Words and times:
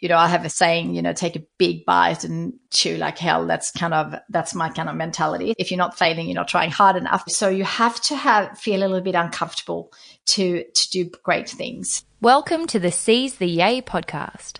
you 0.00 0.08
know, 0.08 0.16
I 0.16 0.28
have 0.28 0.46
a 0.46 0.48
saying, 0.48 0.94
you 0.94 1.02
know, 1.02 1.12
take 1.12 1.36
a 1.36 1.42
big 1.58 1.84
bite 1.84 2.24
and 2.24 2.54
chew 2.70 2.96
like 2.96 3.18
hell. 3.18 3.46
That's 3.46 3.70
kind 3.70 3.92
of, 3.92 4.14
that's 4.30 4.54
my 4.54 4.70
kind 4.70 4.88
of 4.88 4.96
mentality. 4.96 5.54
If 5.58 5.70
you're 5.70 5.78
not 5.78 5.98
failing, 5.98 6.26
you're 6.26 6.34
not 6.34 6.48
trying 6.48 6.70
hard 6.70 6.96
enough. 6.96 7.24
So 7.28 7.50
you 7.50 7.64
have 7.64 8.00
to 8.02 8.16
have, 8.16 8.58
feel 8.58 8.80
a 8.80 8.88
little 8.88 9.02
bit 9.02 9.14
uncomfortable 9.14 9.92
to, 10.28 10.64
to 10.64 10.90
do 10.90 11.10
great 11.22 11.50
things. 11.50 12.02
Welcome 12.22 12.66
to 12.68 12.78
the 12.78 12.90
Seize 12.90 13.34
the 13.34 13.46
Yay 13.46 13.82
podcast. 13.82 14.59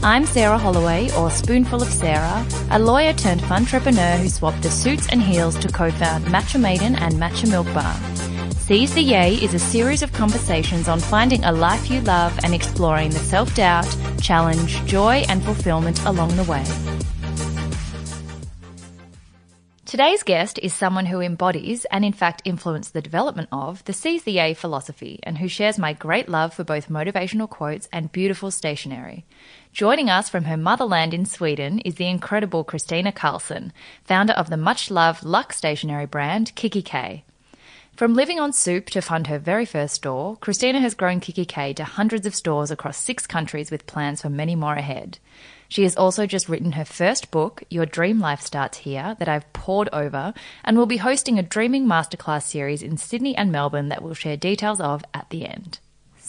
I'm 0.00 0.26
Sarah 0.26 0.58
Holloway, 0.58 1.10
or 1.16 1.28
Spoonful 1.28 1.82
of 1.82 1.88
Sarah, 1.88 2.46
a 2.70 2.78
lawyer 2.78 3.12
turned 3.12 3.42
entrepreneur 3.42 4.16
who 4.16 4.28
swapped 4.28 4.62
the 4.62 4.70
suits 4.70 5.08
and 5.08 5.20
heels 5.20 5.58
to 5.58 5.66
co-found 5.66 6.24
Matcha 6.26 6.60
Maiden 6.60 6.94
and 6.94 7.14
Matcha 7.14 7.50
Milk 7.50 7.66
Bar. 7.74 7.94
Seize 8.52 8.94
the 8.94 9.02
Yay 9.02 9.34
is 9.34 9.54
a 9.54 9.58
series 9.58 10.02
of 10.02 10.12
conversations 10.12 10.86
on 10.86 11.00
finding 11.00 11.42
a 11.42 11.50
life 11.50 11.90
you 11.90 12.00
love 12.02 12.38
and 12.44 12.54
exploring 12.54 13.10
the 13.10 13.18
self-doubt, 13.18 13.88
challenge, 14.22 14.84
joy 14.84 15.24
and 15.28 15.42
fulfillment 15.42 16.00
along 16.04 16.36
the 16.36 16.44
way. 16.44 16.64
Today's 19.84 20.22
guest 20.22 20.58
is 20.62 20.74
someone 20.74 21.06
who 21.06 21.22
embodies 21.22 21.86
and 21.86 22.04
in 22.04 22.12
fact 22.12 22.42
influenced 22.44 22.92
the 22.92 23.00
development 23.00 23.48
of 23.50 23.82
the 23.84 23.94
Seize 23.94 24.22
the 24.22 24.32
Yay 24.32 24.54
philosophy 24.54 25.18
and 25.22 25.38
who 25.38 25.48
shares 25.48 25.78
my 25.78 25.94
great 25.94 26.28
love 26.28 26.52
for 26.52 26.62
both 26.62 26.90
motivational 26.90 27.48
quotes 27.48 27.88
and 27.90 28.12
beautiful 28.12 28.50
stationery. 28.50 29.24
Joining 29.72 30.10
us 30.10 30.28
from 30.28 30.44
her 30.44 30.56
motherland 30.56 31.14
in 31.14 31.24
Sweden 31.24 31.78
is 31.80 31.96
the 31.96 32.08
incredible 32.08 32.64
Kristina 32.64 33.12
Karlsson, 33.12 33.70
founder 34.04 34.32
of 34.32 34.50
the 34.50 34.56
much 34.56 34.90
loved 34.90 35.24
Luck 35.24 35.52
stationery 35.52 36.06
brand 36.06 36.54
kikki.K. 36.54 37.24
From 37.94 38.14
living 38.14 38.40
on 38.40 38.52
soup 38.52 38.86
to 38.90 39.02
fund 39.02 39.26
her 39.26 39.38
very 39.38 39.64
first 39.64 39.96
store, 39.96 40.36
Kristina 40.38 40.80
has 40.80 40.94
grown 40.94 41.20
kikki.K 41.20 41.74
to 41.74 41.84
hundreds 41.84 42.26
of 42.26 42.34
stores 42.34 42.70
across 42.70 42.96
six 42.96 43.26
countries 43.26 43.70
with 43.70 43.86
plans 43.86 44.22
for 44.22 44.30
many 44.30 44.56
more 44.56 44.74
ahead. 44.74 45.18
She 45.68 45.82
has 45.82 45.96
also 45.96 46.24
just 46.24 46.48
written 46.48 46.72
her 46.72 46.84
first 46.84 47.30
book, 47.30 47.62
Your 47.68 47.86
Dream 47.86 48.20
Life 48.20 48.40
Starts 48.40 48.78
Here, 48.78 49.16
that 49.18 49.28
I've 49.28 49.52
pored 49.52 49.88
over, 49.92 50.32
and 50.64 50.76
will 50.76 50.86
be 50.86 50.96
hosting 50.96 51.38
a 51.38 51.42
Dreaming 51.42 51.86
Masterclass 51.86 52.44
series 52.44 52.82
in 52.82 52.96
Sydney 52.96 53.36
and 53.36 53.52
Melbourne 53.52 53.88
that 53.88 54.02
we'll 54.02 54.14
share 54.14 54.36
details 54.36 54.80
of 54.80 55.04
at 55.12 55.28
the 55.30 55.44
end. 55.46 55.78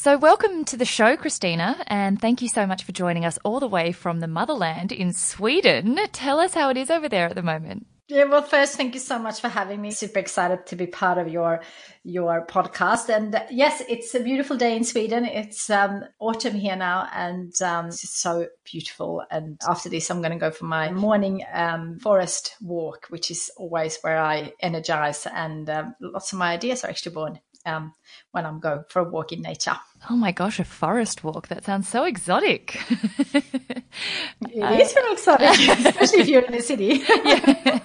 So, 0.02 0.17
welcome 0.17 0.64
to 0.64 0.78
the 0.78 0.86
show, 0.86 1.17
Kristina, 1.17 1.83
and 1.88 2.22
thank 2.22 2.42
you 2.42 2.47
so 2.47 2.66
much 2.66 2.86
for 2.86 2.94
joining 2.94 3.25
us 3.25 3.38
all 3.44 3.59
the 3.59 3.67
way 3.67 3.92
from 3.92 4.22
the 4.22 4.30
motherland 4.30 4.94
in 4.94 5.11
Sweden. 5.11 6.00
Tell 6.14 6.39
us 6.39 6.53
how 6.53 6.69
it 6.69 6.78
is 6.78 6.89
over 6.89 7.09
there 7.09 7.28
at 7.28 7.36
the 7.36 7.44
moment. 7.44 7.86
Yeah, 8.08 8.23
well, 8.23 8.42
first, 8.42 8.77
thank 8.77 8.94
you 8.94 9.02
so 9.02 9.20
much 9.20 9.42
for 9.42 9.50
having 9.50 9.81
me. 9.81 9.92
Super 9.92 10.20
excited 10.20 10.66
to 10.67 10.77
be 10.77 10.88
part 10.88 11.17
of 11.17 11.27
your 11.27 11.64
your 12.05 12.47
podcast. 12.47 13.14
And 13.14 13.36
uh, 13.36 13.44
yes, 13.52 13.83
it's 13.89 14.16
a 14.16 14.22
beautiful 14.22 14.55
day 14.55 14.77
in 14.77 14.86
Sweden. 14.86 15.25
It's 15.25 15.70
um, 15.70 16.05
autumn 16.17 16.55
here 16.55 16.77
now, 16.77 17.09
and 17.14 17.53
um, 17.61 17.88
it's 17.88 18.09
so 18.09 18.47
beautiful. 18.64 19.22
And 19.30 19.59
after 19.67 19.89
this, 19.89 20.09
I'm 20.09 20.22
going 20.22 20.31
to 20.31 20.39
go 20.39 20.50
for 20.50 20.64
my 20.64 20.92
morning 20.92 21.44
um, 21.52 22.00
forest 22.00 22.55
walk, 22.61 23.08
which 23.09 23.31
is 23.31 23.52
always 23.58 24.00
where 24.02 24.17
I 24.17 24.53
energize, 24.61 25.27
and 25.27 25.70
um, 25.70 25.94
lots 26.00 26.31
of 26.31 26.39
my 26.39 26.53
ideas 26.53 26.86
are 26.86 26.89
actually 26.89 27.16
born 27.16 27.42
um, 27.65 27.93
when 28.31 28.45
I'm 28.45 28.59
going 28.59 28.83
for 28.89 28.99
a 28.99 29.03
walk 29.03 29.31
in 29.31 29.41
nature. 29.41 29.77
Oh 30.09 30.15
my 30.15 30.31
gosh, 30.31 30.59
a 30.59 30.63
forest 30.63 31.23
walk. 31.23 31.49
That 31.49 31.65
sounds 31.65 31.88
so 31.88 32.03
exotic. 32.05 32.81
it 33.33 34.64
uh, 34.64 34.80
is 34.80 34.93
very 34.93 35.11
exotic, 35.11 35.49
especially 35.86 36.20
if 36.20 36.27
you're 36.27 36.43
in 36.43 36.53
the 36.53 36.61
city. 36.61 37.03
yeah. 37.08 37.80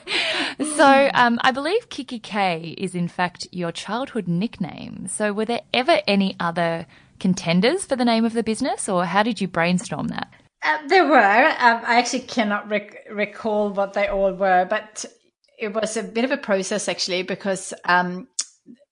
So 0.77 1.11
um, 1.15 1.39
I 1.43 1.51
believe 1.51 1.89
kikki.K 1.89 2.77
is 2.79 2.95
in 2.95 3.09
fact 3.09 3.49
your 3.51 3.73
childhood 3.73 4.29
nickname. 4.29 5.09
So 5.09 5.33
were 5.33 5.45
there 5.45 5.63
ever 5.73 6.01
any 6.07 6.37
other 6.39 6.87
contenders 7.19 7.85
for 7.85 7.97
the 7.97 8.05
name 8.05 8.25
of 8.25 8.33
the 8.33 8.43
business 8.43 8.89
or 8.89 9.05
how 9.05 9.23
did 9.23 9.41
you 9.41 9.49
brainstorm 9.49 10.09
that? 10.09 10.29
Uh, 10.63 10.79
there 10.89 11.07
were. 11.07 11.17
Um, 11.19 11.83
I 11.85 11.99
actually 11.99 12.21
cannot 12.21 12.69
rec- 12.69 13.07
recall 13.11 13.71
what 13.71 13.93
they 13.93 14.09
all 14.09 14.33
were, 14.33 14.67
but 14.69 15.05
it 15.59 15.73
was 15.75 15.97
a 15.97 16.03
bit 16.03 16.25
of 16.25 16.31
a 16.31 16.37
process 16.37 16.89
actually 16.89 17.23
because 17.23 17.75
um, 17.85 18.29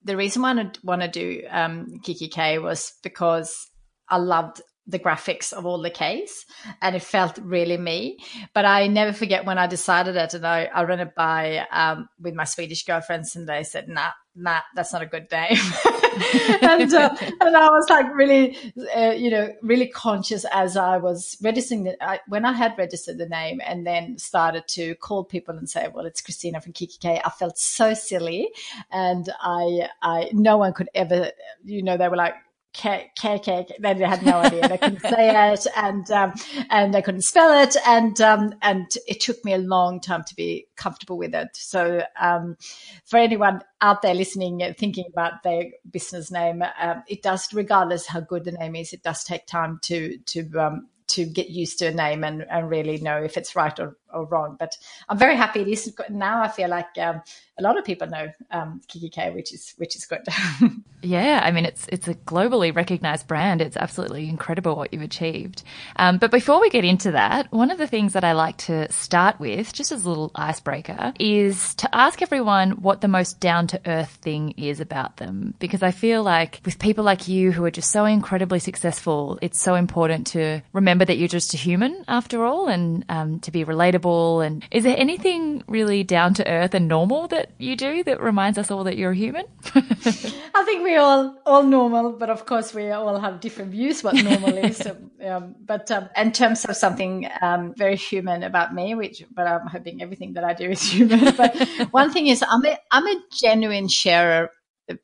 the 0.04 0.16
reason 0.16 0.42
why 0.42 0.52
I 0.52 0.70
want 0.82 1.02
to 1.02 1.08
do 1.08 1.42
um, 1.50 2.00
kikki.K 2.02 2.58
was 2.58 2.94
because 3.02 3.68
I 4.08 4.16
loved 4.16 4.60
the 4.86 4.98
graphics 4.98 5.52
of 5.52 5.64
all 5.64 5.80
the 5.80 5.90
Ks 5.90 6.44
and 6.80 6.96
it 6.96 7.02
felt 7.02 7.38
really 7.38 7.76
me. 7.76 8.18
But 8.52 8.64
I 8.64 8.88
never 8.88 9.12
forget 9.12 9.44
when 9.44 9.58
I 9.58 9.66
decided 9.66 10.16
it 10.16 10.34
and 10.34 10.46
I, 10.46 10.64
I 10.64 10.82
ran 10.82 11.00
it 11.00 11.14
by 11.14 11.66
um, 11.70 12.08
with 12.20 12.34
my 12.34 12.44
Swedish 12.44 12.84
girlfriends 12.84 13.36
and 13.36 13.48
they 13.48 13.62
said, 13.62 13.88
nah, 13.88 14.10
nah, 14.34 14.60
that's 14.74 14.92
not 14.92 15.02
a 15.02 15.06
good 15.06 15.30
name. 15.30 15.56
and, 16.62 16.92
uh, 16.92 17.14
and 17.40 17.56
I 17.56 17.68
was 17.68 17.86
like 17.88 18.14
really, 18.14 18.56
uh, 18.94 19.12
you 19.12 19.30
know, 19.30 19.48
really 19.62 19.86
conscious 19.86 20.44
as 20.52 20.76
I 20.76 20.98
was 20.98 21.36
registering 21.42 21.84
the, 21.84 22.04
I, 22.04 22.20
when 22.28 22.44
I 22.44 22.52
had 22.52 22.76
registered 22.76 23.18
the 23.18 23.28
name 23.28 23.60
and 23.64 23.86
then 23.86 24.18
started 24.18 24.68
to 24.68 24.94
call 24.96 25.24
people 25.24 25.56
and 25.56 25.68
say, 25.68 25.88
well, 25.92 26.04
it's 26.04 26.20
Kristina 26.20 26.62
from 26.62 26.72
kikki.K. 26.72 27.22
I 27.24 27.30
felt 27.30 27.58
so 27.58 27.94
silly. 27.94 28.50
And 28.90 29.28
I, 29.40 29.88
I, 30.02 30.30
no 30.32 30.58
one 30.58 30.72
could 30.74 30.90
ever, 30.94 31.30
you 31.64 31.82
know, 31.82 31.96
they 31.96 32.08
were 32.08 32.16
like, 32.16 32.34
cake, 32.72 33.14
cake. 33.14 33.72
They 33.78 33.94
had 33.94 34.24
no 34.24 34.38
idea. 34.38 34.68
They 34.68 34.78
couldn't 34.78 35.00
say 35.00 35.52
it 35.52 35.66
and, 35.76 36.10
um, 36.10 36.32
and 36.70 36.94
they 36.94 37.02
couldn't 37.02 37.22
spell 37.22 37.62
it. 37.62 37.76
And, 37.86 38.20
um, 38.20 38.54
and 38.62 38.86
it 39.06 39.20
took 39.20 39.44
me 39.44 39.52
a 39.52 39.58
long 39.58 40.00
time 40.00 40.24
to 40.24 40.34
be 40.34 40.66
comfortable 40.76 41.18
with 41.18 41.34
it. 41.34 41.48
So, 41.54 42.02
um, 42.20 42.56
for 43.04 43.18
anyone 43.18 43.62
out 43.80 44.02
there 44.02 44.14
listening, 44.14 44.62
thinking 44.78 45.06
about 45.08 45.42
their 45.42 45.64
business 45.90 46.30
name, 46.30 46.62
um, 46.80 47.02
it 47.08 47.22
does, 47.22 47.52
regardless 47.52 48.06
how 48.06 48.20
good 48.20 48.44
the 48.44 48.52
name 48.52 48.76
is, 48.76 48.92
it 48.92 49.02
does 49.02 49.24
take 49.24 49.46
time 49.46 49.78
to, 49.82 50.18
to, 50.18 50.50
um, 50.58 50.88
to 51.12 51.24
get 51.24 51.50
used 51.50 51.78
to 51.78 51.86
a 51.86 51.90
name 51.92 52.24
and, 52.24 52.46
and 52.50 52.68
really 52.68 52.98
know 52.98 53.22
if 53.22 53.36
it's 53.36 53.54
right 53.54 53.78
or, 53.78 53.96
or 54.12 54.24
wrong. 54.24 54.56
But 54.58 54.76
I'm 55.08 55.18
very 55.18 55.36
happy 55.36 55.60
it 55.60 55.68
is 55.68 55.92
now. 56.10 56.42
I 56.42 56.48
feel 56.48 56.68
like 56.68 56.98
um, 56.98 57.22
a 57.58 57.62
lot 57.62 57.78
of 57.78 57.84
people 57.84 58.08
know 58.08 58.32
um, 58.50 58.80
kikki.K, 58.88 59.30
which 59.30 59.52
is 59.52 59.74
which 59.76 59.94
is 59.94 60.06
good. 60.06 60.26
yeah, 61.02 61.40
I 61.44 61.50
mean 61.50 61.66
it's 61.66 61.86
it's 61.88 62.08
a 62.08 62.14
globally 62.14 62.74
recognized 62.74 63.26
brand. 63.26 63.60
It's 63.60 63.76
absolutely 63.76 64.28
incredible 64.28 64.74
what 64.74 64.92
you've 64.92 65.02
achieved. 65.02 65.62
Um, 65.96 66.18
but 66.18 66.30
before 66.30 66.60
we 66.60 66.70
get 66.70 66.84
into 66.84 67.12
that, 67.12 67.52
one 67.52 67.70
of 67.70 67.78
the 67.78 67.86
things 67.86 68.14
that 68.14 68.24
I 68.24 68.32
like 68.32 68.56
to 68.58 68.90
start 68.90 69.38
with, 69.38 69.72
just 69.72 69.92
as 69.92 70.04
a 70.04 70.08
little 70.08 70.30
icebreaker, 70.34 71.12
is 71.18 71.74
to 71.76 71.94
ask 71.94 72.22
everyone 72.22 72.82
what 72.82 73.00
the 73.00 73.08
most 73.08 73.38
down 73.38 73.66
to 73.68 73.80
earth 73.86 74.18
thing 74.22 74.52
is 74.56 74.80
about 74.80 75.18
them. 75.18 75.54
Because 75.58 75.82
I 75.82 75.90
feel 75.90 76.22
like 76.22 76.60
with 76.64 76.78
people 76.78 77.04
like 77.04 77.28
you 77.28 77.52
who 77.52 77.64
are 77.64 77.70
just 77.70 77.90
so 77.90 78.06
incredibly 78.06 78.58
successful, 78.58 79.38
it's 79.42 79.60
so 79.60 79.74
important 79.74 80.28
to 80.28 80.62
remember 80.72 81.01
that 81.04 81.18
you're 81.18 81.28
just 81.28 81.54
a 81.54 81.56
human 81.56 82.04
after 82.08 82.44
all, 82.44 82.68
and 82.68 83.04
um, 83.08 83.40
to 83.40 83.50
be 83.50 83.64
relatable. 83.64 84.44
And 84.44 84.64
is 84.70 84.84
there 84.84 84.96
anything 84.96 85.62
really 85.66 86.02
down 86.02 86.34
to 86.34 86.48
earth 86.48 86.74
and 86.74 86.88
normal 86.88 87.28
that 87.28 87.50
you 87.58 87.76
do 87.76 88.02
that 88.04 88.20
reminds 88.20 88.58
us 88.58 88.70
all 88.70 88.84
that 88.84 88.96
you're 88.96 89.12
a 89.12 89.16
human? 89.16 89.44
I 89.74 90.64
think 90.64 90.82
we 90.82 90.96
all 90.96 91.36
all 91.46 91.62
normal, 91.62 92.12
but 92.12 92.30
of 92.30 92.46
course 92.46 92.74
we 92.74 92.90
all 92.90 93.18
have 93.18 93.40
different 93.40 93.70
views 93.70 94.02
what 94.02 94.14
normal 94.14 94.56
is. 94.56 94.78
So, 94.78 94.96
um, 95.26 95.54
but 95.64 95.90
um, 95.90 96.08
in 96.16 96.32
terms 96.32 96.64
of 96.64 96.76
something 96.76 97.28
um, 97.40 97.74
very 97.76 97.96
human 97.96 98.42
about 98.42 98.74
me, 98.74 98.94
which 98.94 99.24
but 99.34 99.46
I'm 99.46 99.66
hoping 99.66 100.02
everything 100.02 100.34
that 100.34 100.44
I 100.44 100.54
do 100.54 100.70
is 100.70 100.82
human. 100.82 101.34
But 101.36 101.56
one 101.90 102.12
thing 102.12 102.26
is, 102.28 102.44
I'm 102.46 102.64
a 102.64 102.78
I'm 102.90 103.06
a 103.06 103.16
genuine 103.32 103.88
sharer 103.88 104.50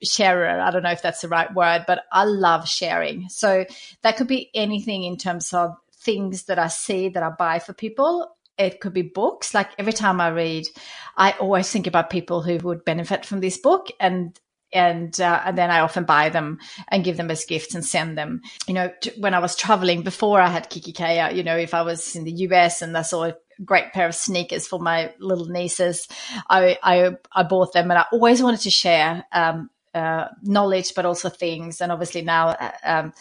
sharer. 0.03 0.61
I 0.61 0.71
don't 0.71 0.83
know 0.83 0.91
if 0.91 1.03
that's 1.03 1.21
the 1.21 1.29
right 1.29 1.53
word, 1.55 1.85
but 1.87 2.05
I 2.13 2.25
love 2.25 2.69
sharing. 2.69 3.29
So 3.29 3.65
that 4.03 4.17
could 4.17 4.27
be 4.27 4.51
anything 4.55 5.05
in 5.05 5.17
terms 5.17 5.53
of 5.53 5.77
things 6.09 6.45
that 6.45 6.59
I 6.59 6.69
see 6.69 7.11
that 7.11 7.23
I 7.23 7.29
buy 7.39 7.59
for 7.59 7.75
people 7.75 8.27
it 8.57 8.81
could 8.81 8.93
be 8.93 9.03
books. 9.03 9.55
Like 9.55 9.71
every 9.79 9.93
time 9.93 10.21
I 10.21 10.29
read, 10.31 10.67
I 11.17 11.33
always 11.33 11.71
think 11.71 11.87
about 11.87 12.11
people 12.11 12.43
who 12.43 12.57
would 12.59 12.85
benefit 12.85 13.25
from 13.25 13.41
this 13.41 13.59
book 13.59 13.87
and 14.01 14.39
and 14.73 15.19
uh, 15.21 15.43
and 15.45 15.57
then 15.57 15.71
I 15.71 15.81
often 15.81 16.05
buy 16.05 16.29
them 16.29 16.59
and 16.89 17.05
give 17.05 17.17
them 17.17 17.31
as 17.31 17.45
gifts 17.45 17.75
and 17.75 17.85
send 17.85 18.19
them. 18.19 18.41
You 18.67 18.75
know, 18.75 18.91
to, 19.03 19.13
when 19.19 19.33
I 19.33 19.39
was 19.39 19.55
traveling 19.55 20.03
before 20.03 20.41
I 20.41 20.49
had 20.49 20.71
kikki.K, 20.71 21.21
uh, 21.21 21.31
you 21.31 21.45
know, 21.45 21.57
if 21.57 21.73
I 21.73 21.83
was 21.83 22.17
in 22.17 22.25
the 22.25 22.33
US 22.49 22.83
and 22.83 22.97
I 22.97 23.03
saw 23.03 23.25
a 23.27 23.37
great 23.65 23.93
pair 23.93 24.09
of 24.09 24.15
sneakers 24.15 24.67
for 24.67 24.81
my 24.81 25.15
little 25.21 25.47
nieces, 25.47 26.09
I 26.51 26.79
I, 26.83 27.17
I 27.33 27.45
bought 27.45 27.73
them 27.73 27.91
and 27.91 27.99
I 27.99 28.07
always 28.13 28.43
wanted 28.43 28.61
to 28.63 28.71
share 28.71 29.25
um, 29.33 29.71
uh, 29.95 30.29
knowledge, 30.43 30.95
but 30.95 31.07
also 31.07 31.29
things. 31.29 31.81
And 31.81 31.91
obviously 31.93 32.23
now, 32.23 32.49
uh, 32.49 32.73
um, 32.85 33.13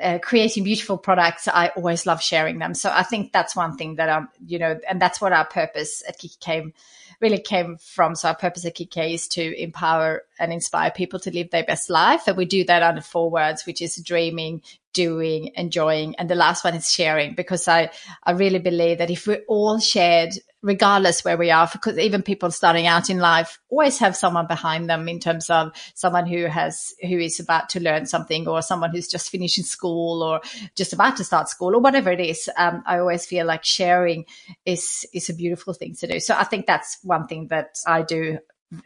uh, 0.00 0.18
creating 0.22 0.64
beautiful 0.64 0.98
products, 0.98 1.48
I 1.48 1.68
always 1.76 2.06
love 2.06 2.22
sharing 2.22 2.58
them. 2.58 2.74
So 2.74 2.90
I 2.92 3.02
think 3.02 3.32
that's 3.32 3.54
one 3.54 3.76
thing 3.76 3.96
that 3.96 4.08
I'm, 4.08 4.28
you 4.46 4.58
know, 4.58 4.78
and 4.88 5.00
that's 5.00 5.20
what 5.20 5.32
our 5.32 5.44
purpose 5.44 6.02
at 6.08 6.18
kikki.K 6.18 6.72
really 7.20 7.38
came 7.38 7.76
from. 7.78 8.14
So 8.14 8.28
our 8.28 8.36
purpose 8.36 8.64
at 8.64 8.74
Kikki 8.74 9.14
is 9.14 9.28
to 9.28 9.62
empower 9.62 10.22
and 10.38 10.52
inspire 10.52 10.90
people 10.90 11.18
to 11.20 11.30
live 11.30 11.50
their 11.50 11.64
best 11.64 11.90
life. 11.90 12.26
And 12.26 12.36
we 12.36 12.44
do 12.44 12.64
that 12.64 12.82
under 12.82 13.00
four 13.00 13.30
words, 13.30 13.66
which 13.66 13.80
is 13.82 13.96
dreaming, 13.96 14.62
doing, 14.92 15.52
enjoying. 15.56 16.16
And 16.16 16.28
the 16.28 16.34
last 16.34 16.64
one 16.64 16.74
is 16.74 16.90
sharing, 16.90 17.34
because 17.34 17.68
I, 17.68 17.90
I 18.22 18.32
really 18.32 18.58
believe 18.58 18.98
that 18.98 19.10
if 19.10 19.26
we 19.26 19.36
all 19.48 19.78
shared, 19.78 20.34
regardless 20.64 21.22
where 21.24 21.36
we 21.36 21.50
are, 21.50 21.68
because 21.70 21.98
even 21.98 22.22
people 22.22 22.50
starting 22.50 22.86
out 22.86 23.10
in 23.10 23.18
life 23.18 23.60
always 23.68 23.98
have 23.98 24.16
someone 24.16 24.46
behind 24.46 24.88
them 24.88 25.08
in 25.08 25.20
terms 25.20 25.50
of 25.50 25.70
someone 25.94 26.26
who 26.26 26.46
has, 26.46 26.94
who 27.02 27.18
is 27.18 27.38
about 27.38 27.68
to 27.68 27.80
learn 27.80 28.06
something 28.06 28.48
or 28.48 28.62
someone 28.62 28.90
who's 28.90 29.06
just 29.06 29.28
finishing 29.28 29.62
school 29.62 30.22
or 30.22 30.40
just 30.74 30.94
about 30.94 31.18
to 31.18 31.24
start 31.24 31.50
school 31.50 31.76
or 31.76 31.80
whatever 31.80 32.10
it 32.10 32.20
is. 32.20 32.48
Um, 32.56 32.82
I 32.86 32.98
always 32.98 33.26
feel 33.26 33.46
like 33.46 33.62
sharing 33.64 34.24
is, 34.64 35.06
is 35.12 35.28
a 35.28 35.34
beautiful 35.34 35.74
thing 35.74 35.94
to 35.96 36.06
do. 36.06 36.18
So 36.18 36.34
I 36.34 36.44
think 36.44 36.66
that's 36.66 36.98
one 37.02 37.26
thing 37.26 37.48
that 37.48 37.78
I 37.86 38.00
do, 38.00 38.38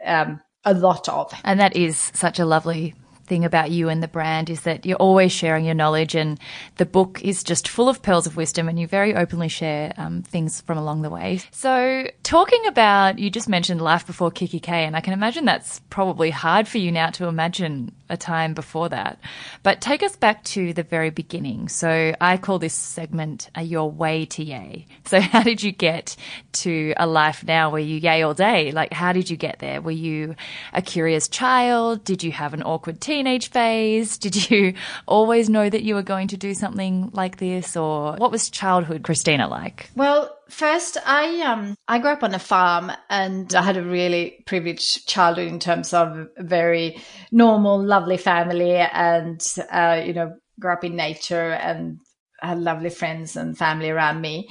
um, 0.05 0.41
a 0.65 0.73
lot 0.73 1.07
of. 1.07 1.33
And 1.45 1.61
that 1.61 1.77
is 1.77 2.11
such 2.13 2.39
a 2.39 2.45
lovely 2.45 2.93
thing 3.29 3.45
about 3.45 3.71
you 3.71 3.87
and 3.87 4.03
the 4.03 4.07
brand 4.07 4.49
is 4.49 4.61
that 4.61 4.85
you're 4.85 4.97
always 4.97 5.31
sharing 5.31 5.63
your 5.63 5.75
knowledge, 5.75 6.15
and 6.15 6.39
the 6.77 6.85
book 6.85 7.21
is 7.23 7.43
just 7.43 7.67
full 7.67 7.87
of 7.87 8.01
pearls 8.01 8.27
of 8.27 8.35
wisdom, 8.35 8.67
and 8.67 8.79
you 8.79 8.87
very 8.87 9.15
openly 9.15 9.47
share 9.47 9.93
um, 9.97 10.23
things 10.23 10.61
from 10.61 10.77
along 10.77 11.03
the 11.03 11.09
way. 11.09 11.39
So, 11.51 12.07
talking 12.23 12.65
about, 12.67 13.19
you 13.19 13.29
just 13.29 13.47
mentioned 13.47 13.81
life 13.81 14.05
before 14.05 14.31
kikki.K, 14.31 14.85
and 14.85 14.95
I 14.95 15.01
can 15.01 15.13
imagine 15.13 15.45
that's 15.45 15.79
probably 15.89 16.31
hard 16.31 16.67
for 16.67 16.79
you 16.79 16.91
now 16.91 17.11
to 17.11 17.27
imagine 17.27 17.93
a 18.09 18.17
time 18.17 18.53
before 18.53 18.89
that. 18.89 19.19
But 19.61 19.81
take 19.81 20.01
us 20.01 20.15
back 20.15 20.43
to 20.45 20.73
the 20.73 20.83
very 20.83 21.11
beginning. 21.11 21.69
So, 21.69 22.13
I 22.19 22.37
call 22.37 22.59
this 22.59 22.73
segment 22.73 23.49
your 23.61 23.89
way 23.89 24.25
to 24.25 24.43
yay. 24.43 24.87
So, 25.05 25.19
how 25.21 25.43
did 25.43 25.61
you 25.61 25.71
get 25.71 26.15
to 26.53 26.93
a 26.97 27.05
life 27.05 27.43
now 27.45 27.69
where 27.69 27.81
you 27.81 27.97
yay 27.97 28.23
all 28.23 28.33
day? 28.33 28.71
Like, 28.71 28.91
how 28.91 29.13
did 29.13 29.29
you 29.29 29.37
get 29.37 29.59
there? 29.59 29.81
Were 29.81 29.91
you 29.91 30.35
a 30.73 30.81
curious 30.81 31.27
child? 31.27 32.03
Did 32.03 32.23
you 32.23 32.31
have 32.31 32.53
an 32.53 32.63
awkward 32.63 32.99
teen? 32.99 33.18
Teenage 33.19 33.49
phase? 33.49 34.17
Did 34.17 34.49
you 34.49 34.75
always 35.05 35.49
know 35.49 35.69
that 35.69 35.83
you 35.83 35.93
were 35.93 36.03
going 36.03 36.29
to 36.29 36.37
do 36.37 36.53
something 36.53 37.09
like 37.11 37.35
this, 37.35 37.75
or 37.75 38.13
what 38.15 38.31
was 38.31 38.49
childhood 38.49 39.03
Kristina 39.03 39.49
like? 39.49 39.89
Well, 39.93 40.33
first, 40.49 40.97
I 41.05 41.41
um 41.41 41.75
I 41.89 41.99
grew 41.99 42.11
up 42.11 42.23
on 42.23 42.33
a 42.33 42.39
farm, 42.39 42.93
and 43.09 43.53
I 43.53 43.61
had 43.61 43.75
a 43.75 43.83
really 43.83 44.41
privileged 44.45 45.05
childhood 45.05 45.49
in 45.49 45.59
terms 45.59 45.93
of 45.93 46.29
a 46.37 46.43
very 46.43 47.01
normal, 47.29 47.83
lovely 47.83 48.15
family, 48.15 48.77
and 48.77 49.45
uh, 49.69 50.01
you 50.05 50.13
know, 50.13 50.37
grew 50.57 50.71
up 50.71 50.85
in 50.85 50.95
nature 50.95 51.51
and 51.51 51.97
had 52.41 52.59
lovely 52.59 52.89
friends 52.89 53.35
and 53.35 53.57
family 53.57 53.89
around 53.89 54.21
me 54.21 54.47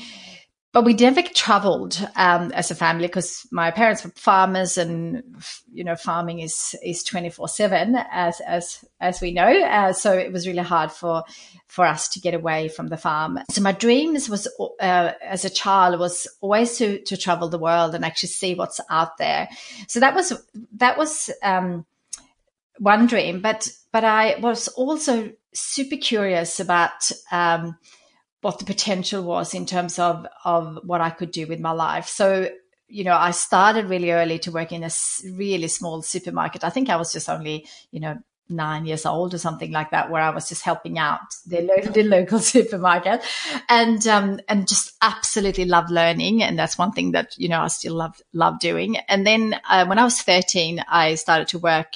but 0.79 0.85
we 0.85 0.95
never 0.95 1.23
traveled 1.23 2.09
um, 2.15 2.53
as 2.53 2.71
a 2.71 2.75
family 2.77 3.09
because 3.09 3.45
my 3.51 3.73
parents 3.73 4.05
were 4.05 4.13
farmers, 4.15 4.79
and 4.79 5.25
you 5.73 5.83
know, 5.83 5.97
farming 5.97 6.39
is 6.39 6.77
is 6.85 7.03
twenty 7.03 7.31
four 7.31 7.49
seven 7.49 7.97
as 8.13 8.39
as 8.47 8.85
as 9.01 9.21
we 9.21 9.33
know. 9.33 9.49
Uh, 9.49 9.93
so 9.93 10.13
it 10.13 10.33
was 10.33 10.47
really 10.47 10.63
hard 10.63 10.93
for 10.93 11.25
for 11.67 11.85
us 11.85 12.09
to 12.11 12.21
get 12.21 12.33
away 12.33 12.69
from 12.69 12.87
the 12.87 12.97
farm. 12.97 13.41
So 13.51 13.61
my 13.61 13.73
dreams 13.73 14.29
was 14.29 14.47
uh, 14.79 15.15
as 15.21 15.45
a 15.45 15.51
child 15.51 15.99
was 15.99 16.29
always 16.41 16.79
to 16.79 17.03
to 17.07 17.17
travel 17.17 17.49
the 17.49 17.59
world 17.59 17.97
and 17.97 18.05
actually 18.05 18.29
see 18.29 18.55
what's 18.55 18.81
out 18.89 19.17
there. 19.17 19.49
So 19.89 19.99
that 19.99 20.15
was 20.15 20.33
that 20.77 20.97
was 20.97 21.29
um, 21.43 21.87
one 22.79 23.09
dream, 23.09 23.41
but 23.41 23.69
but 23.91 24.05
I 24.05 24.39
was 24.39 24.69
also 24.69 25.33
super 25.53 25.97
curious 25.97 26.61
about. 26.61 27.11
Um, 27.33 27.77
what 28.41 28.59
the 28.59 28.65
potential 28.65 29.23
was 29.23 29.55
in 29.55 29.67
terms 29.67 29.99
of 29.99 30.27
of 30.45 30.79
what 30.85 31.01
I 31.01 31.11
could 31.11 31.31
do 31.31 31.47
with 31.47 31.61
my 31.61 31.73
life. 31.73 32.07
So 32.09 32.49
you 32.89 33.05
know, 33.05 33.15
I 33.15 33.33
started 33.33 33.91
really 33.91 34.13
early 34.13 34.39
to 34.41 34.51
work 34.51 34.73
in 34.73 34.83
a 34.83 34.91
really 35.33 35.69
small 35.69 36.01
supermarket. 36.01 36.65
I 36.65 36.71
think 36.71 36.89
I 36.89 36.97
was 36.97 37.13
just 37.13 37.29
only, 37.29 37.67
you 37.91 38.01
know, 38.01 38.17
nine 38.49 38.87
years 38.87 39.05
old 39.05 39.35
or 39.35 39.39
something 39.39 39.71
like 39.73 39.91
that, 39.91 40.11
where 40.11 40.23
I 40.23 40.31
was 40.31 40.49
just 40.49 40.63
helping 40.63 40.99
out 40.99 41.21
the, 41.47 41.61
lo- 41.61 41.93
the 41.93 42.03
local 42.03 42.39
supermarket, 42.55 43.23
and 43.69 44.07
um, 44.07 44.41
and 44.49 44.67
just 44.67 44.93
absolutely 45.03 45.67
love 45.67 45.91
learning, 45.91 46.43
and 46.43 46.59
that's 46.59 46.79
one 46.79 46.93
thing 46.93 47.13
that 47.13 47.37
you 47.37 47.49
know 47.49 47.61
I 47.61 47.69
still 47.69 47.95
love 47.95 48.21
love 48.33 48.59
doing. 48.59 48.97
And 48.97 49.27
then 49.27 49.61
uh, 49.69 49.85
when 49.87 49.99
I 49.99 50.05
was 50.05 50.21
thirteen, 50.23 50.83
I 50.89 51.17
started 51.17 51.49
to 51.49 51.59
work 51.59 51.95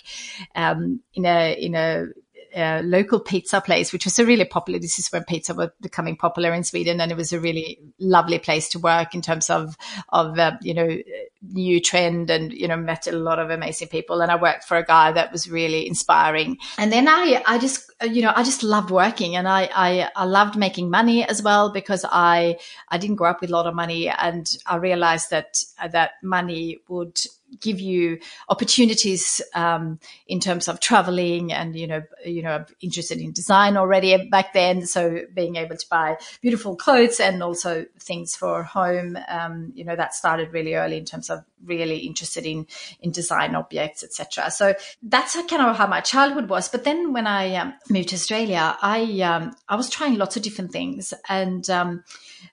um, 0.55 1.01
in 1.15 1.25
a 1.25 1.55
in 1.59 1.75
a 1.75 2.07
a 2.55 2.83
local 2.83 3.21
pizza 3.21 3.61
place, 3.61 3.93
which 3.93 4.05
was 4.05 4.19
a 4.19 4.27
really 4.27 4.45
popular. 4.45 4.79
This 4.79 4.99
is 4.99 5.11
when 5.11 5.25
pizza 5.25 5.55
was 5.55 5.71
becoming 5.81 6.17
popular 6.17 6.53
in 6.53 6.65
Sweden, 6.65 7.01
and 7.01 7.11
it 7.11 7.17
was 7.17 7.33
a 7.33 7.41
really 7.41 7.79
lovely 7.99 8.39
place 8.39 8.69
to 8.71 8.79
work 8.79 9.15
in 9.15 9.23
terms 9.23 9.51
of 9.51 9.77
of 10.11 10.39
uh, 10.39 10.53
you 10.63 10.75
know 10.75 10.99
new 11.43 11.81
trend, 11.81 12.31
and 12.31 12.53
you 12.53 12.69
know 12.69 12.77
met 12.77 13.07
a 13.07 13.13
lot 13.13 13.39
of 13.39 13.51
amazing 13.51 13.89
people. 13.89 14.21
And 14.21 14.31
I 14.31 14.37
worked 14.37 14.65
for 14.65 14.77
a 14.77 14.85
guy 14.85 15.13
that 15.13 15.33
was 15.33 15.51
really 15.51 15.87
inspiring. 15.87 16.59
And 16.79 16.93
then 16.93 17.09
I 17.09 17.43
I 17.47 17.59
just 17.59 17.91
you 18.03 18.23
know 18.23 18.33
I 18.35 18.43
just 18.43 18.63
loved 18.63 18.91
working, 18.91 19.37
and 19.37 19.49
I 19.49 19.71
I, 19.75 20.11
I 20.15 20.25
loved 20.25 20.57
making 20.57 20.91
money 20.91 21.25
as 21.25 21.43
well 21.43 21.73
because 21.73 22.05
I 22.11 22.59
I 22.89 22.99
didn't 22.99 23.17
grow 23.17 23.31
up 23.31 23.41
with 23.41 23.51
a 23.51 23.53
lot 23.53 23.67
of 23.67 23.75
money, 23.75 24.09
and 24.09 24.51
I 24.67 24.77
realized 24.77 25.31
that 25.31 25.63
that 25.93 26.13
money 26.23 26.79
would 26.89 27.21
give 27.61 27.81
you 27.81 28.19
opportunities 28.49 29.41
um, 29.55 29.99
in 30.27 30.41
terms 30.41 30.69
of 30.69 30.81
traveling 30.81 31.53
and 31.53 31.77
you 31.77 31.87
know 31.87 32.03
you 32.25 32.43
know 32.43 32.65
interested 32.81 33.19
in 33.19 33.33
design 33.33 33.77
already 33.77 34.29
back 34.29 34.53
then. 34.53 34.87
So 34.87 35.23
being 35.35 35.57
able 35.57 35.77
to 35.77 35.87
buy 35.89 36.17
beautiful 36.41 36.77
clothes 36.77 37.21
and 37.21 37.43
also 37.43 37.87
things 37.99 38.35
for 38.37 38.63
home 38.63 39.19
um, 39.29 39.73
you 39.75 39.85
know 39.85 39.97
that 39.97 40.15
started 40.15 40.53
really 40.53 40.75
early 40.75 40.97
in 40.97 41.05
terms 41.05 41.31
of 41.31 41.45
really 41.65 41.99
interested 41.99 42.45
in 42.47 42.67
in 43.01 43.11
design 43.11 43.55
objects 43.55 44.03
etc 44.03 44.51
so 44.51 44.75
that's 45.03 45.35
kind 45.49 45.63
of 45.63 45.77
how 45.77 45.87
my 45.87 46.01
childhood 46.01 46.49
was 46.49 46.69
but 46.69 46.85
then 46.85 47.13
when 47.13 47.27
i 47.27 47.55
um, 47.55 47.75
moved 47.89 48.09
to 48.09 48.15
australia 48.15 48.77
i 48.83 49.21
um, 49.21 49.55
i 49.69 49.77
was 49.77 49.89
trying 49.89 50.17
lots 50.17 50.37
of 50.37 50.43
different 50.43 50.73
things 50.73 51.15
and 51.29 51.69
um, 51.71 52.03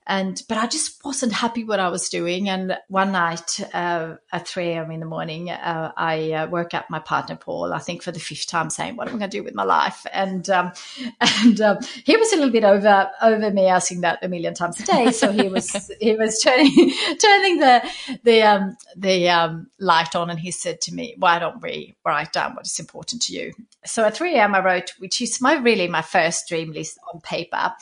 and 0.07 0.41
but 0.47 0.57
I 0.57 0.67
just 0.67 1.03
wasn't 1.03 1.33
happy 1.33 1.63
what 1.63 1.79
I 1.79 1.89
was 1.89 2.09
doing. 2.09 2.49
And 2.49 2.77
one 2.87 3.11
night 3.11 3.59
uh, 3.73 4.15
at 4.31 4.47
3 4.47 4.69
a.m. 4.69 4.91
in 4.91 4.99
the 4.99 5.05
morning, 5.05 5.49
uh, 5.49 5.91
I 5.95 6.31
uh, 6.31 6.47
woke 6.47 6.73
up 6.73 6.89
my 6.89 6.99
partner 6.99 7.35
Paul, 7.35 7.73
I 7.73 7.79
think 7.79 8.01
for 8.01 8.11
the 8.11 8.19
fifth 8.19 8.47
time, 8.47 8.69
saying, 8.69 8.95
"What 8.95 9.07
am 9.07 9.15
I 9.15 9.19
going 9.19 9.29
to 9.29 9.37
do 9.37 9.43
with 9.43 9.55
my 9.55 9.63
life?" 9.63 10.05
And 10.11 10.49
um, 10.49 10.71
and 11.21 11.61
um, 11.61 11.77
he 12.03 12.17
was 12.17 12.33
a 12.33 12.37
little 12.37 12.51
bit 12.51 12.63
over 12.63 13.09
over 13.21 13.51
me 13.51 13.67
asking 13.67 14.01
that 14.01 14.19
a 14.23 14.27
million 14.27 14.53
times 14.53 14.79
a 14.79 14.85
day. 14.85 15.11
So 15.11 15.31
he 15.31 15.47
was 15.47 15.91
he 16.01 16.15
was 16.15 16.41
turning 16.41 16.73
turning 17.21 17.59
the 17.59 17.89
the 18.23 18.41
um, 18.41 18.77
the 18.99 19.29
um, 19.29 19.67
light 19.79 20.15
on, 20.15 20.29
and 20.29 20.39
he 20.39 20.51
said 20.51 20.81
to 20.81 20.93
me, 20.93 21.15
"Why 21.17 21.39
don't 21.39 21.61
we 21.61 21.95
write 22.05 22.33
down 22.33 22.55
what 22.55 22.65
is 22.65 22.79
important 22.79 23.21
to 23.23 23.33
you?" 23.33 23.53
So 23.85 24.03
at 24.03 24.15
3 24.15 24.35
a.m. 24.35 24.55
I 24.55 24.63
wrote, 24.63 24.93
which 24.99 25.21
is 25.21 25.41
my 25.41 25.55
really 25.55 25.87
my 25.87 26.01
first 26.01 26.47
dream 26.47 26.71
list 26.71 26.99
on 27.13 27.21
paper, 27.21 27.73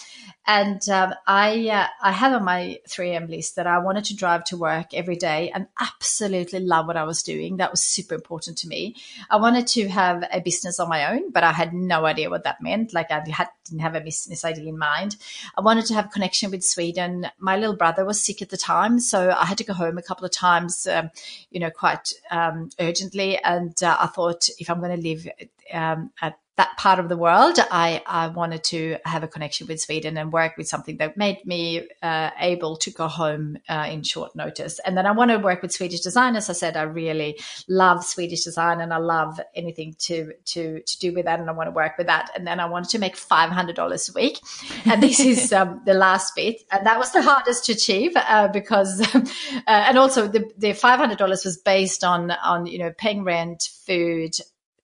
and 0.47 0.87
um, 0.89 1.13
I 1.27 1.67
uh, 1.69 1.87
I 2.01 2.11
had 2.13 2.33
on 2.33 2.45
my 2.45 2.79
3 2.87 3.11
a.m. 3.11 3.27
list 3.27 3.57
that 3.57 3.67
I 3.67 3.79
wanted 3.79 4.05
to 4.05 4.15
drive 4.15 4.45
to 4.45 4.57
work 4.57 4.93
every 4.93 5.17
day 5.17 5.51
and 5.53 5.67
absolutely 5.79 6.61
love 6.61 6.87
what 6.87 6.95
I 6.95 7.03
was 7.03 7.21
doing. 7.21 7.57
That 7.57 7.69
was 7.69 7.83
super 7.83 8.15
important 8.15 8.57
to 8.59 8.67
me. 8.69 8.95
I 9.29 9.35
wanted 9.35 9.67
to 9.67 9.89
have 9.89 10.23
a 10.31 10.39
business 10.39 10.79
on 10.79 10.87
my 10.87 11.11
own, 11.11 11.31
but 11.31 11.43
I 11.43 11.51
had 11.51 11.73
no 11.73 12.05
idea 12.05 12.29
what 12.29 12.45
that 12.45 12.61
meant. 12.61 12.93
Like 12.93 13.11
I 13.11 13.21
had, 13.29 13.49
didn't 13.65 13.81
have 13.81 13.95
a 13.95 14.01
business 14.01 14.45
idea 14.45 14.69
in 14.69 14.77
mind. 14.77 15.17
I 15.57 15.61
wanted 15.61 15.85
to 15.87 15.93
have 15.95 16.11
connection 16.11 16.49
with 16.49 16.63
Sweden. 16.63 17.27
My 17.39 17.57
little 17.57 17.75
brother 17.75 18.05
was 18.05 18.21
sick 18.21 18.41
at 18.41 18.49
the 18.49 18.57
time, 18.57 18.99
so 19.01 19.35
I 19.37 19.45
had 19.45 19.57
to 19.57 19.65
go 19.65 19.73
home 19.73 19.97
a 19.97 20.01
couple 20.01 20.25
of 20.25 20.31
times, 20.31 20.87
um, 20.87 21.09
you 21.51 21.59
know, 21.59 21.71
quite 21.71 22.13
um, 22.31 22.69
urgently. 22.79 23.37
And 23.37 23.75
uh, 23.83 23.97
I 23.99 24.07
thought 24.07 24.47
if 24.59 24.69
I'm 24.69 24.79
going 24.79 24.95
to 24.95 25.09
live 25.09 25.27
um, 25.73 26.11
at 26.21 26.39
that 26.57 26.75
part 26.75 26.97
of 26.97 27.07
the 27.07 27.15
world, 27.15 27.59
I, 27.71 28.01
I 28.07 28.29
wanted 28.29 28.63
to 28.65 28.97
have 29.05 29.23
a 29.23 29.27
connection 29.27 29.67
with 29.67 29.79
Sweden 29.79 30.17
and 30.17 30.33
work 30.33 30.57
with 30.57 30.67
something 30.67 30.97
that 30.97 31.15
made 31.15 31.45
me 31.45 31.87
uh, 32.01 32.31
able 32.39 32.77
to 32.77 32.91
go 32.91 33.07
home 33.07 33.59
uh, 33.69 33.87
in 33.89 34.01
short 34.01 34.35
notice. 34.35 34.79
And 34.79 34.97
then 34.97 35.05
I 35.05 35.11
want 35.11 35.29
to 35.29 35.37
work 35.37 35.61
with 35.61 35.71
Swedish 35.71 35.99
designers. 35.99 36.49
I 36.49 36.53
said 36.53 36.75
I 36.75 36.81
really 36.81 37.39
love 37.67 38.03
Swedish 38.03 38.43
design 38.43 38.81
and 38.81 38.91
I 38.91 38.97
love 38.97 39.39
anything 39.55 39.95
to 39.99 40.33
to 40.45 40.81
to 40.81 40.99
do 40.99 41.13
with 41.13 41.25
that, 41.25 41.39
and 41.39 41.47
I 41.47 41.53
want 41.53 41.67
to 41.67 41.71
work 41.71 41.97
with 41.97 42.07
that. 42.07 42.31
And 42.35 42.47
then 42.47 42.59
I 42.59 42.65
wanted 42.65 42.89
to 42.89 42.99
make 42.99 43.15
five 43.15 43.51
hundred 43.51 43.75
dollars 43.75 44.09
a 44.09 44.13
week, 44.13 44.39
and 44.85 45.01
this 45.01 45.19
is 45.19 45.53
um, 45.59 45.81
the 45.85 45.93
last 45.93 46.35
bit, 46.35 46.63
and 46.71 46.85
that 46.87 46.97
was 46.97 47.11
the 47.11 47.21
hardest 47.21 47.65
to 47.65 47.73
achieve 47.73 48.13
uh, 48.15 48.47
because, 48.47 48.99
uh, 49.15 49.27
and 49.67 49.97
also 49.97 50.27
the 50.27 50.49
the 50.57 50.73
five 50.73 50.97
hundred 50.97 51.19
dollars 51.19 51.45
was 51.45 51.57
based 51.57 52.03
on 52.03 52.31
on 52.31 52.65
you 52.65 52.79
know 52.79 52.91
paying 52.97 53.23
rent, 53.23 53.69
food 53.85 54.33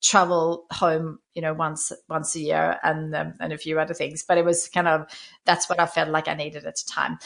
travel 0.03 0.65
home, 0.72 1.19
you 1.33 1.41
know, 1.41 1.53
once 1.53 1.91
once 2.10 2.36
a 2.36 2.39
year 2.39 2.77
and 2.83 3.15
um, 3.15 3.33
and 3.39 3.53
a 3.53 3.57
few 3.57 3.79
other 3.79 3.93
things. 3.93 4.24
But 4.27 4.38
it 4.38 4.45
was 4.45 4.67
kind 4.67 4.88
of 4.88 5.07
that's 5.45 5.69
what 5.69 5.79
I 5.79 5.86
felt 5.86 6.10
like 6.10 6.27
I 6.27 6.36
needed 6.36 6.65
at 6.65 6.75
the 6.75 6.91
time. 6.91 7.17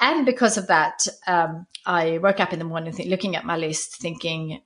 And 0.00 0.24
because 0.24 0.56
of 0.56 0.68
that, 0.68 1.06
um, 1.26 1.66
I 1.84 2.18
woke 2.18 2.40
up 2.40 2.52
in 2.52 2.58
the 2.58 2.64
morning 2.64 2.92
th- 2.92 3.08
looking 3.08 3.36
at 3.36 3.44
my 3.44 3.56
list, 3.56 3.96
thinking, 3.96 4.62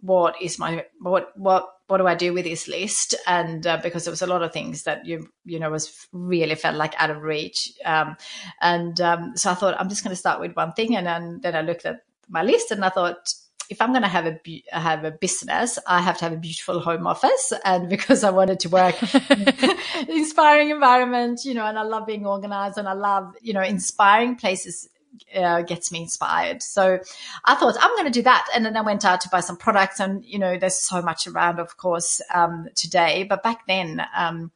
"What 0.00 0.40
is 0.40 0.58
my 0.58 0.84
what 1.00 1.36
what 1.36 1.68
what 1.88 1.98
do 1.98 2.06
I 2.06 2.14
do 2.14 2.32
with 2.32 2.44
this 2.44 2.68
list?" 2.68 3.14
And 3.26 3.66
uh, 3.66 3.78
because 3.82 4.04
there 4.04 4.12
was 4.12 4.22
a 4.22 4.26
lot 4.26 4.42
of 4.42 4.52
things 4.52 4.84
that 4.84 5.04
you 5.04 5.28
you 5.44 5.58
know 5.58 5.70
was 5.70 6.08
really 6.12 6.54
felt 6.54 6.76
like 6.76 6.94
out 6.96 7.10
of 7.10 7.22
reach, 7.22 7.72
um, 7.84 8.16
and 8.60 9.00
um, 9.00 9.36
so 9.36 9.50
I 9.50 9.54
thought 9.54 9.78
I'm 9.78 9.88
just 9.88 10.04
going 10.04 10.14
to 10.14 10.24
start 10.24 10.40
with 10.40 10.54
one 10.54 10.72
thing, 10.72 10.96
and 10.96 11.06
then 11.06 11.40
then 11.42 11.56
I 11.56 11.62
looked 11.62 11.86
at 11.86 12.00
my 12.28 12.42
list 12.42 12.70
and 12.70 12.84
I 12.84 12.88
thought 12.88 13.34
if 13.70 13.80
I'm 13.80 13.90
going 13.90 14.02
to 14.02 14.08
have 14.08 14.26
a 14.26 14.38
have 14.72 15.04
a 15.04 15.12
business, 15.12 15.78
I 15.86 16.02
have 16.02 16.18
to 16.18 16.24
have 16.24 16.32
a 16.32 16.36
beautiful 16.36 16.80
home 16.80 17.06
office, 17.06 17.52
and 17.64 17.88
because 17.88 18.24
I 18.24 18.30
wanted 18.30 18.60
to 18.60 18.68
work 18.68 18.96
inspiring 20.08 20.70
environment, 20.70 21.44
you 21.44 21.54
know, 21.54 21.64
and 21.64 21.78
I 21.78 21.82
love 21.82 22.06
being 22.06 22.26
organized, 22.26 22.76
and 22.76 22.88
I 22.88 22.94
love 22.94 23.34
you 23.40 23.54
know 23.54 23.62
inspiring 23.62 24.36
places 24.36 24.88
uh, 25.34 25.62
gets 25.62 25.92
me 25.92 26.02
inspired. 26.02 26.62
So 26.62 26.98
I 27.44 27.54
thought 27.54 27.76
I'm 27.80 27.94
going 27.94 28.06
to 28.06 28.10
do 28.10 28.22
that, 28.22 28.48
and 28.54 28.66
then 28.66 28.76
I 28.76 28.82
went 28.82 29.04
out 29.04 29.20
to 29.22 29.28
buy 29.28 29.40
some 29.40 29.56
products, 29.56 30.00
and 30.00 30.24
you 30.24 30.40
know, 30.40 30.58
there's 30.58 30.78
so 30.78 31.00
much 31.00 31.28
around, 31.28 31.60
of 31.60 31.76
course, 31.76 32.20
um, 32.34 32.68
today, 32.74 33.24
but 33.24 33.42
back 33.42 33.66
then. 33.66 34.02
Um, 34.16 34.50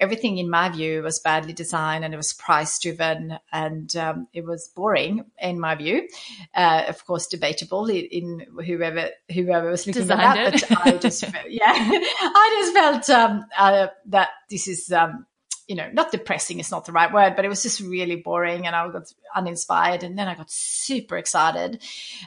everything 0.00 0.38
in 0.38 0.48
my 0.48 0.68
view 0.68 1.02
was 1.02 1.18
badly 1.18 1.52
designed 1.52 2.04
and 2.04 2.14
it 2.14 2.16
was 2.16 2.32
price 2.32 2.78
driven 2.78 3.38
and 3.52 3.94
um, 3.96 4.26
it 4.32 4.44
was 4.44 4.68
boring 4.74 5.24
in 5.40 5.60
my 5.60 5.74
view 5.74 6.08
uh, 6.54 6.84
of 6.88 7.04
course 7.06 7.26
debatable 7.26 7.88
in, 7.88 8.46
whoever 8.66 9.10
whoever 9.32 9.70
was 9.70 9.86
looking 9.86 10.02
Designed 10.02 10.38
at 10.38 10.52
that 10.52 10.62
it. 10.62 10.68
but 10.68 10.86
i 10.86 10.96
just 10.96 11.24
felt, 11.24 11.46
yeah 11.48 11.72
i 11.74 12.56
just 12.60 12.72
felt 12.74 13.10
um, 13.10 13.44
uh, 13.56 13.88
that 14.06 14.30
this 14.48 14.66
is 14.66 14.90
um, 14.90 15.26
you 15.70 15.76
know, 15.76 15.88
not 15.92 16.10
depressing 16.10 16.58
is 16.58 16.72
not 16.72 16.84
the 16.84 16.90
right 16.90 17.12
word, 17.12 17.36
but 17.36 17.44
it 17.44 17.48
was 17.48 17.62
just 17.62 17.78
really 17.80 18.16
boring 18.16 18.66
and 18.66 18.74
I 18.74 18.88
got 18.88 19.14
uninspired. 19.36 20.02
And 20.02 20.18
then 20.18 20.26
I 20.26 20.34
got 20.34 20.50
super 20.50 21.16
excited. 21.16 21.80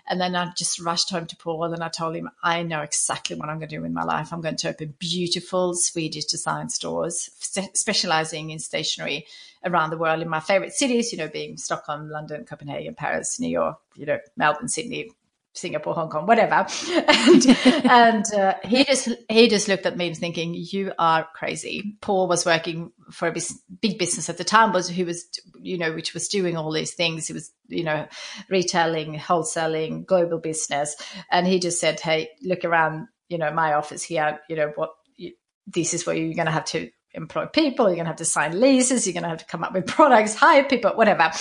And 0.08 0.22
then 0.22 0.34
I 0.34 0.54
just 0.56 0.80
rushed 0.80 1.10
home 1.10 1.26
to 1.26 1.36
Paul 1.36 1.74
and 1.74 1.84
I 1.84 1.90
told 1.90 2.16
him, 2.16 2.30
I 2.42 2.64
know 2.64 2.80
exactly 2.80 3.36
what 3.36 3.50
I'm 3.50 3.58
going 3.58 3.68
to 3.68 3.76
do 3.76 3.84
in 3.84 3.94
my 3.94 4.06
life. 4.06 4.32
I'm 4.32 4.40
going 4.40 4.56
to 4.56 4.70
open 4.70 4.94
beautiful 4.98 5.74
Swedish 5.74 6.24
design 6.24 6.70
stores, 6.70 7.30
specializing 7.74 8.52
in 8.52 8.60
stationery 8.60 9.28
around 9.66 9.90
the 9.90 9.98
world 9.98 10.22
in 10.22 10.30
my 10.30 10.40
favorite 10.40 10.72
cities, 10.72 11.12
you 11.12 11.18
know, 11.18 11.28
being 11.28 11.58
Stockholm, 11.58 12.10
London, 12.10 12.46
Copenhagen, 12.46 12.96
Paris, 12.96 13.42
New 13.42 13.50
York, 13.50 13.78
you 13.98 14.06
know, 14.06 14.20
Melbourne, 14.38 14.70
Sydney, 14.70 15.12
Singapore, 15.54 15.94
Hong 15.94 16.10
Kong, 16.10 16.26
whatever. 16.26 16.66
And, 17.24 17.46
and 17.86 18.34
uh, 18.34 18.56
he 18.64 18.84
just 18.84 19.10
he 19.30 19.48
just 19.48 19.68
looked 19.68 19.86
at 19.86 19.98
me 19.98 20.14
thinking, 20.14 20.54
"You 20.56 20.94
are 20.98 21.28
crazy." 21.36 21.96
Paul 22.02 22.28
was 22.28 22.46
working 22.46 22.92
for 23.12 23.28
a 23.28 23.32
bis- 23.32 23.60
big 23.82 23.98
business 23.98 24.30
at 24.30 24.38
the 24.38 24.44
time, 24.44 24.74
was 24.74 24.90
who 24.90 25.06
was 25.06 25.26
you 25.62 25.78
know 25.78 25.94
which 25.94 26.14
was 26.14 26.28
doing 26.28 26.58
all 26.58 26.72
these 26.72 26.94
things. 26.94 27.28
He 27.28 27.34
was 27.34 27.52
you 27.68 27.84
know 27.84 28.08
retailing, 28.50 29.16
wholesaling, 29.16 30.06
global 30.06 30.40
business, 30.40 30.96
and 31.32 31.48
he 31.48 31.60
just 31.60 31.80
said, 31.80 32.00
"Hey, 32.00 32.30
look 32.42 32.66
around. 32.66 33.08
You 33.30 33.38
know 33.38 33.52
my 33.52 33.74
office 33.74 34.04
here. 34.04 34.40
You 34.50 34.56
know 34.56 34.72
what." 34.76 34.92
This 35.66 35.94
is 35.94 36.06
where 36.06 36.14
you're 36.14 36.34
going 36.34 36.48
to 36.48 36.52
have 36.52 36.66
to 36.66 36.90
employ 37.14 37.46
people. 37.48 37.86
You're 37.86 37.96
going 37.96 38.06
to 38.06 38.12
have 38.12 38.18
to 38.18 38.26
sign 38.26 38.60
leases. 38.60 39.06
You're 39.06 39.14
going 39.14 39.24
to 39.24 39.30
have 39.30 39.40
to 39.40 39.46
come 39.46 39.64
up 39.64 39.74
with 39.74 39.88
products, 39.88 40.36
hire 40.36 40.64
people, 40.64 40.92
whatever. 40.92 41.32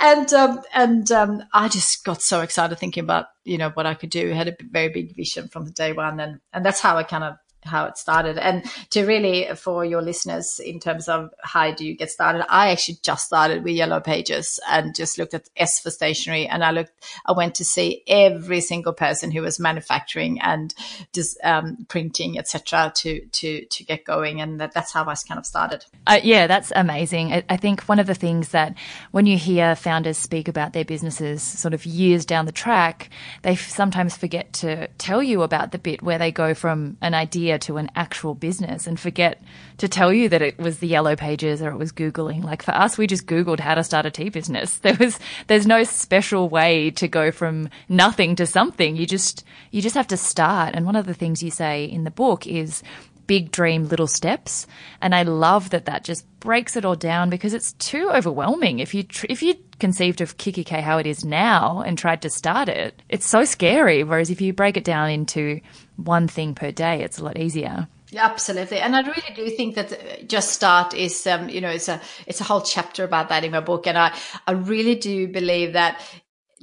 And 0.00 0.32
um, 0.32 0.60
and 0.74 1.10
um, 1.12 1.42
I 1.52 1.68
just 1.68 2.04
got 2.04 2.22
so 2.22 2.40
excited 2.40 2.78
thinking 2.78 3.04
about 3.04 3.26
you 3.44 3.58
know 3.58 3.70
what 3.70 3.86
I 3.86 3.94
could 3.94 4.10
do. 4.10 4.30
I 4.30 4.34
had 4.34 4.48
a 4.48 4.56
very 4.70 4.88
big 4.88 5.16
vision 5.16 5.48
from 5.48 5.64
the 5.64 5.72
day 5.72 5.92
one, 5.92 6.20
and 6.20 6.40
and 6.52 6.64
that's 6.64 6.80
how 6.80 6.96
I 6.96 7.02
kind 7.02 7.24
of 7.24 7.36
how 7.64 7.84
it 7.84 7.98
started. 7.98 8.38
And 8.38 8.64
to 8.90 9.04
really, 9.04 9.48
for 9.56 9.84
your 9.84 10.02
listeners, 10.02 10.60
in 10.64 10.80
terms 10.80 11.08
of 11.08 11.30
how 11.42 11.72
do 11.72 11.86
you 11.86 11.96
get 11.96 12.10
started, 12.10 12.44
I 12.48 12.70
actually 12.70 12.98
just 13.02 13.26
started 13.26 13.64
with 13.64 13.74
Yellow 13.74 14.00
Pages 14.00 14.58
and 14.68 14.94
just 14.94 15.18
looked 15.18 15.34
at 15.34 15.48
S 15.56 15.80
for 15.80 15.90
stationery. 15.90 16.46
And 16.46 16.64
I 16.64 16.70
looked, 16.70 16.92
I 17.26 17.32
went 17.32 17.54
to 17.56 17.64
see 17.64 18.02
every 18.06 18.60
single 18.60 18.92
person 18.92 19.30
who 19.30 19.42
was 19.42 19.60
manufacturing 19.60 20.40
and 20.40 20.74
just 21.12 21.38
um, 21.44 21.86
printing, 21.88 22.38
etc., 22.38 22.92
to 22.96 23.26
to 23.26 23.64
to 23.66 23.84
get 23.84 24.04
going. 24.04 24.40
And 24.40 24.60
that, 24.60 24.72
that's 24.72 24.92
how 24.92 25.04
I 25.04 25.14
kind 25.26 25.38
of 25.38 25.46
started. 25.46 25.84
Uh, 26.06 26.20
yeah, 26.22 26.46
that's 26.46 26.72
amazing. 26.74 27.32
I, 27.32 27.44
I 27.48 27.56
think 27.56 27.82
one 27.82 27.98
of 27.98 28.06
the 28.06 28.14
things 28.14 28.50
that 28.50 28.74
when 29.10 29.26
you 29.26 29.36
hear 29.36 29.74
founders 29.74 30.18
speak 30.18 30.48
about 30.48 30.72
their 30.72 30.84
businesses, 30.84 31.42
sort 31.42 31.74
of 31.74 31.84
years 31.84 32.24
down 32.24 32.46
the 32.46 32.52
track, 32.52 33.10
they 33.42 33.56
sometimes 33.56 34.16
forget 34.16 34.52
to 34.54 34.88
tell 34.98 35.22
you 35.22 35.42
about 35.42 35.72
the 35.72 35.78
bit 35.78 36.02
where 36.02 36.18
they 36.18 36.32
go 36.32 36.54
from 36.54 36.96
an 37.00 37.14
idea 37.14 37.49
to 37.58 37.76
an 37.76 37.90
actual 37.94 38.34
business 38.34 38.86
and 38.86 38.98
forget 38.98 39.42
to 39.78 39.88
tell 39.88 40.12
you 40.12 40.28
that 40.28 40.42
it 40.42 40.58
was 40.58 40.78
the 40.78 40.86
yellow 40.86 41.16
pages 41.16 41.62
or 41.62 41.70
it 41.70 41.76
was 41.76 41.92
Googling. 41.92 42.44
Like 42.44 42.62
for 42.62 42.72
us, 42.72 42.98
we 42.98 43.06
just 43.06 43.26
Googled 43.26 43.60
how 43.60 43.74
to 43.74 43.84
start 43.84 44.06
a 44.06 44.10
tea 44.10 44.28
business. 44.28 44.80
There 44.90 44.96
was, 44.98 45.18
there's 45.46 45.66
no 45.66 45.84
special 45.84 46.48
way 46.48 46.90
to 46.92 47.06
go 47.06 47.30
from 47.30 47.68
nothing 47.88 48.34
to 48.36 48.46
something. 48.46 48.96
You 48.96 49.06
just, 49.06 49.44
you 49.70 49.80
just 49.82 49.94
have 49.94 50.08
to 50.08 50.16
start. 50.16 50.74
And 50.74 50.84
one 50.84 50.96
of 50.96 51.06
the 51.06 51.14
things 51.14 51.42
you 51.42 51.50
say 51.50 51.84
in 51.84 52.04
the 52.04 52.10
book 52.10 52.46
is 52.46 52.82
big 53.30 53.52
dream, 53.52 53.86
little 53.86 54.08
steps. 54.08 54.66
And 55.00 55.14
I 55.14 55.22
love 55.22 55.70
that 55.70 55.84
that 55.84 56.02
just 56.02 56.26
breaks 56.40 56.74
it 56.74 56.84
all 56.84 56.96
down 56.96 57.30
because 57.30 57.54
it's 57.54 57.74
too 57.74 58.10
overwhelming. 58.10 58.80
If 58.80 58.92
you, 58.92 59.04
tr- 59.04 59.26
if 59.28 59.40
you 59.40 59.54
conceived 59.78 60.20
of 60.20 60.36
kikki.K 60.36 60.80
how 60.80 60.98
it 60.98 61.06
is 61.06 61.24
now 61.24 61.80
and 61.80 61.96
tried 61.96 62.22
to 62.22 62.28
start 62.28 62.68
it, 62.68 63.00
it's 63.08 63.24
so 63.24 63.44
scary. 63.44 64.02
Whereas 64.02 64.30
if 64.30 64.40
you 64.40 64.52
break 64.52 64.76
it 64.76 64.82
down 64.82 65.10
into 65.10 65.60
one 66.04 66.28
thing 66.28 66.54
per 66.54 66.70
day, 66.70 67.02
it's 67.02 67.18
a 67.18 67.24
lot 67.24 67.38
easier. 67.38 67.88
Absolutely, 68.16 68.78
and 68.78 68.96
I 68.96 69.02
really 69.02 69.34
do 69.34 69.48
think 69.50 69.76
that 69.76 69.92
uh, 69.92 70.22
just 70.26 70.50
start 70.50 70.94
is, 70.94 71.26
um, 71.26 71.48
you 71.48 71.60
know, 71.60 71.70
it's 71.70 71.88
a 71.88 72.00
it's 72.26 72.40
a 72.40 72.44
whole 72.44 72.60
chapter 72.60 73.04
about 73.04 73.28
that 73.28 73.44
in 73.44 73.52
my 73.52 73.60
book, 73.60 73.86
and 73.86 73.96
I 73.96 74.16
I 74.48 74.52
really 74.52 74.96
do 74.96 75.28
believe 75.28 75.74
that 75.74 76.00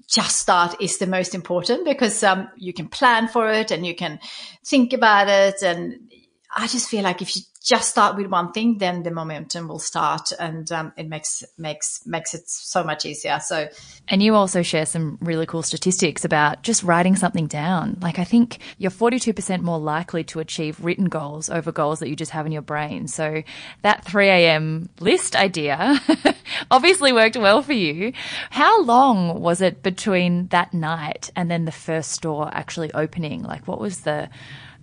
just 0.08 0.38
start 0.38 0.82
is 0.82 0.98
the 0.98 1.08
most 1.08 1.34
important 1.34 1.86
because 1.86 2.22
um, 2.24 2.50
you 2.58 2.74
can 2.74 2.88
plan 2.88 3.28
for 3.28 3.50
it 3.50 3.72
and 3.72 3.86
you 3.86 3.96
can 3.96 4.20
think 4.66 4.92
about 4.92 5.30
it, 5.30 5.64
and 5.64 6.12
I 6.56 6.68
just 6.68 6.90
feel 6.90 7.04
like 7.04 7.22
if 7.22 7.36
you 7.36 7.42
just 7.68 7.90
start 7.90 8.16
with 8.16 8.28
one 8.28 8.54
thing, 8.54 8.78
then 8.78 9.04
the 9.04 9.12
momentum 9.12 9.68
will 9.68 9.80
start, 9.80 10.32
and 10.40 10.72
um, 10.72 10.94
it 10.96 11.10
makes 11.10 11.44
makes 11.58 12.06
makes 12.06 12.34
it 12.34 12.50
so 12.50 12.82
much 12.82 13.06
easier. 13.06 13.40
So, 13.42 13.68
and 14.08 14.24
you 14.24 14.36
also 14.36 14.62
share 14.62 14.86
some 14.86 15.18
really 15.20 15.46
cool 15.46 15.64
statistics 15.64 16.24
about 16.24 16.64
just 16.64 16.84
writing 16.84 17.18
something 17.18 17.48
down. 17.48 17.98
Like 18.02 18.20
I 18.20 18.24
think 18.24 18.60
you're 18.78 18.90
42% 18.90 19.62
more 19.62 19.80
likely 19.80 20.24
to 20.26 20.40
achieve 20.40 20.80
written 20.80 21.06
goals 21.06 21.50
over 21.50 21.74
goals 21.74 22.00
that 22.00 22.08
you 22.08 22.16
just 22.16 22.32
have 22.32 22.46
in 22.46 22.54
your 22.54 22.62
brain. 22.62 23.10
So 23.10 23.44
that 23.82 24.06
3 24.06 24.30
a.m. 24.30 24.90
list 25.02 25.36
idea 25.36 26.00
obviously 26.72 27.12
worked 27.12 27.36
well 27.36 27.62
for 27.62 27.74
you. 27.74 28.14
How 28.50 28.82
long 28.84 29.42
was 29.42 29.60
it 29.60 29.84
between 29.84 30.48
that 30.48 30.74
night 30.74 31.32
and 31.36 31.52
then 31.52 31.66
the 31.66 31.74
first 31.74 32.12
store 32.12 32.50
actually 32.54 32.94
opening? 32.94 33.44
Like, 33.44 33.68
what 33.68 33.82
was 33.82 34.02
the 34.02 34.30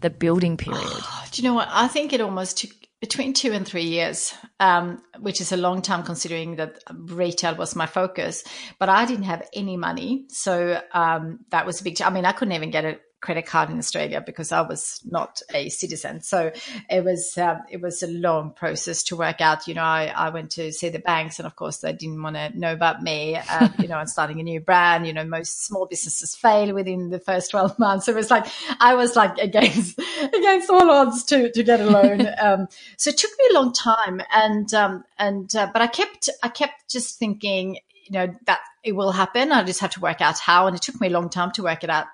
the 0.04 0.10
building 0.10 0.58
period? 0.58 0.82
Oh, 0.84 1.24
do 1.32 1.40
you 1.42 1.48
know 1.48 1.54
what? 1.54 1.68
I 1.70 1.88
think 1.88 2.12
it 2.12 2.20
almost 2.20 2.58
took 2.58 2.70
between 3.00 3.32
two 3.32 3.52
and 3.52 3.66
three 3.66 3.84
years, 3.84 4.34
um, 4.60 5.02
which 5.18 5.40
is 5.40 5.50
a 5.50 5.56
long 5.56 5.80
time 5.80 6.02
considering 6.02 6.56
that 6.56 6.78
retail 6.92 7.54
was 7.54 7.74
my 7.74 7.86
focus. 7.86 8.44
But 8.78 8.90
I 8.90 9.06
didn't 9.06 9.24
have 9.24 9.48
any 9.54 9.78
money, 9.78 10.26
so 10.28 10.80
um, 10.92 11.40
that 11.50 11.64
was 11.64 11.80
a 11.80 11.84
big. 11.84 12.00
I 12.02 12.10
mean, 12.10 12.26
I 12.26 12.32
couldn't 12.32 12.52
even 12.52 12.70
get 12.70 12.84
a 12.84 12.98
credit 13.24 13.46
card 13.46 13.70
in 13.70 13.78
Australia 13.78 14.22
because 14.24 14.52
I 14.52 14.60
was 14.60 15.00
not 15.10 15.40
a 15.54 15.70
citizen. 15.70 16.20
So 16.20 16.52
it 16.90 17.02
was 17.02 17.38
um, 17.38 17.62
it 17.70 17.80
was 17.80 18.02
a 18.02 18.06
long 18.06 18.50
process 18.50 19.02
to 19.04 19.16
work 19.16 19.40
out. 19.40 19.66
You 19.66 19.72
know, 19.72 19.82
I, 19.82 20.12
I 20.14 20.28
went 20.28 20.50
to 20.52 20.70
see 20.72 20.90
the 20.90 20.98
banks, 20.98 21.38
and 21.38 21.46
of 21.46 21.56
course 21.56 21.78
they 21.78 21.94
didn't 21.94 22.22
want 22.22 22.36
to 22.36 22.56
know 22.56 22.74
about 22.74 23.02
me. 23.02 23.36
Uh, 23.36 23.70
you 23.78 23.88
know, 23.88 23.98
and 23.98 24.10
starting 24.10 24.40
a 24.40 24.42
new 24.42 24.60
brand. 24.60 25.06
You 25.06 25.14
know, 25.14 25.24
most 25.24 25.64
small 25.64 25.86
businesses 25.86 26.34
fail 26.36 26.74
within 26.74 27.08
the 27.08 27.18
first 27.18 27.50
twelve 27.50 27.78
months. 27.86 28.04
So 28.06 28.12
it 28.12 28.16
was 28.16 28.30
like 28.30 28.46
I 28.78 28.94
was 28.94 29.16
like 29.16 29.38
against 29.38 29.98
against 30.22 30.68
all 30.68 30.90
odds 30.90 31.24
to 31.24 31.50
to 31.50 31.62
get 31.62 31.80
a 31.80 31.86
loan. 31.86 32.26
Um, 32.38 32.68
so 32.98 33.08
it 33.08 33.16
took 33.16 33.30
me 33.38 33.46
a 33.50 33.54
long 33.54 33.72
time, 33.72 34.20
and 34.32 34.72
um, 34.74 35.04
and 35.18 35.54
uh, 35.56 35.70
but 35.72 35.80
I 35.80 35.86
kept 35.86 36.28
I 36.42 36.48
kept 36.48 36.90
just 36.90 37.18
thinking 37.18 37.78
you 38.04 38.12
know 38.12 38.34
that 38.46 38.60
it 38.82 38.92
will 38.92 39.12
happen. 39.12 39.50
I 39.50 39.64
just 39.64 39.80
have 39.80 39.92
to 39.92 40.00
work 40.00 40.20
out 40.20 40.38
how, 40.38 40.66
and 40.66 40.76
it 40.76 40.82
took 40.82 41.00
me 41.00 41.08
a 41.08 41.10
long 41.10 41.30
time 41.30 41.50
to 41.52 41.62
work 41.62 41.82
it 41.84 41.90
out. 41.90 42.06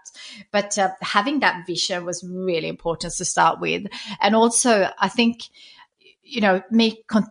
But 0.52 0.78
uh, 0.78 0.90
having 1.00 1.40
that 1.40 1.66
vision 1.66 2.04
was 2.04 2.25
really 2.25 2.68
important 2.68 3.12
to 3.14 3.25
start 3.25 3.61
with, 3.61 3.87
and 4.20 4.35
also 4.37 4.90
I 4.99 5.09
think 5.09 5.42
you 6.23 6.40
know 6.40 6.62
me. 6.70 7.02
Con- 7.06 7.30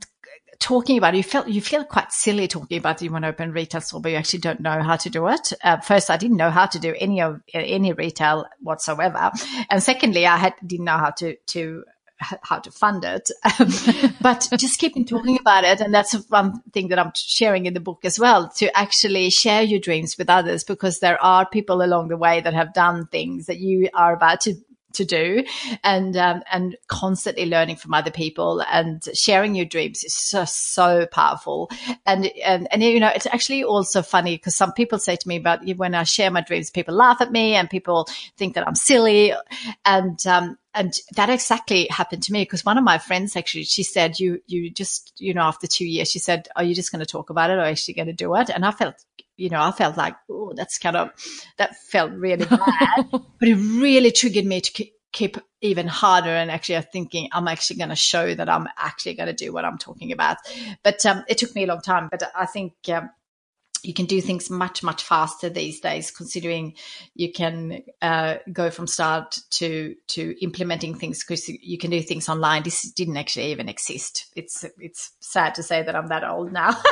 talking 0.60 0.98
about 0.98 1.14
it, 1.14 1.18
you 1.18 1.24
feel 1.24 1.48
you 1.48 1.62
feel 1.62 1.86
quite 1.86 2.12
silly 2.12 2.48
talking 2.48 2.78
about 2.78 3.02
you 3.02 3.10
want 3.10 3.24
to 3.24 3.30
open 3.30 3.54
retail 3.54 3.80
store, 3.80 4.02
but 4.02 4.12
you 4.12 4.18
actually 4.18 4.40
don't 4.40 4.60
know 4.60 4.84
how 4.84 4.98
to 4.98 5.10
do 5.10 5.28
it. 5.30 5.54
Uh, 5.64 5.78
first, 5.78 6.10
I 6.10 6.18
didn't 6.18 6.36
know 6.38 6.50
how 6.50 6.66
to 6.66 6.80
do 6.80 6.94
any 7.00 7.22
of 7.22 7.42
any 7.54 7.94
retail 7.94 8.46
whatsoever, 8.62 9.32
and 9.70 9.82
secondly, 9.82 10.28
I 10.28 10.38
had 10.38 10.54
didn't 10.66 10.86
know 10.86 10.98
how 10.98 11.12
to 11.12 11.36
to 11.48 11.86
how 12.20 12.60
to 12.60 12.72
fund 12.72 13.04
it. 13.06 13.30
Um, 13.60 14.14
but 14.22 14.48
just 14.58 14.80
keeping 14.80 15.06
talking 15.06 15.38
about 15.40 15.64
it. 15.64 15.82
And 15.82 15.94
that's 15.94 16.14
one 16.30 16.62
thing 16.74 16.90
that 16.90 17.00
I'm 17.00 17.12
sharing 17.16 17.66
in 17.66 17.74
the 17.74 17.80
book 17.80 18.04
as 18.04 18.20
well 18.20 18.50
to 18.58 18.78
actually 18.78 19.30
share 19.30 19.64
your 19.64 19.80
dreams 19.80 20.18
with 20.18 20.30
others 20.30 20.64
because 20.64 21.00
there 21.00 21.22
are 21.24 21.48
people 21.48 21.82
along 21.82 22.10
the 22.10 22.18
way 22.18 22.42
that 22.42 22.54
have 22.54 22.74
done 22.74 23.08
things 23.08 23.46
that 23.46 23.60
you 23.60 23.90
are 23.94 24.14
about 24.14 24.42
to 24.42 24.56
to 24.94 25.06
do 25.06 25.44
and 25.84 26.18
um, 26.18 26.42
and 26.52 26.76
constantly 26.88 27.46
learning 27.46 27.76
from 27.76 27.94
other 27.94 28.12
people 28.12 28.64
and 28.72 29.08
sharing 29.14 29.56
your 29.56 29.66
dreams 29.66 30.04
is 30.04 30.16
so 30.16 30.46
so 30.46 31.06
powerful 31.12 31.70
and 32.06 32.26
and, 32.44 32.68
and 32.72 32.84
you 32.84 33.00
know 33.00 33.12
it's 33.14 33.28
actually 33.28 33.64
also 33.64 34.02
funny 34.02 34.36
because 34.36 34.56
some 34.56 34.74
people 34.74 34.98
say 34.98 35.16
to 35.16 35.28
me 35.28 35.36
about 35.36 35.60
when 35.78 35.94
I 35.94 36.04
share 36.04 36.32
my 36.32 36.42
dreams 36.42 36.72
people 36.72 36.96
laugh 36.96 37.22
at 37.22 37.32
me 37.32 37.54
and 37.54 37.70
people 37.70 38.08
think 38.36 38.56
that 38.56 38.68
I'm 38.68 38.76
silly 38.76 39.34
and 39.86 40.26
um, 40.26 40.58
and 40.80 40.94
that 41.16 41.30
exactly 41.30 41.88
happened 41.92 42.24
to 42.24 42.34
me 42.34 42.42
because 42.42 42.66
one 42.66 42.78
of 42.78 42.84
my 42.84 42.98
friends 42.98 43.36
actually 43.36 43.66
she 43.66 43.84
said 43.84 44.20
you 44.20 44.42
you 44.48 44.72
just 44.72 45.14
you 45.18 45.34
know 45.34 45.42
after 45.42 45.68
two 45.68 45.86
years 45.86 46.10
she 46.10 46.20
said 46.20 46.48
are 46.56 46.64
you 46.64 46.74
just 46.74 46.92
going 46.92 47.00
to 47.00 47.06
talk 47.06 47.30
about 47.30 47.50
it 47.50 47.54
or 47.54 47.60
are 47.60 47.66
you 47.66 47.72
actually 47.72 47.94
going 47.94 48.08
to 48.08 48.14
do 48.14 48.34
it 48.36 48.50
and 48.50 48.66
I 48.66 48.72
felt 48.72 48.96
you 49.40 49.50
know, 49.50 49.62
I 49.62 49.72
felt 49.72 49.96
like, 49.96 50.16
oh, 50.30 50.52
that's 50.54 50.78
kind 50.78 50.98
of, 50.98 51.12
that 51.58 51.78
felt 51.78 52.12
really 52.12 52.46
bad, 52.50 53.06
but 53.10 53.24
it 53.48 53.56
really 53.56 54.12
triggered 54.12 54.46
me 54.46 54.60
to 54.60 54.86
keep 55.12 55.38
even 55.62 55.88
harder 55.88 56.30
and 56.30 56.52
actually 56.52 56.78
I'm 56.78 56.84
thinking 56.84 57.30
I'm 57.32 57.48
actually 57.48 57.78
going 57.78 57.90
to 57.90 57.96
show 57.96 58.36
that 58.36 58.50
I'm 58.50 58.68
actually 58.78 59.16
going 59.16 59.28
to 59.28 59.34
do 59.34 59.52
what 59.52 59.66
I'm 59.66 59.78
talking 59.78 60.12
about. 60.12 60.38
But 60.84 61.06
um, 61.06 61.24
it 61.28 61.38
took 61.38 61.56
me 61.56 61.64
a 61.64 61.68
long 61.68 61.82
time, 61.82 62.10
but 62.12 62.22
I 62.36 62.46
think 62.46 62.74
um, 62.90 63.10
you 63.84 63.94
can 63.94 64.06
do 64.06 64.22
things 64.22 64.50
much 64.50 64.84
much 64.84 65.04
faster 65.04 65.50
these 65.50 65.80
days 65.80 66.12
considering 66.12 66.74
you 67.16 67.32
can 67.32 67.84
uh, 68.02 68.36
go 68.52 68.70
from 68.70 68.88
start 68.88 69.40
to 69.52 69.96
to 70.08 70.36
implementing 70.44 70.96
things 70.96 71.24
because 71.24 71.48
you 71.48 71.78
can 71.78 71.92
do 71.92 72.02
things 72.02 72.30
online. 72.30 72.64
This 72.64 72.92
didn't 72.92 73.18
actually 73.18 73.52
even 73.52 73.70
exist. 73.70 74.28
It's 74.36 74.66
it's 74.80 75.12
sad 75.20 75.56
to 75.56 75.64
say 75.64 75.84
that 75.84 75.96
i'm 75.96 76.08
that 76.08 76.24
old 76.24 76.52
now. 76.52 76.72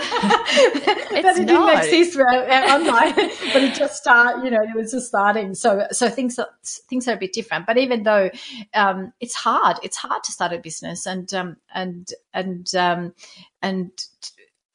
That 1.17 1.39
it 1.39 1.45
not. 1.45 1.81
didn't 1.81 1.99
exist 1.99 2.19
uh, 2.19 2.23
online. 2.23 3.15
But 3.15 3.63
it 3.63 3.73
just 3.73 3.95
start 3.95 4.43
you 4.43 4.51
know 4.51 4.61
it 4.61 4.75
was 4.75 4.91
just 4.91 5.07
starting. 5.07 5.55
So 5.55 5.87
so 5.91 6.09
things 6.09 6.37
are 6.37 6.49
things 6.89 7.07
are 7.07 7.13
a 7.13 7.17
bit 7.17 7.33
different. 7.33 7.65
But 7.65 7.77
even 7.77 8.03
though 8.03 8.29
um, 8.73 9.13
it's 9.19 9.35
hard. 9.35 9.77
It's 9.83 9.97
hard 9.97 10.23
to 10.23 10.31
start 10.31 10.53
a 10.53 10.59
business. 10.59 11.05
And 11.05 11.31
um, 11.33 11.57
and 11.73 12.11
and 12.33 12.73
um, 12.75 13.13
and 13.61 13.91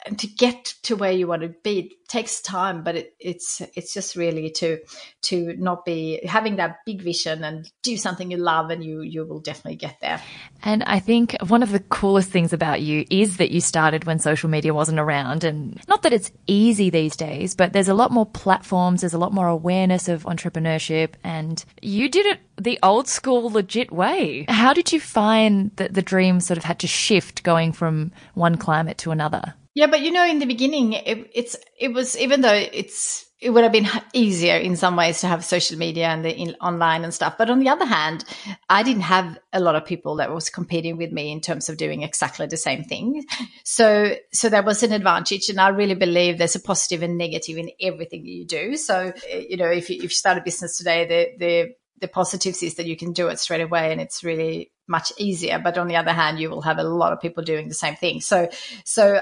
and 0.07 0.19
to 0.19 0.27
get 0.27 0.75
to 0.83 0.97
where 0.97 1.13
you 1.13 1.27
want 1.27 1.43
to 1.43 1.49
be 1.49 1.79
it 1.79 2.09
takes 2.09 2.41
time 2.41 2.83
but 2.83 2.97
it, 2.97 3.15
it's 3.19 3.63
it's 3.75 3.95
just 3.95 4.17
really 4.17 4.51
to 4.51 4.79
to 5.23 5.55
not 5.57 5.85
be 5.85 6.21
having 6.27 6.57
that 6.57 6.79
big 6.85 7.01
vision 7.01 7.43
and 7.45 7.71
do 7.83 7.97
something 7.97 8.31
you 8.31 8.37
love 8.37 8.71
and 8.71 8.85
you 8.85 9.01
you 9.01 9.25
will 9.25 9.41
definitely 9.41 9.77
get 9.77 9.97
there. 10.01 10.21
And 10.63 10.83
i 10.85 10.99
think 10.99 11.37
one 11.47 11.63
of 11.63 11.73
the 11.73 11.81
coolest 11.81 12.31
things 12.31 12.53
about 12.53 12.83
you 12.83 13.05
is 13.11 13.39
that 13.39 13.51
you 13.51 13.61
started 13.61 14.05
when 14.05 14.19
social 14.19 14.51
media 14.51 14.75
wasn't 14.75 14.99
around 14.99 15.45
and 15.45 15.81
not 15.89 16.03
that 16.03 16.13
it's 16.13 16.31
easy 16.47 16.91
these 16.91 17.17
days 17.17 17.55
but 17.55 17.73
there's 17.73 17.89
a 17.89 17.95
lot 17.95 18.11
more 18.11 18.27
platforms 18.27 19.01
there's 19.01 19.15
a 19.15 19.19
lot 19.19 19.33
more 19.33 19.49
awareness 19.49 20.09
of 20.09 20.25
entrepreneurship 20.25 21.15
and 21.25 21.65
you 21.81 22.09
did 22.09 22.27
it 22.27 22.41
the 22.61 22.79
old 22.83 23.09
school 23.09 23.51
legit 23.51 23.91
way. 23.91 24.45
How 24.49 24.73
did 24.73 24.93
you 24.93 25.01
find 25.01 25.71
that 25.77 25.95
the 25.95 26.03
dream 26.03 26.39
sort 26.39 26.59
of 26.59 26.65
had 26.65 26.79
to 26.81 26.87
shift 26.87 27.43
going 27.43 27.73
from 27.73 28.13
one 28.35 28.57
climate 28.57 28.99
to 28.99 29.11
another 29.11 29.55
yeah, 29.75 29.87
but 29.87 30.01
you 30.01 30.11
know, 30.11 30.25
in 30.25 30.39
the 30.39 30.47
beginning, 30.47 30.93
it, 30.93 31.31
it's 31.35 31.57
it 31.79 31.93
was 31.93 32.19
even 32.19 32.41
though 32.41 32.53
it's 32.53 33.27
it 33.43 33.51
would 33.51 33.65
have 33.65 33.73
been 33.73 33.89
easier 34.13 34.57
in 34.57 34.77
some 34.77 34.95
ways 34.95 35.21
to 35.21 35.27
have 35.27 35.45
social 35.45 35.77
media 35.77 36.07
and 36.07 36.25
the 36.25 36.33
in, 36.33 36.55
online 36.61 37.03
and 37.03 37.13
stuff. 37.13 37.37
But 37.37 37.51
on 37.51 37.59
the 37.59 37.71
other 37.71 37.85
hand, 37.85 38.25
I 38.69 38.85
didn't 38.85 39.03
have 39.03 39.37
a 39.53 39.59
lot 39.59 39.75
of 39.75 39.85
people 39.85 40.17
that 40.17 40.33
was 40.33 40.49
competing 40.49 40.97
with 40.97 41.11
me 41.11 41.33
in 41.33 41.41
terms 41.41 41.69
of 41.69 41.77
doing 41.77 42.03
exactly 42.03 42.47
the 42.47 42.57
same 42.57 42.85
thing. 42.85 43.25
So, 43.65 44.15
so 44.33 44.49
that 44.49 44.65
was 44.65 44.83
an 44.85 44.93
advantage. 44.93 45.49
And 45.49 45.61
I 45.61 45.69
really 45.69 45.97
believe 45.97 46.39
there's 46.39 46.55
a 46.55 46.61
positive 46.61 47.03
and 47.03 47.19
negative 47.19 47.59
in 47.59 47.71
everything 47.81 48.23
that 48.23 48.31
you 48.31 48.47
do. 48.47 48.77
So, 48.77 49.13
eh, 49.29 49.45
you 49.49 49.57
know, 49.57 49.71
if 49.71 49.91
you, 49.91 49.97
if 49.97 50.03
you 50.03 50.09
start 50.11 50.39
a 50.39 50.43
business 50.43 50.77
today, 50.77 51.07
the, 51.07 51.45
the, 51.45 51.75
the 52.01 52.09
positives 52.09 52.63
is 52.63 52.77
that 52.77 52.87
you 52.87 52.97
can 52.97 53.13
do 53.13 53.29
it 53.29 53.41
straight 53.41 53.61
away 53.61 53.91
and 53.91 54.01
it's 54.01 54.23
really 54.23 54.71
much 54.87 55.13
easier. 55.19 55.59
But 55.59 55.79
on 55.79 55.89
the 55.89 55.97
other 55.97 56.13
hand, 56.13 56.39
you 56.39 56.51
will 56.51 56.63
have 56.63 56.79
a 56.79 56.85
lot 56.85 57.13
of 57.13 57.21
people 57.21 57.43
doing 57.43 57.69
the 57.69 57.75
same 57.75 57.97
thing. 57.97 58.21
So, 58.21 58.49
so 58.85 59.21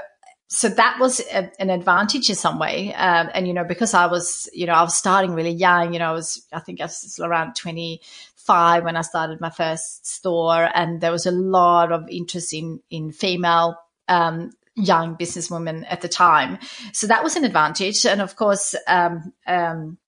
so 0.52 0.68
that 0.68 0.98
was 0.98 1.20
a, 1.32 1.50
an 1.60 1.70
advantage 1.70 2.28
in 2.28 2.34
some 2.34 2.58
way. 2.58 2.92
Um, 2.94 3.30
and, 3.32 3.46
you 3.46 3.54
know, 3.54 3.62
because 3.62 3.94
I 3.94 4.06
was, 4.06 4.50
you 4.52 4.66
know, 4.66 4.72
I 4.72 4.82
was 4.82 4.96
starting 4.96 5.32
really 5.32 5.52
young, 5.52 5.92
you 5.92 6.00
know, 6.00 6.10
I 6.10 6.12
was, 6.12 6.44
I 6.52 6.58
think 6.58 6.80
I 6.80 6.84
was 6.84 7.20
around 7.22 7.54
25 7.54 8.82
when 8.84 8.96
I 8.96 9.02
started 9.02 9.40
my 9.40 9.50
first 9.50 10.06
store 10.06 10.68
and 10.74 11.00
there 11.00 11.12
was 11.12 11.24
a 11.24 11.30
lot 11.30 11.92
of 11.92 12.08
interest 12.10 12.52
in, 12.52 12.80
in 12.90 13.12
female, 13.12 13.76
um, 14.08 14.50
young 14.74 15.16
businesswomen 15.16 15.84
at 15.88 16.00
the 16.00 16.08
time. 16.08 16.58
So 16.92 17.06
that 17.06 17.22
was 17.22 17.36
an 17.36 17.44
advantage. 17.44 18.04
And 18.04 18.20
of 18.20 18.34
course, 18.34 18.74
um, 18.88 19.32
um, 19.46 19.98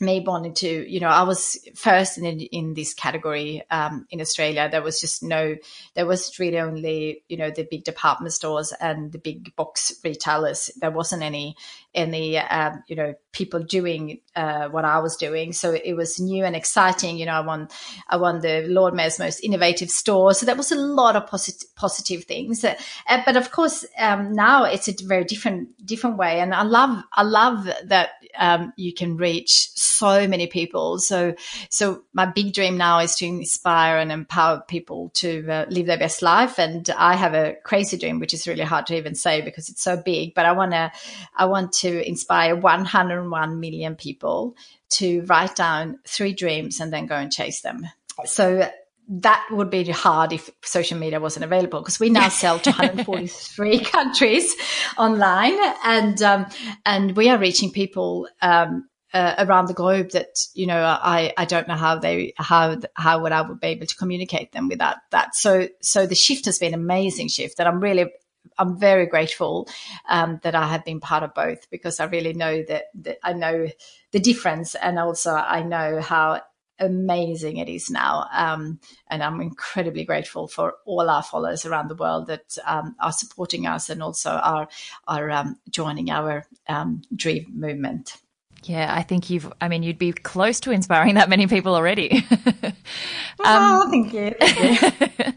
me 0.00 0.20
wanting 0.20 0.54
to, 0.54 0.90
you 0.90 1.00
know, 1.00 1.08
I 1.08 1.22
was 1.22 1.58
first 1.74 2.18
in 2.18 2.24
in 2.24 2.74
this 2.74 2.94
category 2.94 3.62
um, 3.70 4.06
in 4.10 4.20
Australia. 4.20 4.68
There 4.70 4.82
was 4.82 5.00
just 5.00 5.22
no, 5.22 5.56
there 5.94 6.06
was 6.06 6.38
really 6.38 6.58
only, 6.58 7.24
you 7.28 7.36
know, 7.36 7.50
the 7.50 7.66
big 7.70 7.84
department 7.84 8.32
stores 8.32 8.72
and 8.80 9.12
the 9.12 9.18
big 9.18 9.54
box 9.56 9.92
retailers. 10.04 10.70
There 10.80 10.90
wasn't 10.90 11.22
any 11.22 11.56
any 11.96 12.38
um, 12.38 12.84
you 12.86 12.94
know 12.94 13.14
people 13.32 13.60
doing 13.60 14.20
uh, 14.36 14.68
what 14.68 14.84
I 14.84 14.98
was 14.98 15.16
doing. 15.16 15.52
So 15.52 15.72
it 15.72 15.94
was 15.94 16.20
new 16.20 16.44
and 16.44 16.54
exciting. 16.54 17.16
You 17.16 17.26
know, 17.26 17.32
I 17.32 17.40
won 17.40 17.68
I 18.08 18.16
won 18.18 18.40
the 18.40 18.66
Lord 18.68 18.94
Mayor's 18.94 19.18
most 19.18 19.40
innovative 19.40 19.90
store. 19.90 20.34
So 20.34 20.46
that 20.46 20.56
was 20.56 20.70
a 20.70 20.76
lot 20.76 21.16
of 21.16 21.26
positive 21.26 21.74
positive 21.74 22.24
things. 22.24 22.64
Uh, 22.64 22.76
but 23.24 23.36
of 23.36 23.50
course, 23.50 23.84
um, 23.98 24.32
now 24.32 24.64
it's 24.64 24.88
a 24.88 24.94
very 25.04 25.24
different 25.24 25.84
different 25.84 26.18
way, 26.18 26.40
and 26.40 26.54
I 26.54 26.62
love 26.62 27.02
I 27.12 27.22
love 27.22 27.68
that 27.84 28.10
um, 28.38 28.72
you 28.76 28.92
can 28.92 29.16
reach 29.16 29.70
so 29.70 30.26
many 30.28 30.46
people. 30.46 30.98
So 30.98 31.34
so 31.70 32.02
my 32.12 32.26
big 32.26 32.52
dream 32.52 32.76
now 32.76 33.00
is 33.00 33.14
to 33.16 33.26
inspire 33.26 33.98
and 33.98 34.12
empower 34.12 34.62
people 34.66 35.10
to 35.14 35.46
uh, 35.48 35.66
live 35.68 35.86
their 35.86 35.98
best 35.98 36.22
life. 36.22 36.58
And 36.58 36.88
I 36.90 37.14
have 37.14 37.34
a 37.34 37.56
crazy 37.64 37.96
dream, 37.96 38.18
which 38.18 38.34
is 38.34 38.46
really 38.46 38.64
hard 38.64 38.86
to 38.86 38.96
even 38.96 39.14
say 39.14 39.40
because 39.40 39.68
it's 39.68 39.82
so 39.82 39.96
big. 39.96 40.34
But 40.34 40.46
I 40.46 40.52
want 40.52 40.72
to 40.72 40.92
I 41.36 41.46
want 41.46 41.72
to 41.74 42.06
inspire 42.06 42.56
101 42.56 43.60
million 43.60 43.96
people 43.96 44.56
to 44.88 45.22
write 45.22 45.56
down 45.56 45.98
three 46.06 46.32
dreams 46.32 46.80
and 46.80 46.92
then 46.92 47.06
go 47.06 47.16
and 47.16 47.32
chase 47.32 47.60
them. 47.60 47.86
So 48.24 48.70
that 49.08 49.46
would 49.50 49.70
be 49.70 49.84
hard 49.90 50.32
if 50.32 50.50
social 50.62 50.98
media 50.98 51.20
wasn't 51.20 51.44
available 51.44 51.80
because 51.80 52.00
we 52.00 52.10
now 52.10 52.28
sell 52.28 52.58
to 52.58 52.70
143 52.72 53.80
countries 53.84 54.54
online 54.98 55.56
and 55.84 56.22
um, 56.22 56.46
and 56.84 57.16
we 57.16 57.28
are 57.28 57.38
reaching 57.38 57.70
people 57.70 58.28
um, 58.42 58.88
uh, 59.12 59.34
around 59.38 59.66
the 59.66 59.74
globe 59.74 60.10
that 60.10 60.36
you 60.54 60.66
know 60.66 60.82
I, 60.82 61.32
I 61.36 61.44
don't 61.44 61.68
know 61.68 61.76
how 61.76 61.98
they 61.98 62.34
how 62.36 62.78
how 62.94 63.22
would 63.22 63.32
I 63.32 63.42
would 63.42 63.60
be 63.60 63.68
able 63.68 63.86
to 63.86 63.96
communicate 63.96 64.52
them 64.52 64.68
without 64.68 64.96
that. 65.10 65.34
So 65.34 65.68
so 65.80 66.06
the 66.06 66.14
shift 66.14 66.46
has 66.46 66.58
been 66.58 66.74
an 66.74 66.80
amazing 66.80 67.28
shift 67.28 67.58
and 67.58 67.68
I'm 67.68 67.80
really 67.80 68.10
I'm 68.58 68.78
very 68.78 69.06
grateful 69.06 69.68
um, 70.08 70.40
that 70.42 70.54
I 70.54 70.66
have 70.68 70.84
been 70.84 71.00
part 71.00 71.22
of 71.22 71.34
both 71.34 71.68
because 71.70 72.00
I 72.00 72.04
really 72.04 72.32
know 72.32 72.62
that, 72.68 72.84
that 73.02 73.18
I 73.22 73.32
know 73.32 73.68
the 74.12 74.20
difference 74.20 74.74
and 74.74 74.98
also 74.98 75.32
I 75.32 75.62
know 75.62 76.00
how 76.00 76.40
amazing 76.78 77.58
it 77.58 77.68
is 77.68 77.90
now. 77.90 78.28
Um, 78.32 78.80
and 79.08 79.22
I'm 79.22 79.40
incredibly 79.40 80.04
grateful 80.04 80.48
for 80.48 80.74
all 80.84 81.08
our 81.08 81.22
followers 81.22 81.64
around 81.64 81.88
the 81.88 81.94
world 81.94 82.26
that 82.28 82.56
um, 82.64 82.96
are 83.00 83.12
supporting 83.12 83.66
us 83.66 83.90
and 83.90 84.02
also 84.02 84.30
are 84.30 84.68
are 85.06 85.30
um, 85.30 85.58
joining 85.70 86.10
our 86.10 86.46
um, 86.68 87.02
dream 87.14 87.46
movement. 87.54 88.16
Yeah, 88.64 88.92
I 88.92 89.02
think 89.02 89.30
you've, 89.30 89.52
I 89.60 89.68
mean, 89.68 89.82
you'd 89.84 89.98
be 89.98 90.12
close 90.12 90.58
to 90.60 90.72
inspiring 90.72 91.14
that 91.14 91.28
many 91.28 91.46
people 91.46 91.74
already. 91.74 92.24
oh, 93.38 93.82
um, 93.82 93.90
thank 93.90 94.12
you. 94.12 94.34
Thank 94.40 95.00
you. 95.18 95.32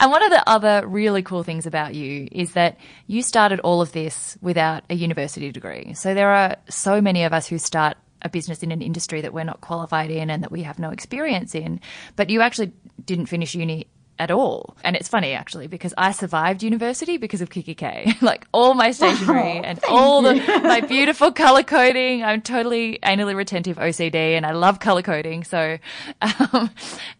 and 0.00 0.10
one 0.10 0.22
of 0.22 0.30
the 0.30 0.46
other 0.46 0.86
really 0.86 1.22
cool 1.22 1.42
things 1.42 1.64
about 1.64 1.94
you 1.94 2.28
is 2.30 2.52
that 2.52 2.78
you 3.06 3.22
started 3.22 3.60
all 3.60 3.80
of 3.80 3.92
this 3.92 4.36
without 4.42 4.84
a 4.90 4.94
university 4.94 5.50
degree. 5.50 5.94
So 5.94 6.12
there 6.12 6.28
are 6.28 6.56
so 6.68 7.00
many 7.00 7.24
of 7.24 7.32
us 7.32 7.46
who 7.46 7.58
start 7.58 7.96
a 8.24 8.28
business 8.28 8.62
in 8.62 8.72
an 8.72 8.82
industry 8.82 9.20
that 9.20 9.32
we're 9.32 9.44
not 9.44 9.60
qualified 9.60 10.10
in 10.10 10.30
and 10.30 10.42
that 10.42 10.50
we 10.50 10.62
have 10.62 10.78
no 10.78 10.90
experience 10.90 11.54
in, 11.54 11.80
but 12.16 12.30
you 12.30 12.40
actually 12.40 12.72
didn't 13.04 13.26
finish 13.26 13.54
uni 13.54 13.86
at 14.18 14.30
all. 14.30 14.76
And 14.84 14.96
it's 14.96 15.08
funny 15.08 15.32
actually 15.32 15.66
because 15.66 15.92
I 15.98 16.12
survived 16.12 16.62
university 16.62 17.16
because 17.16 17.40
of 17.40 17.50
kikki.K. 17.50 18.14
like 18.20 18.46
all 18.52 18.74
my 18.74 18.90
stationery 18.92 19.58
oh, 19.58 19.62
and 19.62 19.80
all 19.88 20.22
the 20.22 20.34
my 20.34 20.80
beautiful 20.88 21.32
color 21.32 21.62
coding. 21.62 22.22
I'm 22.22 22.40
totally 22.40 22.98
anally 23.02 23.34
retentive 23.34 23.76
OCD 23.76 24.14
and 24.14 24.46
I 24.46 24.52
love 24.52 24.78
color 24.78 25.02
coding. 25.02 25.44
So 25.44 25.78
um, 26.22 26.70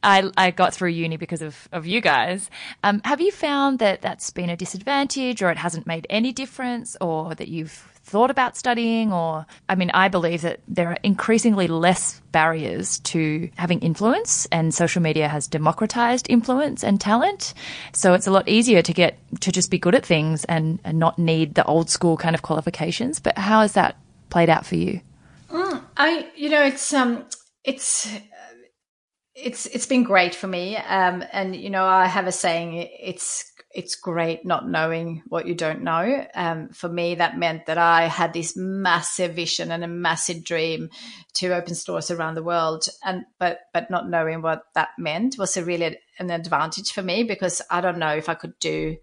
I 0.03 0.31
I 0.37 0.51
got 0.51 0.75
through 0.75 0.91
uni 0.91 1.17
because 1.17 1.43
of 1.43 1.69
of 1.73 1.87
you 1.87 2.01
guys. 2.01 2.49
Um, 2.83 3.01
have 3.05 3.21
you 3.21 3.33
found 3.33 3.81
that 3.81 4.03
that's 4.03 4.31
been 4.31 4.51
a 4.51 4.57
disadvantage 4.57 5.43
or 5.43 5.51
it 5.51 5.59
hasn't 5.59 5.87
made 5.87 6.07
any 6.11 6.33
difference 6.33 6.97
or 7.01 7.35
that 7.35 7.49
you've 7.49 7.94
thought 8.05 8.31
about 8.31 8.57
studying 8.57 9.13
or 9.13 9.47
I 9.69 9.75
mean 9.75 9.91
I 9.95 10.09
believe 10.09 10.43
that 10.43 10.61
there 10.69 10.89
are 10.89 10.99
increasingly 11.03 11.67
less 11.67 12.21
barriers 12.33 12.99
to 13.01 13.49
having 13.57 13.81
influence 13.81 14.47
and 14.53 14.75
social 14.75 15.01
media 15.01 15.27
has 15.27 15.49
democratized 15.49 16.27
influence 16.29 16.85
and 16.85 17.01
talent. 17.01 17.55
So 17.93 18.13
it's 18.13 18.27
a 18.27 18.31
lot 18.31 18.47
easier 18.47 18.83
to 18.83 18.93
get 18.93 19.19
to 19.41 19.51
just 19.51 19.71
be 19.71 19.79
good 19.79 19.95
at 19.95 20.05
things 20.05 20.45
and, 20.45 20.81
and 20.85 20.99
not 20.99 21.19
need 21.19 21.55
the 21.55 21.65
old 21.65 21.89
school 21.89 22.17
kind 22.17 22.35
of 22.35 22.43
qualifications. 22.43 23.21
But 23.21 23.39
how 23.39 23.63
has 23.63 23.73
that 23.73 23.97
played 24.29 24.51
out 24.51 24.67
for 24.67 24.77
you? 24.77 25.01
Mm, 25.51 25.83
I 25.97 26.29
you 26.37 26.51
know 26.51 26.63
it's 26.63 26.93
um 26.93 27.25
it's 27.65 28.07
it's 29.35 29.65
it's 29.67 29.87
been 29.87 30.03
great 30.03 30.35
for 30.35 30.47
me. 30.47 30.77
Um 30.77 31.25
and 31.33 31.57
you 31.57 31.71
know 31.71 31.85
I 31.85 32.07
have 32.07 32.27
a 32.27 32.33
saying 32.33 32.75
it's 33.01 33.51
it's 33.75 33.97
great 33.97 34.47
not 34.47 34.69
knowing 34.69 35.23
what 35.27 35.47
you 35.47 35.55
don't 35.55 35.83
know. 35.83 36.27
Um, 36.35 36.69
for 36.69 36.89
me, 36.89 37.17
that 37.17 37.39
meant 37.39 37.67
that 37.67 37.79
I 37.79 38.05
had 38.05 38.33
this 38.33 38.57
massive 38.57 39.35
vision 39.35 39.73
and 39.73 39.83
a 39.83 39.89
massive 39.89 40.45
dream 40.45 40.91
to 41.35 41.55
open 41.55 41.75
stores 41.75 42.11
around 42.11 42.37
the 42.37 42.43
world, 42.43 42.87
and 43.05 43.25
but 43.39 43.61
but 43.73 43.91
not 43.91 44.09
knowing 44.09 44.43
what 44.43 44.63
that 44.75 44.91
meant 44.99 45.37
was 45.39 45.57
a 45.57 45.65
really 45.65 45.99
an 46.19 46.31
advantage 46.31 46.93
for 46.93 47.03
me 47.03 47.25
because 47.25 47.61
I 47.71 47.81
don't 47.81 47.99
know 47.99 48.15
if 48.15 48.29
I 48.29 48.35
could 48.35 48.59
do 48.61 48.97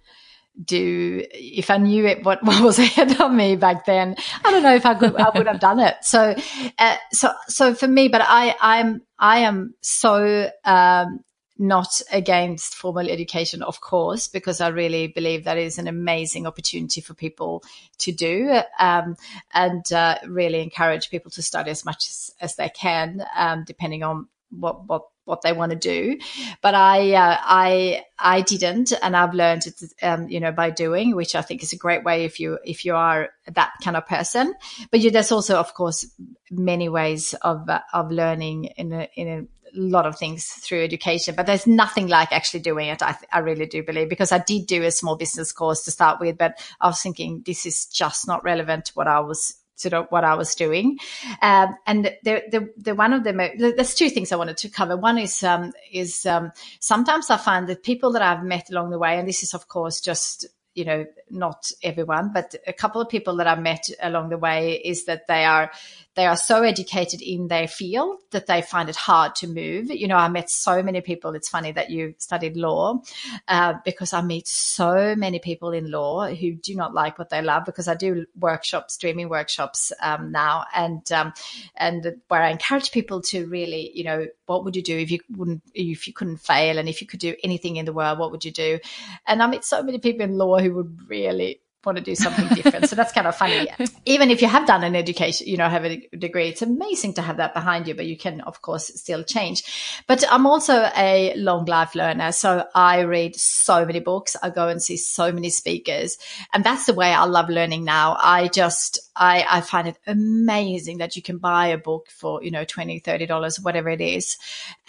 do 0.63 1.23
if 1.31 1.69
I 1.69 1.77
knew 1.77 2.05
it 2.05 2.23
what, 2.25 2.43
what 2.43 2.61
was 2.63 2.79
ahead 2.79 3.19
of 3.19 3.31
me 3.31 3.55
back 3.55 3.85
then. 3.85 4.15
I 4.43 4.51
don't 4.51 4.63
know 4.63 4.75
if 4.75 4.85
I 4.85 4.95
could 4.95 5.15
I 5.15 5.29
would 5.35 5.47
have 5.47 5.59
done 5.59 5.79
it. 5.79 5.95
So 6.01 6.35
uh, 6.77 6.95
so 7.11 7.31
so 7.47 7.73
for 7.73 7.87
me, 7.87 8.07
but 8.07 8.21
I 8.23 8.55
I'm 8.61 9.01
I 9.19 9.39
am 9.39 9.73
so 9.81 10.49
um, 10.63 11.19
not 11.61 12.01
against 12.11 12.73
formal 12.73 13.07
education, 13.07 13.61
of 13.61 13.81
course, 13.81 14.27
because 14.27 14.59
I 14.59 14.69
really 14.69 15.07
believe 15.07 15.43
that 15.43 15.59
is 15.59 15.77
an 15.77 15.87
amazing 15.87 16.47
opportunity 16.47 17.01
for 17.01 17.13
people 17.13 17.63
to 17.99 18.11
do 18.11 18.59
um, 18.79 19.15
and 19.53 19.85
uh, 19.93 20.17
really 20.27 20.61
encourage 20.61 21.11
people 21.11 21.29
to 21.31 21.43
study 21.43 21.69
as 21.69 21.85
much 21.85 22.07
as, 22.09 22.31
as 22.41 22.55
they 22.55 22.69
can, 22.69 23.23
um, 23.37 23.63
depending 23.63 24.01
on 24.01 24.27
what 24.49 24.87
what 24.87 25.03
what 25.25 25.43
they 25.43 25.53
want 25.53 25.71
to 25.71 25.77
do. 25.77 26.17
But 26.63 26.73
I 26.73 27.13
uh, 27.13 27.37
I 27.39 28.05
I 28.17 28.41
didn't, 28.41 28.91
and 28.99 29.15
I've 29.15 29.35
learned 29.35 29.67
it, 29.67 29.81
um, 30.01 30.27
you 30.29 30.39
know, 30.39 30.51
by 30.51 30.71
doing, 30.71 31.15
which 31.15 31.35
I 31.35 31.43
think 31.43 31.61
is 31.61 31.73
a 31.73 31.77
great 31.77 32.03
way 32.03 32.25
if 32.25 32.39
you 32.39 32.57
if 32.65 32.85
you 32.85 32.95
are 32.95 33.29
that 33.45 33.71
kind 33.83 33.95
of 33.95 34.07
person. 34.07 34.55
But 34.89 35.01
you, 35.01 35.11
there's 35.11 35.31
also, 35.31 35.57
of 35.57 35.75
course, 35.75 36.07
many 36.49 36.89
ways 36.89 37.35
of 37.35 37.69
uh, 37.69 37.81
of 37.93 38.11
learning 38.11 38.65
in 38.77 38.91
a 38.93 39.07
in 39.15 39.27
a 39.27 39.60
lot 39.73 40.05
of 40.05 40.17
things 40.17 40.45
through 40.45 40.83
education, 40.83 41.35
but 41.35 41.45
there's 41.45 41.67
nothing 41.67 42.07
like 42.07 42.31
actually 42.31 42.59
doing 42.61 42.89
it. 42.89 43.01
I, 43.01 43.15
I 43.31 43.39
really 43.39 43.65
do 43.65 43.83
believe 43.83 44.09
because 44.09 44.31
I 44.31 44.39
did 44.39 44.67
do 44.67 44.83
a 44.83 44.91
small 44.91 45.15
business 45.15 45.51
course 45.51 45.83
to 45.83 45.91
start 45.91 46.19
with, 46.19 46.37
but 46.37 46.59
I 46.79 46.87
was 46.87 47.01
thinking 47.01 47.43
this 47.45 47.65
is 47.65 47.85
just 47.85 48.27
not 48.27 48.43
relevant 48.43 48.85
to 48.85 48.93
what 48.93 49.07
I 49.07 49.19
was 49.19 49.57
sort 49.75 49.93
of 49.93 50.07
what 50.09 50.23
I 50.23 50.35
was 50.35 50.55
doing. 50.55 50.99
Um, 51.41 51.75
and 51.87 52.05
the, 52.23 52.43
the, 52.51 52.69
the 52.77 52.95
one 52.95 53.13
of 53.13 53.23
them, 53.23 53.37
there's 53.37 53.95
two 53.95 54.09
things 54.09 54.31
I 54.31 54.35
wanted 54.35 54.57
to 54.57 54.69
cover. 54.69 54.95
One 54.95 55.17
is, 55.17 55.43
um, 55.43 55.73
is, 55.91 56.25
um, 56.25 56.51
sometimes 56.79 57.29
I 57.29 57.37
find 57.37 57.67
that 57.67 57.83
people 57.83 58.11
that 58.11 58.21
I've 58.21 58.43
met 58.43 58.69
along 58.69 58.91
the 58.91 58.99
way, 58.99 59.17
and 59.17 59.27
this 59.27 59.43
is 59.43 59.53
of 59.53 59.67
course 59.67 59.99
just, 59.99 60.47
you 60.73 60.85
know, 60.85 61.05
not 61.29 61.69
everyone, 61.83 62.31
but 62.33 62.55
a 62.65 62.73
couple 62.73 63.01
of 63.01 63.09
people 63.09 63.35
that 63.37 63.47
I've 63.47 63.61
met 63.61 63.89
along 64.01 64.29
the 64.29 64.37
way 64.37 64.75
is 64.75 65.05
that 65.05 65.27
they 65.27 65.43
are, 65.43 65.71
they 66.15 66.25
are 66.25 66.35
so 66.35 66.63
educated 66.63 67.21
in 67.21 67.47
their 67.47 67.67
field 67.67 68.17
that 68.31 68.47
they 68.47 68.61
find 68.61 68.89
it 68.89 68.95
hard 68.97 69.33
to 69.35 69.47
move. 69.47 69.89
You 69.89 70.07
know, 70.07 70.17
I 70.17 70.27
met 70.27 70.49
so 70.49 70.83
many 70.83 70.99
people. 70.99 71.35
It's 71.35 71.47
funny 71.47 71.71
that 71.71 71.89
you 71.89 72.15
studied 72.17 72.57
law 72.57 73.01
uh, 73.47 73.75
because 73.85 74.11
I 74.11 74.21
meet 74.21 74.47
so 74.47 75.15
many 75.15 75.39
people 75.39 75.71
in 75.71 75.89
law 75.89 76.27
who 76.27 76.53
do 76.53 76.75
not 76.75 76.93
like 76.93 77.17
what 77.17 77.29
they 77.29 77.41
love 77.41 77.63
because 77.65 77.87
I 77.87 77.95
do 77.95 78.25
workshops, 78.37 78.95
streaming 78.95 79.29
workshops 79.29 79.93
um, 80.01 80.31
now, 80.31 80.65
and 80.75 81.09
um, 81.13 81.33
and 81.75 82.15
where 82.27 82.41
I 82.41 82.49
encourage 82.49 82.91
people 82.91 83.21
to 83.23 83.47
really, 83.47 83.91
you 83.93 84.03
know, 84.03 84.27
what 84.47 84.65
would 84.65 84.75
you 84.75 84.83
do 84.83 84.97
if 84.97 85.11
you 85.11 85.19
wouldn't, 85.29 85.63
if 85.73 86.07
you 86.07 86.13
couldn't 86.13 86.37
fail, 86.37 86.77
and 86.77 86.89
if 86.89 86.99
you 86.99 87.07
could 87.07 87.21
do 87.21 87.35
anything 87.43 87.77
in 87.77 87.85
the 87.85 87.93
world, 87.93 88.19
what 88.19 88.31
would 88.31 88.43
you 88.43 88.51
do? 88.51 88.79
And 89.27 89.41
I 89.41 89.47
meet 89.47 89.63
so 89.63 89.81
many 89.81 89.99
people 89.99 90.25
in 90.25 90.37
law 90.37 90.59
who 90.59 90.73
would 90.73 90.99
really 91.07 91.60
want 91.85 91.97
to 91.97 92.03
do 92.03 92.15
something 92.15 92.47
different. 92.49 92.87
so 92.87 92.95
that's 92.95 93.11
kind 93.11 93.27
of 93.27 93.35
funny. 93.35 93.67
Even 94.05 94.29
if 94.29 94.41
you 94.41 94.47
have 94.47 94.67
done 94.67 94.83
an 94.83 94.95
education, 94.95 95.47
you 95.47 95.57
know, 95.57 95.67
have 95.67 95.85
a 95.85 96.07
degree, 96.17 96.49
it's 96.49 96.61
amazing 96.61 97.13
to 97.15 97.21
have 97.21 97.37
that 97.37 97.53
behind 97.53 97.87
you, 97.87 97.95
but 97.95 98.05
you 98.05 98.17
can, 98.17 98.41
of 98.41 98.61
course, 98.61 98.87
still 98.95 99.23
change. 99.23 99.63
But 100.07 100.23
I'm 100.29 100.45
also 100.45 100.89
a 100.95 101.33
long 101.35 101.65
life 101.65 101.95
learner. 101.95 102.31
So 102.31 102.65
I 102.75 103.01
read 103.01 103.35
so 103.35 103.85
many 103.85 103.99
books. 103.99 104.35
I 104.41 104.49
go 104.49 104.67
and 104.67 104.81
see 104.81 104.97
so 104.97 105.31
many 105.31 105.49
speakers. 105.49 106.17
And 106.53 106.63
that's 106.63 106.85
the 106.85 106.93
way 106.93 107.11
I 107.11 107.23
love 107.25 107.49
learning 107.49 107.83
now. 107.83 108.17
I 108.19 108.47
just, 108.47 108.99
I, 109.15 109.45
I 109.49 109.61
find 109.61 109.87
it 109.87 109.97
amazing 110.05 110.99
that 110.99 111.15
you 111.15 111.21
can 111.21 111.37
buy 111.37 111.67
a 111.67 111.77
book 111.77 112.07
for, 112.09 112.43
you 112.43 112.51
know, 112.51 112.63
20, 112.63 113.01
$30, 113.01 113.63
whatever 113.63 113.89
it 113.89 114.01
is, 114.01 114.37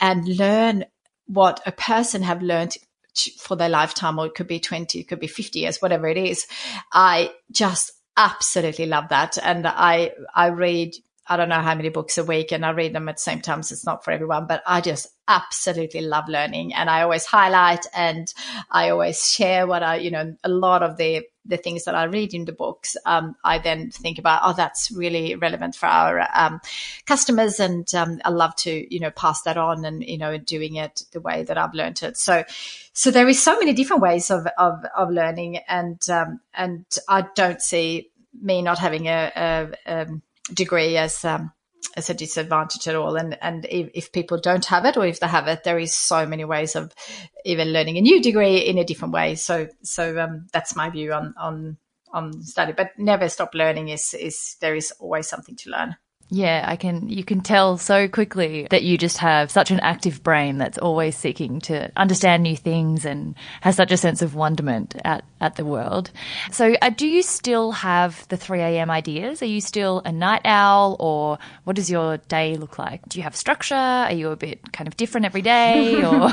and 0.00 0.26
learn 0.28 0.84
what 1.26 1.60
a 1.64 1.72
person 1.72 2.22
have 2.22 2.42
learned 2.42 2.76
for 3.38 3.56
their 3.56 3.68
lifetime, 3.68 4.18
or 4.18 4.26
it 4.26 4.34
could 4.34 4.46
be 4.46 4.60
20, 4.60 5.00
it 5.00 5.08
could 5.08 5.20
be 5.20 5.26
50 5.26 5.60
years, 5.60 5.78
whatever 5.78 6.06
it 6.06 6.16
is. 6.16 6.46
I 6.92 7.32
just 7.50 7.92
absolutely 8.16 8.86
love 8.86 9.08
that. 9.10 9.38
And 9.42 9.66
I, 9.66 10.12
I 10.34 10.48
read, 10.48 10.94
I 11.26 11.36
don't 11.36 11.48
know 11.48 11.60
how 11.60 11.74
many 11.74 11.88
books 11.88 12.18
a 12.18 12.24
week 12.24 12.52
and 12.52 12.64
I 12.64 12.70
read 12.70 12.94
them 12.94 13.08
at 13.08 13.16
the 13.16 13.20
same 13.20 13.40
time. 13.40 13.62
So 13.62 13.72
it's 13.72 13.86
not 13.86 14.04
for 14.04 14.10
everyone, 14.10 14.46
but 14.46 14.62
I 14.66 14.80
just 14.80 15.08
absolutely 15.28 16.02
love 16.02 16.28
learning 16.28 16.74
and 16.74 16.90
I 16.90 17.02
always 17.02 17.24
highlight 17.24 17.86
and 17.94 18.26
I 18.70 18.90
always 18.90 19.26
share 19.26 19.66
what 19.66 19.82
I, 19.82 19.96
you 19.96 20.10
know, 20.10 20.34
a 20.44 20.48
lot 20.48 20.82
of 20.82 20.96
the, 20.96 21.22
the 21.44 21.56
things 21.56 21.84
that 21.84 21.94
I 21.94 22.04
read 22.04 22.34
in 22.34 22.44
the 22.44 22.52
books. 22.52 22.96
Um, 23.04 23.34
I 23.42 23.58
then 23.58 23.90
think 23.90 24.18
about, 24.18 24.42
oh, 24.44 24.54
that's 24.56 24.92
really 24.92 25.34
relevant 25.34 25.74
for 25.74 25.86
our 25.86 26.26
um, 26.34 26.60
customers. 27.06 27.58
And 27.58 27.92
um, 27.94 28.20
I 28.24 28.30
love 28.30 28.54
to, 28.56 28.94
you 28.94 29.00
know, 29.00 29.10
pass 29.10 29.42
that 29.42 29.56
on 29.56 29.84
and, 29.84 30.04
you 30.04 30.18
know, 30.18 30.38
doing 30.38 30.76
it 30.76 31.02
the 31.12 31.20
way 31.20 31.42
that 31.42 31.58
I've 31.58 31.74
learned 31.74 32.02
it. 32.02 32.16
So, 32.16 32.44
so 32.92 33.10
there 33.10 33.28
is 33.28 33.42
so 33.42 33.58
many 33.58 33.72
different 33.72 34.02
ways 34.02 34.30
of, 34.30 34.46
of, 34.58 34.84
of 34.96 35.10
learning 35.10 35.58
and, 35.68 36.00
um, 36.08 36.40
and 36.54 36.84
I 37.08 37.26
don't 37.34 37.60
see 37.60 38.10
me 38.40 38.62
not 38.62 38.78
having 38.78 39.08
a, 39.08 39.32
a, 39.34 39.68
a 39.86 40.06
degree 40.52 40.96
as, 40.96 41.24
um, 41.24 41.52
as 41.96 42.10
a 42.10 42.14
disadvantage 42.14 42.86
at 42.88 42.94
all. 42.94 43.16
And 43.16 43.36
and 43.42 43.66
if, 43.68 43.90
if, 43.94 44.12
people 44.12 44.38
don't 44.38 44.64
have 44.66 44.84
it, 44.84 44.96
or 44.96 45.06
if 45.06 45.20
they 45.20 45.26
have 45.28 45.48
it, 45.48 45.64
there 45.64 45.78
is 45.78 45.94
so 45.94 46.26
many 46.26 46.44
ways 46.44 46.76
of 46.76 46.94
even 47.44 47.72
learning 47.72 47.98
a 47.98 48.00
new 48.00 48.22
degree 48.22 48.58
in 48.58 48.78
a 48.78 48.84
different 48.84 49.14
way. 49.14 49.34
So 49.34 49.68
so 49.82 50.18
um, 50.20 50.46
that's 50.52 50.76
my 50.76 50.90
view 50.90 51.12
on 51.12 51.34
on 51.38 51.76
on 52.12 52.42
study. 52.42 52.72
But 52.72 52.98
never 52.98 53.28
stop 53.28 53.54
learning. 53.54 53.88
Is 53.88 54.14
is 54.14 54.56
there 54.60 54.74
is 54.74 54.92
always 54.98 55.28
something 55.28 55.56
to 55.56 55.70
learn. 55.70 55.96
Yeah, 56.34 56.64
I 56.66 56.76
can 56.76 57.10
you 57.10 57.24
can 57.24 57.42
tell 57.42 57.76
so 57.76 58.08
quickly 58.08 58.66
that 58.70 58.82
you 58.82 58.96
just 58.96 59.18
have 59.18 59.50
such 59.50 59.70
an 59.70 59.80
active 59.80 60.22
brain 60.22 60.56
that's 60.56 60.78
always 60.78 61.14
seeking 61.14 61.60
to 61.62 61.92
understand 61.94 62.42
new 62.42 62.56
things 62.56 63.04
and 63.04 63.34
has 63.60 63.76
such 63.76 63.92
a 63.92 63.98
sense 63.98 64.22
of 64.22 64.34
wonderment 64.34 64.96
at, 65.04 65.24
at 65.42 65.56
the 65.56 65.66
world. 65.66 66.10
So, 66.50 66.74
uh, 66.80 66.88
do 66.88 67.06
you 67.06 67.22
still 67.22 67.72
have 67.72 68.26
the 68.28 68.38
3 68.38 68.60
a.m. 68.60 68.90
ideas? 68.90 69.42
Are 69.42 69.46
you 69.46 69.60
still 69.60 70.00
a 70.06 70.10
night 70.10 70.40
owl 70.46 70.96
or 70.98 71.38
what 71.64 71.76
does 71.76 71.90
your 71.90 72.16
day 72.16 72.56
look 72.56 72.78
like? 72.78 73.06
Do 73.10 73.18
you 73.18 73.24
have 73.24 73.36
structure? 73.36 73.74
Are 73.74 74.12
you 74.12 74.30
a 74.30 74.36
bit 74.36 74.72
kind 74.72 74.88
of 74.88 74.96
different 74.96 75.26
every 75.26 75.42
day 75.42 76.02
or 76.02 76.32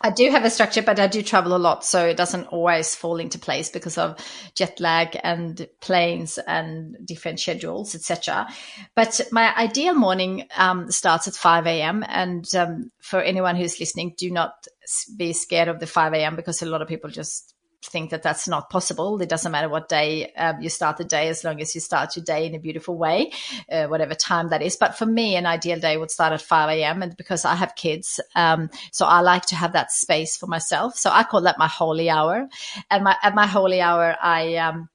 I 0.00 0.10
do 0.10 0.30
have 0.30 0.44
a 0.44 0.50
structure, 0.50 0.82
but 0.82 1.00
I 1.00 1.08
do 1.08 1.22
travel 1.22 1.56
a 1.56 1.58
lot, 1.58 1.84
so 1.84 2.06
it 2.06 2.16
doesn't 2.16 2.46
always 2.46 2.94
fall 2.94 3.16
into 3.16 3.38
place 3.38 3.68
because 3.68 3.98
of 3.98 4.16
jet 4.54 4.78
lag 4.78 5.18
and 5.24 5.66
planes 5.80 6.38
and 6.38 6.96
different 7.04 7.40
schedules, 7.40 7.96
etc. 7.96 8.46
But 8.94 9.20
my 9.32 9.54
ideal 9.56 9.94
morning 9.94 10.46
um, 10.56 10.90
starts 10.90 11.28
at 11.28 11.34
5 11.34 11.66
a.m. 11.66 12.04
And 12.06 12.46
um, 12.54 12.90
for 13.00 13.20
anyone 13.20 13.56
who's 13.56 13.80
listening, 13.80 14.14
do 14.16 14.30
not 14.30 14.66
be 15.16 15.32
scared 15.32 15.68
of 15.68 15.80
the 15.80 15.86
5 15.86 16.14
a.m. 16.14 16.36
because 16.36 16.62
a 16.62 16.66
lot 16.66 16.82
of 16.82 16.88
people 16.88 17.10
just 17.10 17.54
think 17.82 18.10
that 18.10 18.22
that's 18.22 18.48
not 18.48 18.70
possible. 18.70 19.20
It 19.20 19.28
doesn't 19.28 19.52
matter 19.52 19.68
what 19.68 19.88
day 19.88 20.32
um, 20.36 20.60
you 20.60 20.68
start 20.68 20.96
the 20.96 21.04
day, 21.04 21.28
as 21.28 21.44
long 21.44 21.60
as 21.60 21.74
you 21.74 21.80
start 21.80 22.16
your 22.16 22.24
day 22.24 22.46
in 22.46 22.54
a 22.54 22.58
beautiful 22.58 22.96
way, 22.96 23.32
uh, 23.70 23.86
whatever 23.86 24.14
time 24.14 24.48
that 24.48 24.62
is. 24.62 24.76
But 24.76 24.96
for 24.96 25.06
me, 25.06 25.36
an 25.36 25.46
ideal 25.46 25.78
day 25.78 25.96
would 25.96 26.10
start 26.10 26.32
at 26.32 26.42
5 26.42 26.70
a.m. 26.70 27.02
And 27.02 27.16
because 27.16 27.44
I 27.44 27.54
have 27.54 27.74
kids, 27.76 28.20
um, 28.34 28.70
so 28.92 29.06
I 29.06 29.20
like 29.20 29.46
to 29.46 29.56
have 29.56 29.72
that 29.72 29.92
space 29.92 30.36
for 30.36 30.46
myself. 30.46 30.96
So 30.96 31.10
I 31.10 31.22
call 31.24 31.42
that 31.42 31.58
my 31.58 31.68
holy 31.68 32.10
hour. 32.10 32.48
And 32.90 33.04
my, 33.04 33.16
at 33.22 33.34
my 33.34 33.46
holy 33.46 33.80
hour, 33.80 34.16
I, 34.20 34.56
um, 34.56 34.88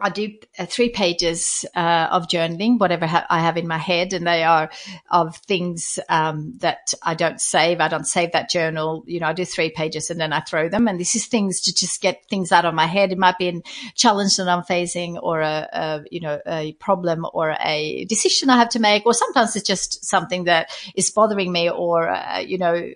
I 0.00 0.10
do 0.10 0.32
uh, 0.58 0.66
three 0.66 0.90
pages 0.90 1.64
uh, 1.74 2.08
of 2.10 2.28
journaling, 2.28 2.78
whatever 2.78 3.06
ha- 3.06 3.26
I 3.28 3.40
have 3.40 3.56
in 3.56 3.66
my 3.66 3.78
head, 3.78 4.12
and 4.12 4.26
they 4.26 4.44
are 4.44 4.70
of 5.10 5.36
things 5.36 5.98
um, 6.08 6.54
that 6.58 6.94
I 7.02 7.14
don't 7.14 7.40
save. 7.40 7.80
I 7.80 7.88
don't 7.88 8.06
save 8.06 8.32
that 8.32 8.50
journal. 8.50 9.04
You 9.06 9.20
know, 9.20 9.26
I 9.26 9.32
do 9.32 9.44
three 9.44 9.70
pages 9.70 10.10
and 10.10 10.20
then 10.20 10.32
I 10.32 10.40
throw 10.40 10.68
them. 10.68 10.88
And 10.88 10.98
this 10.98 11.14
is 11.14 11.26
things 11.26 11.60
to 11.62 11.74
just 11.74 12.00
get 12.00 12.24
things 12.28 12.52
out 12.52 12.64
of 12.64 12.74
my 12.74 12.86
head. 12.86 13.12
It 13.12 13.18
might 13.18 13.38
be 13.38 13.48
a 13.48 13.62
challenge 13.94 14.36
that 14.36 14.48
I'm 14.48 14.64
facing, 14.64 15.18
or 15.18 15.40
a, 15.40 15.68
a 15.72 16.04
you 16.10 16.20
know 16.20 16.40
a 16.46 16.72
problem, 16.74 17.26
or 17.32 17.56
a 17.60 18.04
decision 18.06 18.50
I 18.50 18.58
have 18.58 18.70
to 18.70 18.80
make, 18.80 19.06
or 19.06 19.14
sometimes 19.14 19.56
it's 19.56 19.66
just 19.66 20.04
something 20.04 20.44
that 20.44 20.70
is 20.94 21.10
bothering 21.10 21.52
me, 21.52 21.70
or 21.70 22.08
uh, 22.08 22.38
you 22.38 22.58
know 22.58 22.90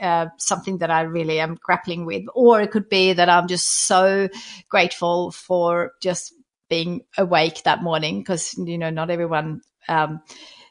uh, 0.00 0.26
something 0.38 0.78
that 0.78 0.90
I 0.90 1.02
really 1.02 1.40
am 1.40 1.56
grappling 1.62 2.06
with, 2.06 2.24
or 2.34 2.60
it 2.60 2.70
could 2.70 2.88
be 2.88 3.12
that 3.12 3.28
I'm 3.28 3.48
just 3.48 3.86
so 3.86 4.28
grateful 4.68 5.30
for 5.30 5.92
just 6.02 6.34
being 6.68 7.02
awake 7.18 7.62
that 7.64 7.82
morning 7.82 8.20
because 8.20 8.54
you 8.58 8.78
know 8.78 8.90
not 8.90 9.10
everyone 9.10 9.60
um, 9.88 10.20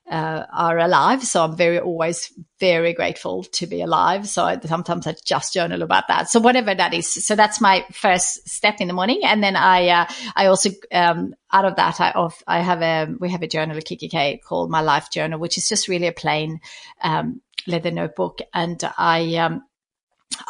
uh, 0.10 0.46
are 0.52 0.78
alive. 0.80 1.24
So 1.24 1.44
I'm 1.44 1.56
very 1.56 1.80
always 1.80 2.32
very 2.60 2.94
grateful 2.94 3.44
to 3.44 3.68
be 3.68 3.82
alive. 3.82 4.28
So 4.28 4.44
I, 4.44 4.60
sometimes 4.60 5.08
I 5.08 5.16
just 5.26 5.54
journal 5.54 5.82
about 5.82 6.08
that. 6.10 6.30
So 6.30 6.40
whatever 6.40 6.76
that 6.76 6.94
is. 6.94 7.26
So 7.26 7.36
that's 7.36 7.62
my 7.62 7.86
first 7.92 8.48
step 8.50 8.82
in 8.82 8.88
the 8.88 8.94
morning. 8.94 9.22
And 9.24 9.44
then 9.44 9.56
I, 9.56 9.88
uh, 9.90 10.06
I 10.36 10.48
also, 10.48 10.72
um, 10.92 11.34
out 11.52 11.66
of 11.66 11.78
that, 11.78 12.02
I, 12.02 12.30
I 12.48 12.60
have 12.60 12.82
a, 12.82 13.14
we 13.18 13.30
have 13.30 13.44
a 13.44 13.48
journal 13.48 13.78
at 13.78 13.86
Kikki 13.86 14.42
called 14.44 14.70
my 14.70 14.82
life 14.82 15.10
journal, 15.10 15.40
which 15.40 15.58
is 15.58 15.70
just 15.70 15.88
really 15.88 16.08
a 16.08 16.14
plain, 16.14 16.60
um, 17.02 17.42
leather 17.68 17.92
notebook. 17.92 18.40
And 18.54 18.82
I, 18.98 19.36
um, 19.36 19.64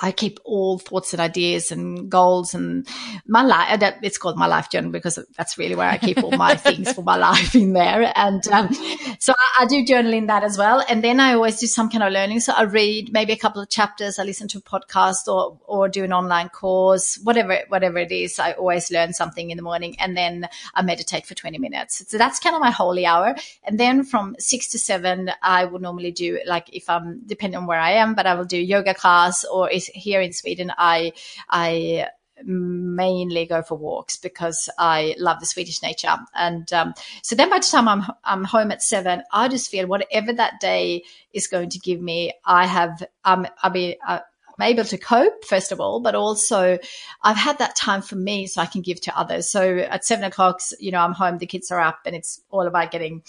I 0.01 0.11
keep 0.11 0.39
all 0.43 0.79
thoughts 0.79 1.13
and 1.13 1.21
ideas 1.21 1.71
and 1.71 2.09
goals 2.09 2.53
and 2.53 2.87
my 3.27 3.43
life. 3.43 3.79
It's 4.01 4.17
called 4.17 4.37
my 4.37 4.47
life 4.47 4.69
journal 4.69 4.91
because 4.91 5.19
that's 5.37 5.57
really 5.57 5.75
where 5.75 5.89
I 5.89 5.97
keep 5.97 6.23
all 6.23 6.31
my 6.31 6.55
things 6.67 6.93
for 6.93 7.03
my 7.03 7.15
life 7.15 7.55
in 7.55 7.73
there. 7.73 8.11
And 8.15 8.47
um, 8.49 8.73
so 9.19 9.33
I, 9.33 9.63
I, 9.63 9.65
do 9.65 9.85
journaling 9.85 10.27
that 10.27 10.43
as 10.43 10.57
well. 10.57 10.83
And 10.87 11.03
then 11.03 11.19
I 11.19 11.33
always 11.33 11.59
do 11.59 11.67
some 11.67 11.89
kind 11.89 12.03
of 12.03 12.11
learning. 12.11 12.41
So 12.41 12.53
I 12.53 12.63
read 12.63 13.11
maybe 13.11 13.33
a 13.33 13.37
couple 13.37 13.61
of 13.61 13.69
chapters. 13.69 14.19
I 14.19 14.23
listen 14.23 14.47
to 14.49 14.57
a 14.57 14.61
podcast 14.61 15.27
or 15.27 15.59
or 15.65 15.89
do 15.89 16.03
an 16.03 16.13
online 16.13 16.49
course, 16.49 17.19
whatever 17.23 17.59
whatever 17.69 17.97
it 17.97 18.11
is. 18.11 18.39
I 18.39 18.53
always 18.53 18.91
learn 18.91 19.13
something 19.13 19.51
in 19.51 19.57
the 19.57 19.63
morning, 19.63 19.95
and 19.99 20.15
then 20.15 20.47
I 20.73 20.81
meditate 20.81 21.25
for 21.25 21.35
twenty 21.35 21.57
minutes. 21.57 22.03
So 22.07 22.17
that's 22.17 22.39
kind 22.39 22.55
of 22.55 22.61
my 22.61 22.71
holy 22.71 23.05
hour. 23.05 23.35
And 23.63 23.79
then 23.79 24.03
from 24.03 24.35
six 24.39 24.69
to 24.71 24.79
seven, 24.79 25.31
I 25.41 25.65
would 25.65 25.81
normally 25.81 26.11
do 26.11 26.39
like 26.45 26.69
if 26.73 26.89
I'm 26.89 27.21
depending 27.25 27.57
on 27.57 27.65
where 27.65 27.79
I 27.79 27.91
am, 27.91 28.15
but 28.15 28.25
I 28.25 28.35
will 28.35 28.45
do 28.45 28.57
yoga 28.57 28.93
class 28.93 29.43
or 29.45 29.69
is 29.73 29.87
here 29.87 30.21
in 30.21 30.33
Sweden, 30.33 30.71
I 30.77 31.13
I 31.49 32.07
mainly 32.45 33.45
go 33.45 33.61
for 33.61 33.77
walks 33.77 34.17
because 34.17 34.69
I 34.77 35.15
love 35.17 35.39
the 35.39 35.45
Swedish 35.45 35.81
nature. 35.81 36.15
And 36.35 36.71
um, 36.73 36.93
so 37.21 37.35
then 37.35 37.49
by 37.49 37.59
the 37.59 37.65
time 37.65 37.87
I'm 37.87 38.03
I'm 38.23 38.43
home 38.43 38.71
at 38.71 38.81
seven, 38.81 39.23
I 39.31 39.47
just 39.47 39.69
feel 39.69 39.87
whatever 39.87 40.33
that 40.33 40.59
day 40.59 41.03
is 41.33 41.47
going 41.47 41.69
to 41.69 41.79
give 41.79 42.01
me, 42.01 42.33
I 42.45 42.65
have 42.65 43.03
um 43.25 43.47
I 43.61 43.69
mean. 43.69 43.95
Uh, 44.07 44.19
I'm 44.57 44.67
able 44.67 44.83
to 44.83 44.97
cope, 44.97 45.45
first 45.45 45.71
of 45.71 45.79
all, 45.79 45.99
but 45.99 46.15
also 46.15 46.77
I've 47.21 47.37
had 47.37 47.57
that 47.57 47.75
time 47.75 48.01
for 48.01 48.15
me 48.15 48.45
so 48.45 48.61
I 48.61 48.65
can 48.65 48.81
give 48.81 49.01
to 49.01 49.17
others. 49.17 49.49
So 49.49 49.77
at 49.77 50.05
seven 50.05 50.25
o'clock, 50.25 50.61
you 50.79 50.91
know, 50.91 50.99
I'm 50.99 51.13
home, 51.13 51.39
the 51.39 51.47
kids 51.47 51.71
are 51.71 51.79
up 51.79 52.01
and 52.05 52.15
it's 52.15 52.41
all 52.49 52.67
about 52.67 52.91
getting, 52.91 53.23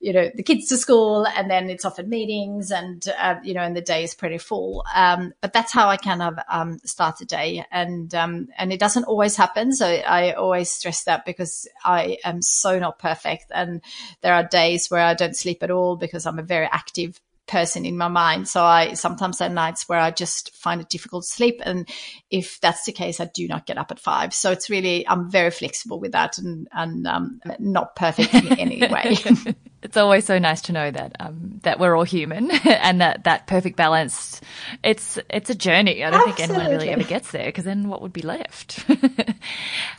you 0.00 0.12
know, 0.12 0.30
the 0.34 0.42
kids 0.42 0.68
to 0.68 0.76
school 0.76 1.26
and 1.26 1.50
then 1.50 1.68
it's 1.68 1.84
often 1.84 2.08
meetings 2.08 2.70
and, 2.70 3.04
uh, 3.18 3.36
you 3.42 3.54
know, 3.54 3.62
and 3.62 3.76
the 3.76 3.80
day 3.80 4.04
is 4.04 4.14
pretty 4.14 4.38
full. 4.38 4.84
Um, 4.94 5.34
but 5.40 5.52
that's 5.52 5.72
how 5.72 5.88
I 5.88 5.96
kind 5.96 6.22
of, 6.22 6.38
um, 6.48 6.78
start 6.84 7.18
the 7.18 7.24
day. 7.24 7.64
And, 7.70 8.14
um, 8.14 8.48
and 8.56 8.72
it 8.72 8.78
doesn't 8.78 9.04
always 9.04 9.36
happen. 9.36 9.72
So 9.72 9.86
I 9.86 10.32
always 10.32 10.70
stress 10.70 11.04
that 11.04 11.24
because 11.24 11.66
I 11.84 12.18
am 12.24 12.40
so 12.42 12.78
not 12.78 12.98
perfect. 12.98 13.46
And 13.52 13.80
there 14.20 14.34
are 14.34 14.44
days 14.44 14.90
where 14.90 15.02
I 15.02 15.14
don't 15.14 15.36
sleep 15.36 15.62
at 15.62 15.70
all 15.70 15.96
because 15.96 16.26
I'm 16.26 16.38
a 16.38 16.42
very 16.42 16.66
active 16.66 17.20
person 17.48 17.84
in 17.84 17.96
my 17.96 18.08
mind. 18.08 18.48
So 18.48 18.62
I 18.62 18.92
sometimes 18.92 19.40
have 19.40 19.50
nights 19.50 19.88
where 19.88 19.98
I 19.98 20.10
just 20.10 20.54
find 20.54 20.80
it 20.80 20.88
difficult 20.88 21.24
to 21.24 21.34
sleep. 21.34 21.60
And 21.64 21.88
if 22.30 22.60
that's 22.60 22.84
the 22.84 22.92
case, 22.92 23.20
I 23.20 23.30
do 23.34 23.48
not 23.48 23.66
get 23.66 23.78
up 23.78 23.90
at 23.90 23.98
five. 23.98 24.32
So 24.32 24.52
it's 24.52 24.70
really, 24.70 25.08
I'm 25.08 25.30
very 25.30 25.50
flexible 25.50 25.98
with 25.98 26.12
that 26.12 26.38
and, 26.38 26.68
and 26.72 27.06
um, 27.06 27.40
not 27.58 27.96
perfect 27.96 28.34
in 28.34 28.58
any 28.58 28.80
way. 28.90 29.16
it's 29.82 29.96
always 29.96 30.24
so 30.24 30.38
nice 30.38 30.62
to 30.62 30.72
know 30.72 30.90
that 30.90 31.14
um, 31.20 31.60
that 31.62 31.78
we're 31.78 31.96
all 31.96 32.04
human 32.04 32.50
and 32.64 33.00
that 33.00 33.24
that 33.24 33.46
perfect 33.46 33.76
balance 33.76 34.40
it's 34.82 35.18
it's 35.30 35.50
a 35.50 35.54
journey 35.54 36.04
i 36.04 36.10
don't 36.10 36.28
Absolutely. 36.28 36.46
think 36.46 36.50
anyone 36.50 36.76
really 36.76 36.90
ever 36.90 37.04
gets 37.04 37.30
there 37.30 37.46
because 37.46 37.64
then 37.64 37.88
what 37.88 38.02
would 38.02 38.12
be 38.12 38.22
left 38.22 38.84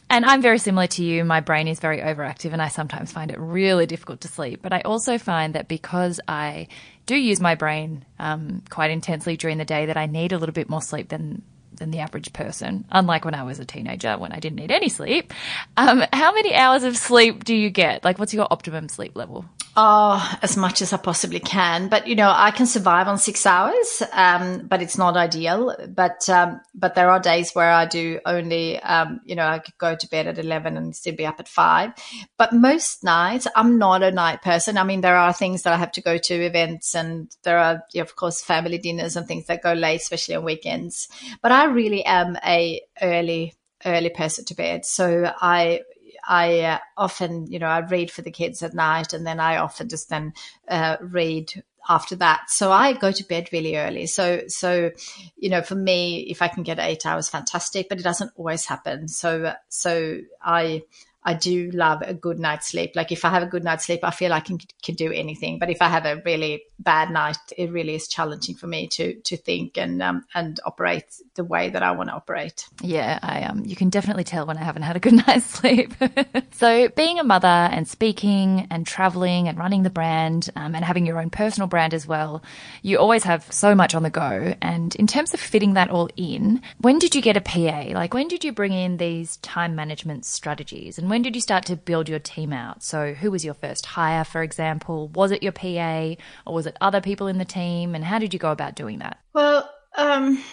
and 0.09 0.25
i'm 0.25 0.41
very 0.41 0.59
similar 0.59 0.87
to 0.87 1.03
you 1.03 1.23
my 1.23 1.39
brain 1.39 1.67
is 1.67 1.79
very 1.79 1.99
overactive 1.99 2.51
and 2.51 2.61
i 2.61 2.67
sometimes 2.67 3.11
find 3.11 3.31
it 3.31 3.39
really 3.39 3.85
difficult 3.85 4.21
to 4.21 4.27
sleep 4.27 4.61
but 4.61 4.73
i 4.73 4.81
also 4.81 5.17
find 5.17 5.55
that 5.55 5.67
because 5.67 6.19
i 6.27 6.67
do 7.09 7.15
use 7.15 7.39
my 7.39 7.55
brain 7.55 8.05
um, 8.19 8.61
quite 8.69 8.91
intensely 8.91 9.35
during 9.35 9.57
the 9.57 9.65
day 9.65 9.87
that 9.87 9.97
i 9.97 10.05
need 10.05 10.31
a 10.31 10.37
little 10.37 10.53
bit 10.53 10.69
more 10.69 10.81
sleep 10.81 11.09
than 11.09 11.41
than 11.79 11.91
the 11.91 11.99
average 11.99 12.31
person, 12.31 12.85
unlike 12.91 13.25
when 13.25 13.33
I 13.33 13.43
was 13.43 13.59
a 13.59 13.65
teenager 13.65 14.17
when 14.17 14.31
I 14.31 14.39
didn't 14.39 14.57
need 14.57 14.71
any 14.71 14.89
sleep. 14.89 15.33
Um, 15.75 16.03
how 16.13 16.33
many 16.33 16.53
hours 16.53 16.83
of 16.83 16.95
sleep 16.95 17.43
do 17.43 17.55
you 17.55 17.69
get? 17.69 18.03
Like, 18.03 18.19
what's 18.19 18.33
your 18.33 18.47
optimum 18.51 18.87
sleep 18.89 19.15
level? 19.15 19.45
Oh, 19.81 20.37
as 20.41 20.57
much 20.57 20.81
as 20.81 20.91
I 20.91 20.97
possibly 20.97 21.39
can. 21.39 21.87
But 21.87 22.05
you 22.07 22.15
know, 22.15 22.29
I 22.35 22.51
can 22.51 22.65
survive 22.65 23.07
on 23.07 23.17
six 23.17 23.45
hours, 23.45 24.03
um, 24.11 24.67
but 24.67 24.81
it's 24.81 24.97
not 24.97 25.15
ideal. 25.15 25.73
But 25.87 26.27
um, 26.27 26.59
but 26.75 26.95
there 26.95 27.09
are 27.09 27.19
days 27.19 27.53
where 27.53 27.71
I 27.71 27.85
do 27.85 28.19
only, 28.25 28.77
um, 28.81 29.21
you 29.23 29.35
know, 29.35 29.45
I 29.45 29.59
could 29.59 29.77
go 29.77 29.95
to 29.95 30.09
bed 30.09 30.27
at 30.27 30.37
eleven 30.37 30.75
and 30.75 30.93
still 30.93 31.15
be 31.15 31.25
up 31.25 31.39
at 31.39 31.47
five. 31.47 31.93
But 32.37 32.51
most 32.51 33.03
nights, 33.05 33.47
I'm 33.55 33.77
not 33.77 34.03
a 34.03 34.11
night 34.11 34.41
person. 34.41 34.77
I 34.77 34.83
mean, 34.83 34.99
there 34.99 35.15
are 35.15 35.31
things 35.31 35.61
that 35.61 35.71
I 35.71 35.77
have 35.77 35.93
to 35.93 36.01
go 36.01 36.17
to 36.17 36.33
events, 36.33 36.93
and 36.93 37.33
there 37.43 37.59
are, 37.59 37.83
you 37.93 37.99
know, 37.99 38.03
of 38.03 38.15
course, 38.17 38.41
family 38.41 38.79
dinners 38.79 39.15
and 39.15 39.27
things 39.27 39.45
that 39.45 39.63
go 39.63 39.73
late, 39.73 40.01
especially 40.01 40.35
on 40.35 40.43
weekends. 40.43 41.07
But 41.41 41.53
I 41.53 41.65
really 41.69 42.05
am 42.05 42.37
a 42.45 42.81
early 43.01 43.53
early 43.85 44.09
person 44.09 44.45
to 44.45 44.55
bed. 44.55 44.85
So 44.85 45.31
I 45.39 45.81
I 46.27 46.59
uh, 46.59 46.77
often, 46.97 47.47
you 47.47 47.59
know, 47.59 47.67
I 47.67 47.79
read 47.79 48.11
for 48.11 48.21
the 48.21 48.31
kids 48.31 48.61
at 48.61 48.73
night 48.73 49.13
and 49.13 49.25
then 49.25 49.39
I 49.39 49.57
often 49.57 49.89
just 49.89 50.09
then 50.09 50.33
uh, 50.67 50.97
read 51.01 51.51
after 51.87 52.15
that. 52.17 52.49
So 52.49 52.71
I 52.71 52.93
go 52.93 53.11
to 53.11 53.23
bed 53.23 53.49
really 53.51 53.77
early. 53.77 54.05
So, 54.05 54.41
so, 54.47 54.91
you 55.37 55.49
know, 55.49 55.61
for 55.61 55.75
me, 55.75 56.27
if 56.29 56.41
I 56.41 56.47
can 56.47 56.63
get 56.63 56.77
eight 56.77 57.05
hours, 57.05 57.29
fantastic, 57.29 57.89
but 57.89 57.99
it 57.99 58.03
doesn't 58.03 58.31
always 58.35 58.65
happen. 58.65 59.07
So, 59.07 59.53
so 59.69 60.19
I, 60.41 60.83
I 61.29 61.35
do 61.35 61.69
love 61.75 62.01
a 62.01 62.15
good 62.15 62.39
night's 62.39 62.69
sleep. 62.69 62.95
Like 62.95 63.11
if 63.11 63.23
I 63.23 63.29
have 63.29 63.43
a 63.43 63.45
good 63.45 63.63
night's 63.63 63.85
sleep, 63.85 63.99
I 64.01 64.09
feel 64.09 64.33
I 64.33 64.39
can 64.39 64.57
can 64.81 64.95
do 64.95 65.11
anything. 65.11 65.59
But 65.59 65.69
if 65.69 65.79
I 65.79 65.87
have 65.87 66.07
a 66.07 66.19
really 66.25 66.63
bad 66.79 67.11
night, 67.11 67.37
it 67.55 67.69
really 67.71 67.93
is 67.93 68.07
challenging 68.07 68.55
for 68.55 68.65
me 68.65 68.87
to 68.87 69.13
to 69.13 69.37
think 69.37 69.77
and 69.77 70.01
um, 70.01 70.25
and 70.33 70.59
operate 70.65 71.05
the 71.35 71.43
way 71.43 71.69
that 71.69 71.83
I 71.83 71.91
want 71.91 72.09
to 72.09 72.15
operate. 72.15 72.67
Yeah, 72.81 73.19
I 73.21 73.43
um, 73.43 73.63
you 73.63 73.75
can 73.75 73.91
definitely 73.91 74.23
tell 74.23 74.47
when 74.47 74.57
I 74.57 74.63
haven't 74.63 74.81
had 74.81 74.95
a 74.95 74.99
good 74.99 75.13
night's 75.27 75.45
sleep. 75.45 75.93
so 76.51 76.89
being 76.89 77.19
a 77.19 77.23
mother 77.23 77.47
and 77.47 77.87
speaking 77.87 78.65
and 78.71 78.87
traveling 78.87 79.47
and 79.47 79.55
running 79.55 79.83
the 79.83 79.91
brand 79.91 80.49
um, 80.55 80.73
and 80.73 80.83
having 80.83 81.05
your 81.05 81.19
own 81.19 81.29
personal 81.29 81.67
brand 81.67 81.93
as 81.93 82.07
well, 82.07 82.41
you 82.81 82.97
always 82.97 83.23
have 83.23 83.45
so 83.51 83.75
much 83.75 83.93
on 83.93 84.01
the 84.01 84.09
go. 84.09 84.55
And 84.63 84.95
in 84.95 85.05
terms 85.05 85.35
of 85.35 85.39
fitting 85.39 85.75
that 85.75 85.91
all 85.91 86.09
in, 86.15 86.63
when 86.79 86.97
did 86.97 87.13
you 87.13 87.21
get 87.21 87.37
a 87.37 87.41
PA? 87.41 87.93
Like 87.93 88.15
when 88.15 88.27
did 88.27 88.43
you 88.43 88.51
bring 88.51 88.73
in 88.73 88.97
these 88.97 89.37
time 89.37 89.75
management 89.75 90.25
strategies 90.25 90.97
and 90.97 91.07
when 91.07 91.18
did 91.21 91.35
you 91.35 91.41
start 91.41 91.65
to 91.65 91.75
build 91.75 92.09
your 92.09 92.19
team 92.19 92.53
out? 92.53 92.83
So, 92.83 93.13
who 93.13 93.31
was 93.31 93.45
your 93.45 93.53
first 93.53 93.85
hire, 93.85 94.23
for 94.23 94.43
example? 94.43 95.07
Was 95.09 95.31
it 95.31 95.43
your 95.43 95.51
PA 95.51 96.15
or 96.45 96.53
was 96.53 96.65
it 96.65 96.77
other 96.81 97.01
people 97.01 97.27
in 97.27 97.37
the 97.37 97.45
team? 97.45 97.95
And 97.95 98.03
how 98.03 98.19
did 98.19 98.33
you 98.33 98.39
go 98.39 98.51
about 98.51 98.75
doing 98.75 98.99
that? 98.99 99.19
Well, 99.33 99.69
um, 99.95 100.43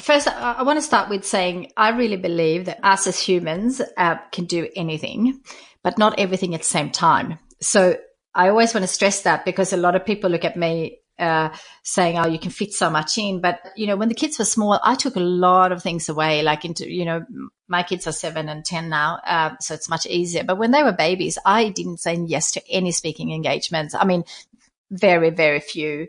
first, 0.00 0.28
I, 0.28 0.54
I 0.58 0.62
want 0.62 0.78
to 0.78 0.82
start 0.82 1.08
with 1.08 1.24
saying 1.24 1.72
I 1.76 1.90
really 1.90 2.16
believe 2.16 2.66
that 2.66 2.80
us 2.82 3.06
as 3.06 3.18
humans 3.18 3.80
uh, 3.96 4.16
can 4.32 4.44
do 4.44 4.68
anything, 4.76 5.40
but 5.82 5.98
not 5.98 6.18
everything 6.18 6.54
at 6.54 6.60
the 6.60 6.66
same 6.66 6.90
time. 6.90 7.38
So, 7.60 7.96
I 8.34 8.48
always 8.48 8.72
want 8.72 8.82
to 8.82 8.88
stress 8.88 9.22
that 9.22 9.44
because 9.44 9.72
a 9.72 9.76
lot 9.76 9.94
of 9.94 10.06
people 10.06 10.30
look 10.30 10.44
at 10.44 10.56
me 10.56 11.02
uh, 11.18 11.50
saying, 11.82 12.18
"Oh, 12.18 12.26
you 12.26 12.38
can 12.38 12.50
fit 12.50 12.72
so 12.72 12.90
much 12.90 13.18
in." 13.18 13.40
But 13.40 13.60
you 13.76 13.86
know, 13.86 13.96
when 13.96 14.08
the 14.08 14.14
kids 14.14 14.38
were 14.38 14.44
small, 14.44 14.80
I 14.82 14.94
took 14.94 15.16
a 15.16 15.20
lot 15.20 15.72
of 15.72 15.82
things 15.82 16.08
away. 16.08 16.42
Like 16.42 16.64
into, 16.64 16.90
you 16.90 17.04
know, 17.04 17.24
my 17.72 17.82
kids 17.82 18.06
are 18.06 18.12
seven 18.12 18.48
and 18.48 18.64
ten 18.64 18.88
now, 18.88 19.18
uh, 19.26 19.56
so 19.60 19.74
it's 19.74 19.88
much 19.88 20.06
easier. 20.06 20.44
But 20.44 20.58
when 20.58 20.70
they 20.70 20.82
were 20.84 20.92
babies, 20.92 21.38
I 21.44 21.70
didn't 21.70 21.98
say 21.98 22.14
yes 22.14 22.52
to 22.52 22.62
any 22.70 22.92
speaking 22.92 23.32
engagements. 23.32 23.94
I 23.94 24.04
mean, 24.04 24.24
very 24.92 25.30
very 25.30 25.58
few 25.58 26.06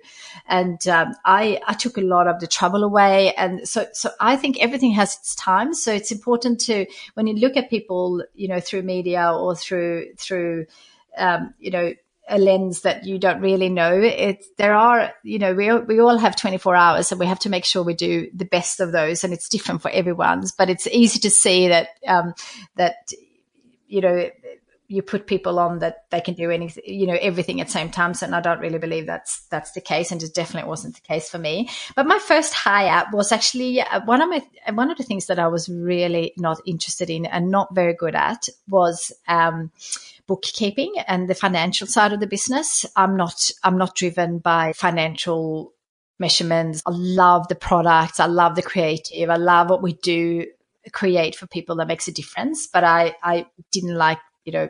and 0.47 0.85
um, 0.89 1.13
i 1.23 1.57
i 1.67 1.73
took 1.73 1.97
a 1.97 2.01
lot 2.01 2.27
of 2.27 2.41
the 2.41 2.47
trouble 2.47 2.83
away 2.83 3.33
and 3.35 3.65
so 3.65 3.85
so 3.93 4.09
i 4.19 4.35
think 4.35 4.57
everything 4.59 4.91
has 4.91 5.15
its 5.15 5.35
time 5.35 5.73
so 5.73 5.93
it's 5.93 6.11
important 6.11 6.59
to 6.59 6.85
when 7.13 7.25
you 7.25 7.33
look 7.35 7.55
at 7.55 7.69
people 7.69 8.21
you 8.35 8.49
know 8.49 8.59
through 8.59 8.81
media 8.81 9.31
or 9.31 9.55
through 9.55 10.07
through 10.17 10.65
um, 11.17 11.53
you 11.59 11.71
know 11.71 11.93
a 12.29 12.37
lens 12.37 12.81
that 12.81 13.05
you 13.05 13.19
don't 13.19 13.41
really 13.41 13.69
know. 13.69 13.99
It's 13.99 14.47
there 14.57 14.73
are, 14.73 15.13
you 15.23 15.39
know, 15.39 15.53
we 15.53 15.71
we 15.73 15.99
all 15.99 16.17
have 16.17 16.35
24 16.35 16.75
hours, 16.75 17.11
and 17.11 17.19
we 17.19 17.25
have 17.25 17.39
to 17.39 17.49
make 17.49 17.65
sure 17.65 17.83
we 17.83 17.93
do 17.93 18.29
the 18.33 18.45
best 18.45 18.79
of 18.79 18.91
those, 18.91 19.23
and 19.23 19.33
it's 19.33 19.49
different 19.49 19.81
for 19.81 19.91
everyone's. 19.91 20.51
But 20.51 20.69
it's 20.69 20.87
easy 20.87 21.19
to 21.19 21.29
see 21.29 21.67
that 21.67 21.89
um, 22.07 22.33
that 22.75 23.11
you 23.87 24.01
know 24.01 24.29
you 24.87 25.01
put 25.01 25.27
people 25.27 25.59
on 25.59 25.79
that 25.79 26.05
they 26.11 26.21
can 26.21 26.33
do 26.33 26.51
anything, 26.51 26.83
you 26.85 27.07
know, 27.07 27.17
everything 27.21 27.61
at 27.61 27.67
the 27.67 27.73
same 27.73 27.89
time. 27.89 28.13
So, 28.13 28.25
and 28.25 28.35
I 28.35 28.41
don't 28.41 28.59
really 28.59 28.79
believe 28.79 29.05
that's 29.05 29.45
that's 29.47 29.71
the 29.71 29.81
case, 29.81 30.11
and 30.11 30.21
it 30.21 30.33
definitely 30.33 30.69
wasn't 30.69 30.95
the 30.95 31.01
case 31.01 31.29
for 31.29 31.37
me. 31.37 31.69
But 31.95 32.07
my 32.07 32.19
first 32.19 32.53
hire 32.53 33.05
was 33.11 33.31
actually 33.31 33.81
uh, 33.81 34.01
one 34.05 34.21
of 34.21 34.29
my 34.29 34.43
one 34.73 34.91
of 34.91 34.97
the 34.97 35.03
things 35.03 35.27
that 35.27 35.39
I 35.39 35.47
was 35.47 35.69
really 35.69 36.33
not 36.37 36.61
interested 36.65 37.09
in 37.09 37.25
and 37.25 37.49
not 37.49 37.73
very 37.73 37.93
good 37.93 38.15
at 38.15 38.47
was. 38.67 39.11
Um, 39.27 39.71
bookkeeping 40.25 40.93
and 41.05 41.29
the 41.29 41.35
financial 41.35 41.85
side 41.85 42.13
of 42.13 42.21
the 42.21 42.27
business. 42.27 42.85
I'm 42.95 43.17
not, 43.17 43.51
I'm 43.61 43.77
not 43.77 43.93
driven 43.93 44.39
by 44.39 44.71
financial 44.73 45.73
measurements. 46.17 46.81
I 46.85 46.91
love 46.93 47.49
the 47.49 47.55
products. 47.55 48.21
I 48.21 48.27
love 48.27 48.55
the 48.55 48.61
creative. 48.61 49.29
I 49.29 49.35
love 49.35 49.69
what 49.69 49.83
we 49.83 49.93
do 49.93 50.45
create 50.91 51.35
for 51.35 51.47
people 51.47 51.75
that 51.75 51.87
makes 51.87 52.07
a 52.07 52.13
difference. 52.13 52.67
But 52.67 52.85
I, 52.85 53.15
I 53.21 53.47
didn't 53.71 53.95
like, 53.95 54.19
you 54.45 54.53
know, 54.53 54.69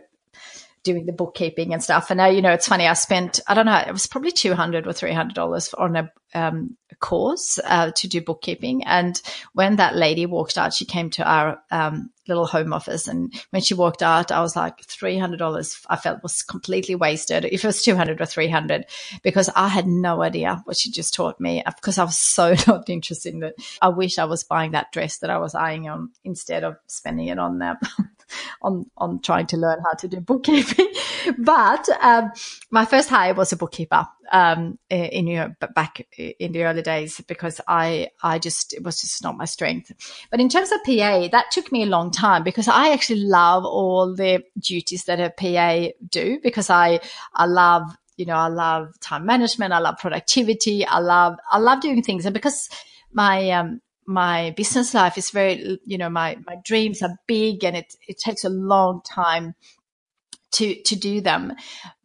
doing 0.84 1.06
the 1.06 1.14
bookkeeping 1.14 1.74
and 1.74 1.82
stuff. 1.82 2.12
And 2.12 2.18
now, 2.18 2.28
you 2.28 2.42
know, 2.42 2.52
it's 2.52 2.68
funny. 2.68 2.88
I 2.88 2.94
spent, 2.94 3.40
I 3.48 3.54
don't 3.54 3.66
know, 3.66 3.78
it 3.78 3.92
was 3.92 4.06
probably 4.06 4.32
200 4.32 4.86
or 4.86 4.92
$300 4.92 5.74
on 5.78 5.96
a, 5.96 6.12
um, 6.36 6.78
course 7.00 7.60
uh, 7.66 7.92
to 7.92 8.08
do 8.08 8.22
bookkeeping. 8.22 8.84
And 8.86 9.22
when 9.54 9.76
that 9.78 9.96
lady 9.96 10.26
walked 10.26 10.58
out, 10.58 10.74
she 10.74 10.86
came 10.86 11.10
to 11.12 11.30
our 11.30 11.62
um, 11.70 12.12
little 12.28 12.46
home 12.46 12.72
office. 12.72 13.08
And 13.08 13.34
when 13.50 13.62
she 13.62 13.74
walked 13.74 14.02
out, 14.02 14.32
I 14.32 14.42
was 14.42 14.56
like, 14.56 14.78
$300 14.78 15.86
I 15.90 15.96
felt 15.98 16.24
was 16.24 16.42
completely 16.42 16.96
wasted. 16.96 17.46
If 17.46 17.64
it 17.64 17.68
was 17.68 17.82
200 17.82 18.22
or 18.22 18.26
300 18.26 18.86
because 19.22 19.50
I 19.56 19.68
had 19.68 19.86
no 19.88 20.22
idea 20.22 20.62
what 20.66 20.78
she 20.78 20.92
just 20.92 21.14
taught 21.14 21.40
me 21.40 21.64
because 21.76 21.98
I 21.98 22.06
was 22.06 22.18
so 22.18 22.56
not 22.68 22.90
interested 22.90 23.34
in 23.34 23.44
it. 23.44 23.56
I 23.82 23.90
wish 23.90 24.18
I 24.18 24.26
was 24.26 24.44
buying 24.44 24.72
that 24.72 24.92
dress 24.92 25.18
that 25.20 25.30
I 25.30 25.40
was 25.40 25.56
eyeing 25.56 25.90
on 25.90 26.12
instead 26.24 26.64
of 26.64 26.78
spending 26.88 27.28
it 27.28 27.40
on 27.40 27.60
that. 27.60 27.82
on 28.62 28.89
on 28.98 29.22
trying 29.22 29.48
to 29.48 29.58
learn 29.58 29.80
how 29.84 29.93
to 29.93 30.08
do 30.08 30.19
bookkeeping. 30.19 30.93
but 31.38 31.88
um, 32.02 32.32
my 32.72 32.86
first 32.86 33.10
hire 33.10 33.34
was 33.34 33.52
a 33.52 33.58
bookkeeper 33.58 34.08
um, 34.32 34.80
in 34.89 35.28
know, 35.28 35.54
back 35.76 36.06
in 36.17 36.52
the 36.52 36.63
early 36.63 36.82
days 36.82 37.22
because 37.28 37.62
I 37.67 38.10
I 38.22 38.39
just 38.39 38.74
it 38.74 38.84
was 38.84 39.00
just 39.02 39.24
not 39.24 39.38
my 39.38 39.46
strength. 39.46 39.91
But 40.32 40.39
in 40.39 40.50
terms 40.50 40.72
of 40.72 40.84
PA, 40.84 41.28
that 41.32 41.52
took 41.52 41.72
me 41.72 41.84
a 41.84 41.88
long 41.88 42.12
time 42.12 42.43
because 42.43 42.67
I 42.67 42.89
actually 42.89 43.22
love 43.22 43.63
all 43.63 44.15
the 44.15 44.43
duties 44.60 45.06
that 45.06 45.19
a 45.19 45.30
PA 45.30 45.93
do 46.10 46.39
because 46.41 46.69
I 46.69 47.00
I 47.34 47.46
love 47.46 47.96
you 48.17 48.26
know 48.26 48.36
I 48.36 48.48
love 48.48 49.00
time 49.00 49.26
management, 49.26 49.74
I 49.74 49.80
love 49.80 49.98
productivity, 50.00 50.86
I 50.86 51.00
love 51.00 51.36
I 51.52 51.60
love 51.60 51.82
doing 51.82 52.02
things, 52.02 52.26
and 52.26 52.34
because 52.34 52.69
my 53.12 53.52
um, 53.52 53.82
my 54.06 54.52
business 54.52 54.94
life 54.94 55.18
is 55.18 55.32
very, 55.32 55.80
you 55.86 55.98
know, 55.98 56.10
my, 56.10 56.38
my 56.46 56.58
dreams 56.63 57.02
are 57.02 57.18
big 57.28 57.63
and 57.63 57.78
it, 57.78 57.94
it 58.08 58.18
takes 58.20 58.44
a 58.44 58.50
long 58.50 59.02
time 59.06 59.56
to, 60.54 60.82
to 60.84 60.96
do 60.96 61.22
them. 61.22 61.54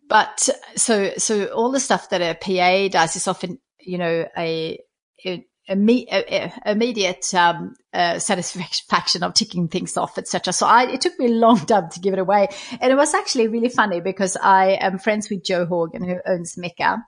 But 0.09 0.49
so, 0.77 1.13
so 1.19 1.47
all 1.47 1.71
the 1.71 1.81
stuff 1.81 2.11
that 2.11 2.23
a 2.23 2.35
PA 2.35 2.89
does 2.89 3.17
is 3.17 3.29
often, 3.29 3.59
you 3.81 3.99
know, 3.99 4.27
a, 4.37 4.81
a, 5.27 5.45
immediate 5.69 7.35
um, 7.35 7.75
uh, 7.93 8.19
satisfaction 8.19 9.23
of 9.23 9.35
ticking 9.35 9.69
things 9.69 9.97
off, 9.97 10.17
etc. 10.17 10.53
So 10.53 10.67
I, 10.67 10.91
it 10.91 11.01
took 11.01 11.19
me 11.19 11.27
a 11.27 11.35
long 11.35 11.59
time 11.67 11.91
to 11.91 12.01
give 12.01 12.15
it 12.15 12.19
away, 12.19 12.49
and 12.81 12.91
it 12.91 12.97
was 12.97 13.15
actually 13.15 13.49
really 13.49 13.69
funny 13.69 14.01
because 14.01 14.37
I 14.37 14.79
am 14.81 14.99
friends 14.99 15.29
with 15.31 15.45
Jo 15.45 15.67
Horgan, 15.67 16.03
who 16.03 16.17
owns 16.27 16.57
Mecca, 16.57 17.05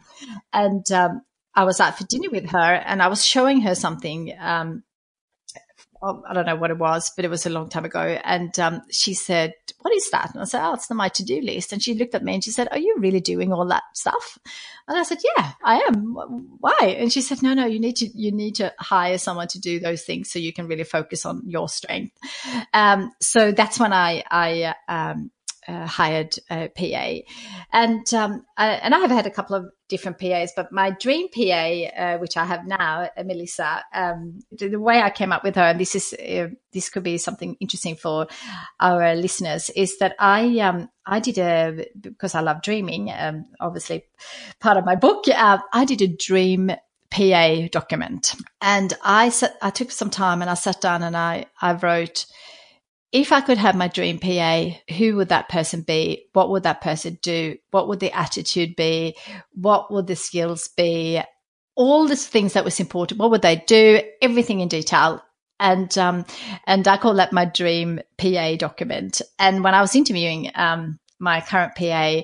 and 0.53 0.91
um, 0.93 1.23
I 1.55 1.65
was 1.65 1.81
out 1.81 1.99
for 1.99 2.05
dinner 2.05 2.31
with 2.31 2.51
her 2.51 2.59
and 2.59 3.03
I 3.03 3.09
was 3.09 3.25
showing 3.25 3.61
her 3.63 3.75
something. 3.75 4.35
Um, 4.39 4.85
I 6.03 6.33
don't 6.33 6.47
know 6.47 6.57
what 6.57 6.71
it 6.71 6.79
was, 6.79 7.13
but 7.15 7.27
it 7.27 7.31
was 7.31 7.45
a 7.45 7.51
long 7.51 7.69
time 7.69 7.85
ago. 7.85 8.01
And 8.01 8.59
um, 8.59 8.81
she 8.91 9.13
said, 9.13 9.53
What 9.81 9.95
is 9.95 10.11
that? 10.11 10.31
And 10.33 10.41
I 10.41 10.45
said, 10.45 10.67
Oh, 10.67 10.73
it's 10.73 10.91
my 10.91 11.11
to 11.11 11.25
do 11.25 11.43
list. 11.43 11.75
And 11.75 11.83
she 11.83 11.93
looked 11.93 12.15
at 12.15 12.25
me 12.25 12.35
and 12.35 12.43
she 12.43 12.51
said, 12.51 12.69
Are 12.71 12.79
you 12.79 12.97
really 12.99 13.21
doing 13.21 13.53
all 13.53 13.67
that 13.67 13.83
stuff? 13.95 14.39
And 14.89 14.99
I 14.99 15.03
said, 15.03 15.19
Yeah, 15.37 15.53
I 15.63 15.81
am. 15.89 16.15
Why? 16.59 16.97
And 16.99 17.13
she 17.13 17.21
said, 17.21 17.43
No, 17.43 17.53
no, 17.53 17.67
you 17.67 17.81
need 17.81 17.97
to 17.97 18.07
you 18.07 18.33
need 18.33 18.55
to 18.57 18.73
hire 18.79 19.19
someone 19.19 19.49
to 19.49 19.61
do 19.61 19.79
those 19.79 20.03
things 20.03 20.31
so 20.31 20.39
you 20.39 20.55
can 20.55 20.69
really 20.69 20.85
focus 20.85 21.27
on 21.27 21.43
your 21.45 21.69
strength. 21.69 22.17
Um, 22.73 23.13
so 23.21 23.53
that's 23.53 23.79
when 23.79 23.93
I 23.93 24.25
I 24.31 24.75
um, 24.89 25.31
uh, 25.69 25.87
hired 25.87 26.37
PA, 26.49 27.15
and 27.73 28.15
um, 28.15 28.45
I, 28.57 28.71
and 28.71 28.95
I 28.95 28.99
have 28.99 29.11
had 29.11 29.27
a 29.27 29.31
couple 29.31 29.57
of 29.57 29.71
different 29.91 30.19
PAs, 30.19 30.53
but 30.57 30.73
my 30.73 30.91
dream 30.91 31.29
PA, 31.29 31.43
uh, 31.43 32.19
which 32.19 32.37
I 32.37 32.45
have 32.45 32.67
now, 32.67 33.11
Melissa, 33.23 33.85
um, 33.93 34.39
the, 34.53 34.69
the, 34.69 34.81
way 34.81 35.01
I 35.01 35.11
came 35.11 35.33
up 35.33 35.45
with 35.45 35.57
her, 35.57 35.63
and 35.63 35.81
this 35.81 35.95
is 35.95 36.15
uh, 36.15 36.49
this 36.73 36.89
could 36.89 37.03
be 37.03 37.19
something 37.19 37.57
interesting 37.61 37.97
for 37.97 38.29
our 38.79 39.15
listeners, 39.15 39.69
is 39.71 39.99
that 39.99 40.15
I 40.19 40.59
um, 40.61 40.89
I 41.05 41.21
did 41.21 41.39
a 41.39 41.87
because 42.01 42.35
I 42.35 42.41
love 42.41 42.63
dreaming, 42.63 43.11
um, 43.11 43.47
obviously 43.61 44.05
part 44.61 44.79
of 44.79 44.87
my 44.87 44.95
book. 44.95 45.25
Uh, 45.29 45.59
I 45.73 45.85
did 45.85 46.01
a 46.01 46.09
dream 46.09 46.71
PA 47.11 47.67
document, 47.71 48.37
and 48.63 48.95
I 49.05 49.29
sat, 49.29 49.57
I 49.61 49.71
took 49.71 49.91
some 49.91 50.11
time 50.11 50.41
and 50.41 50.51
I 50.51 50.55
sat 50.55 50.81
down 50.81 51.03
and 51.03 51.17
I 51.17 51.47
I 51.61 51.73
wrote 51.75 52.27
if 53.13 53.33
I 53.33 53.41
could 53.41 53.59
have 53.59 53.75
my 53.75 53.89
dream 53.89 54.19
PA, 54.19 54.69
who 54.97 55.17
would 55.17 55.31
that 55.31 55.49
person 55.49 55.83
be? 55.83 56.27
What 56.33 56.51
would 56.51 56.63
that 56.63 56.81
person 56.81 57.19
do? 57.23 57.57
What 57.71 57.89
would 57.89 57.99
the 58.01 58.13
attitude 58.17 58.77
be? 58.77 59.17
What 59.53 59.93
would 59.93 60.07
the 60.07 60.15
skills 60.15 60.69
be? 60.77 61.21
All 61.75 62.07
the 62.07 62.15
things 62.15 62.53
that 62.53 62.65
was 62.65 62.79
important. 62.79 63.19
What 63.19 63.31
would 63.33 63.43
they 63.43 63.57
do? 63.67 64.01
Everything 64.23 64.61
in 64.61 64.69
detail. 64.69 65.23
And 65.59 65.97
um, 65.99 66.25
and 66.67 66.87
I 66.87 66.97
call 66.97 67.15
that 67.15 67.33
my 67.33 67.47
dream 67.47 68.01
PA 68.17 68.55
document. 68.57 69.21
And 69.39 69.65
when 69.65 69.75
I 69.75 69.81
was 69.81 69.97
interviewing 69.97 70.51
um, 70.55 71.00
my 71.21 71.41
current 71.43 71.75
PA, 71.77 72.23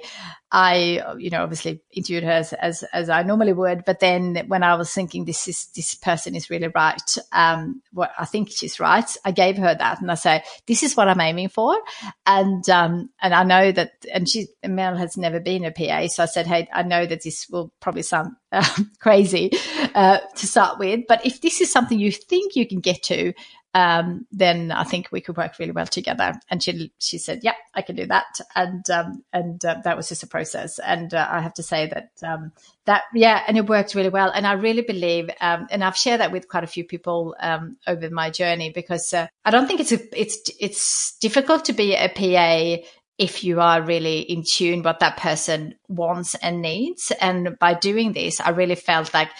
I, 0.50 1.02
you 1.18 1.28
know, 1.28 1.42
obviously 1.42 1.82
interviewed 1.92 2.22
her 2.24 2.30
as, 2.30 2.52
as, 2.54 2.82
as, 2.92 3.10
I 3.10 3.24
normally 3.24 3.52
would. 3.52 3.84
But 3.84 4.00
then 4.00 4.44
when 4.46 4.62
I 4.62 4.76
was 4.76 4.92
thinking 4.92 5.24
this 5.24 5.48
is, 5.48 5.66
this 5.74 5.94
person 5.94 6.34
is 6.34 6.50
really 6.50 6.68
right, 6.68 7.18
um, 7.32 7.82
what 7.92 8.12
I 8.16 8.24
think 8.24 8.50
she's 8.50 8.80
right, 8.80 9.04
I 9.24 9.32
gave 9.32 9.58
her 9.58 9.74
that 9.74 10.00
and 10.00 10.10
I 10.10 10.14
say, 10.14 10.44
this 10.66 10.82
is 10.82 10.96
what 10.96 11.08
I'm 11.08 11.20
aiming 11.20 11.48
for. 11.48 11.76
And, 12.24 12.68
um, 12.70 13.10
and 13.20 13.34
I 13.34 13.42
know 13.42 13.72
that, 13.72 13.90
and 14.12 14.28
she, 14.28 14.46
Mel 14.64 14.96
has 14.96 15.16
never 15.16 15.40
been 15.40 15.64
a 15.64 15.72
PA. 15.72 16.06
So 16.06 16.22
I 16.22 16.26
said, 16.26 16.46
Hey, 16.46 16.68
I 16.72 16.84
know 16.84 17.04
that 17.04 17.22
this 17.22 17.48
will 17.50 17.72
probably 17.80 18.02
sound 18.02 18.32
uh, 18.52 18.66
crazy, 19.00 19.50
uh, 19.94 20.18
to 20.36 20.46
start 20.46 20.78
with, 20.78 21.00
but 21.08 21.26
if 21.26 21.40
this 21.40 21.60
is 21.60 21.72
something 21.72 21.98
you 21.98 22.12
think 22.12 22.54
you 22.54 22.66
can 22.66 22.80
get 22.80 23.02
to, 23.04 23.32
um, 23.76 24.26
then 24.32 24.72
I 24.72 24.84
think 24.84 25.08
we 25.12 25.20
could 25.20 25.36
work 25.36 25.58
really 25.58 25.72
well 25.72 25.86
together. 25.86 26.32
And 26.50 26.62
she 26.62 26.90
she 26.98 27.18
said, 27.18 27.40
"Yeah, 27.42 27.52
I 27.74 27.82
can 27.82 27.94
do 27.94 28.06
that." 28.06 28.40
And 28.54 28.88
um, 28.88 29.22
and 29.34 29.62
uh, 29.62 29.76
that 29.84 29.98
was 29.98 30.08
just 30.08 30.22
a 30.22 30.26
process. 30.26 30.78
And 30.78 31.12
uh, 31.12 31.28
I 31.30 31.42
have 31.42 31.52
to 31.54 31.62
say 31.62 31.86
that 31.86 32.08
um, 32.26 32.52
that 32.86 33.02
yeah, 33.12 33.42
and 33.46 33.58
it 33.58 33.68
worked 33.68 33.94
really 33.94 34.08
well. 34.08 34.30
And 34.34 34.46
I 34.46 34.54
really 34.54 34.80
believe, 34.80 35.28
um, 35.42 35.66
and 35.70 35.84
I've 35.84 35.96
shared 35.96 36.22
that 36.22 36.32
with 36.32 36.48
quite 36.48 36.64
a 36.64 36.66
few 36.66 36.84
people 36.84 37.36
um, 37.38 37.76
over 37.86 38.08
my 38.08 38.30
journey 38.30 38.72
because 38.74 39.12
uh, 39.12 39.26
I 39.44 39.50
don't 39.50 39.66
think 39.66 39.80
it's 39.80 39.92
a, 39.92 40.18
it's 40.18 40.50
it's 40.58 41.18
difficult 41.18 41.66
to 41.66 41.74
be 41.74 41.94
a 41.94 42.08
PA 42.08 42.82
if 43.18 43.42
you 43.44 43.60
are 43.60 43.82
really 43.82 44.20
in 44.20 44.42
tune 44.42 44.82
what 44.82 45.00
that 45.00 45.16
person 45.16 45.74
wants 45.88 46.34
and 46.34 46.60
needs. 46.60 47.12
And 47.20 47.58
by 47.58 47.74
doing 47.74 48.12
this, 48.12 48.40
I 48.40 48.50
really 48.50 48.74
felt 48.74 49.14
like 49.14 49.30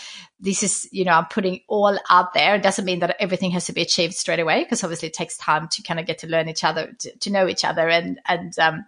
this 0.40 0.62
is, 0.62 0.88
you 0.92 1.04
know, 1.04 1.12
I'm 1.12 1.26
putting 1.26 1.60
all 1.68 1.98
out 2.08 2.32
there. 2.32 2.54
It 2.54 2.62
doesn't 2.62 2.84
mean 2.84 3.00
that 3.00 3.16
everything 3.20 3.50
has 3.50 3.66
to 3.66 3.72
be 3.72 3.82
achieved 3.82 4.14
straight 4.14 4.40
away 4.40 4.64
because 4.64 4.82
obviously 4.82 5.08
it 5.08 5.14
takes 5.14 5.36
time 5.36 5.68
to 5.72 5.82
kind 5.82 6.00
of 6.00 6.06
get 6.06 6.18
to 6.18 6.26
learn 6.26 6.48
each 6.48 6.64
other, 6.64 6.92
to, 7.00 7.16
to 7.18 7.30
know 7.30 7.46
each 7.46 7.64
other 7.64 7.88
and, 7.88 8.18
and, 8.26 8.58
um, 8.58 8.86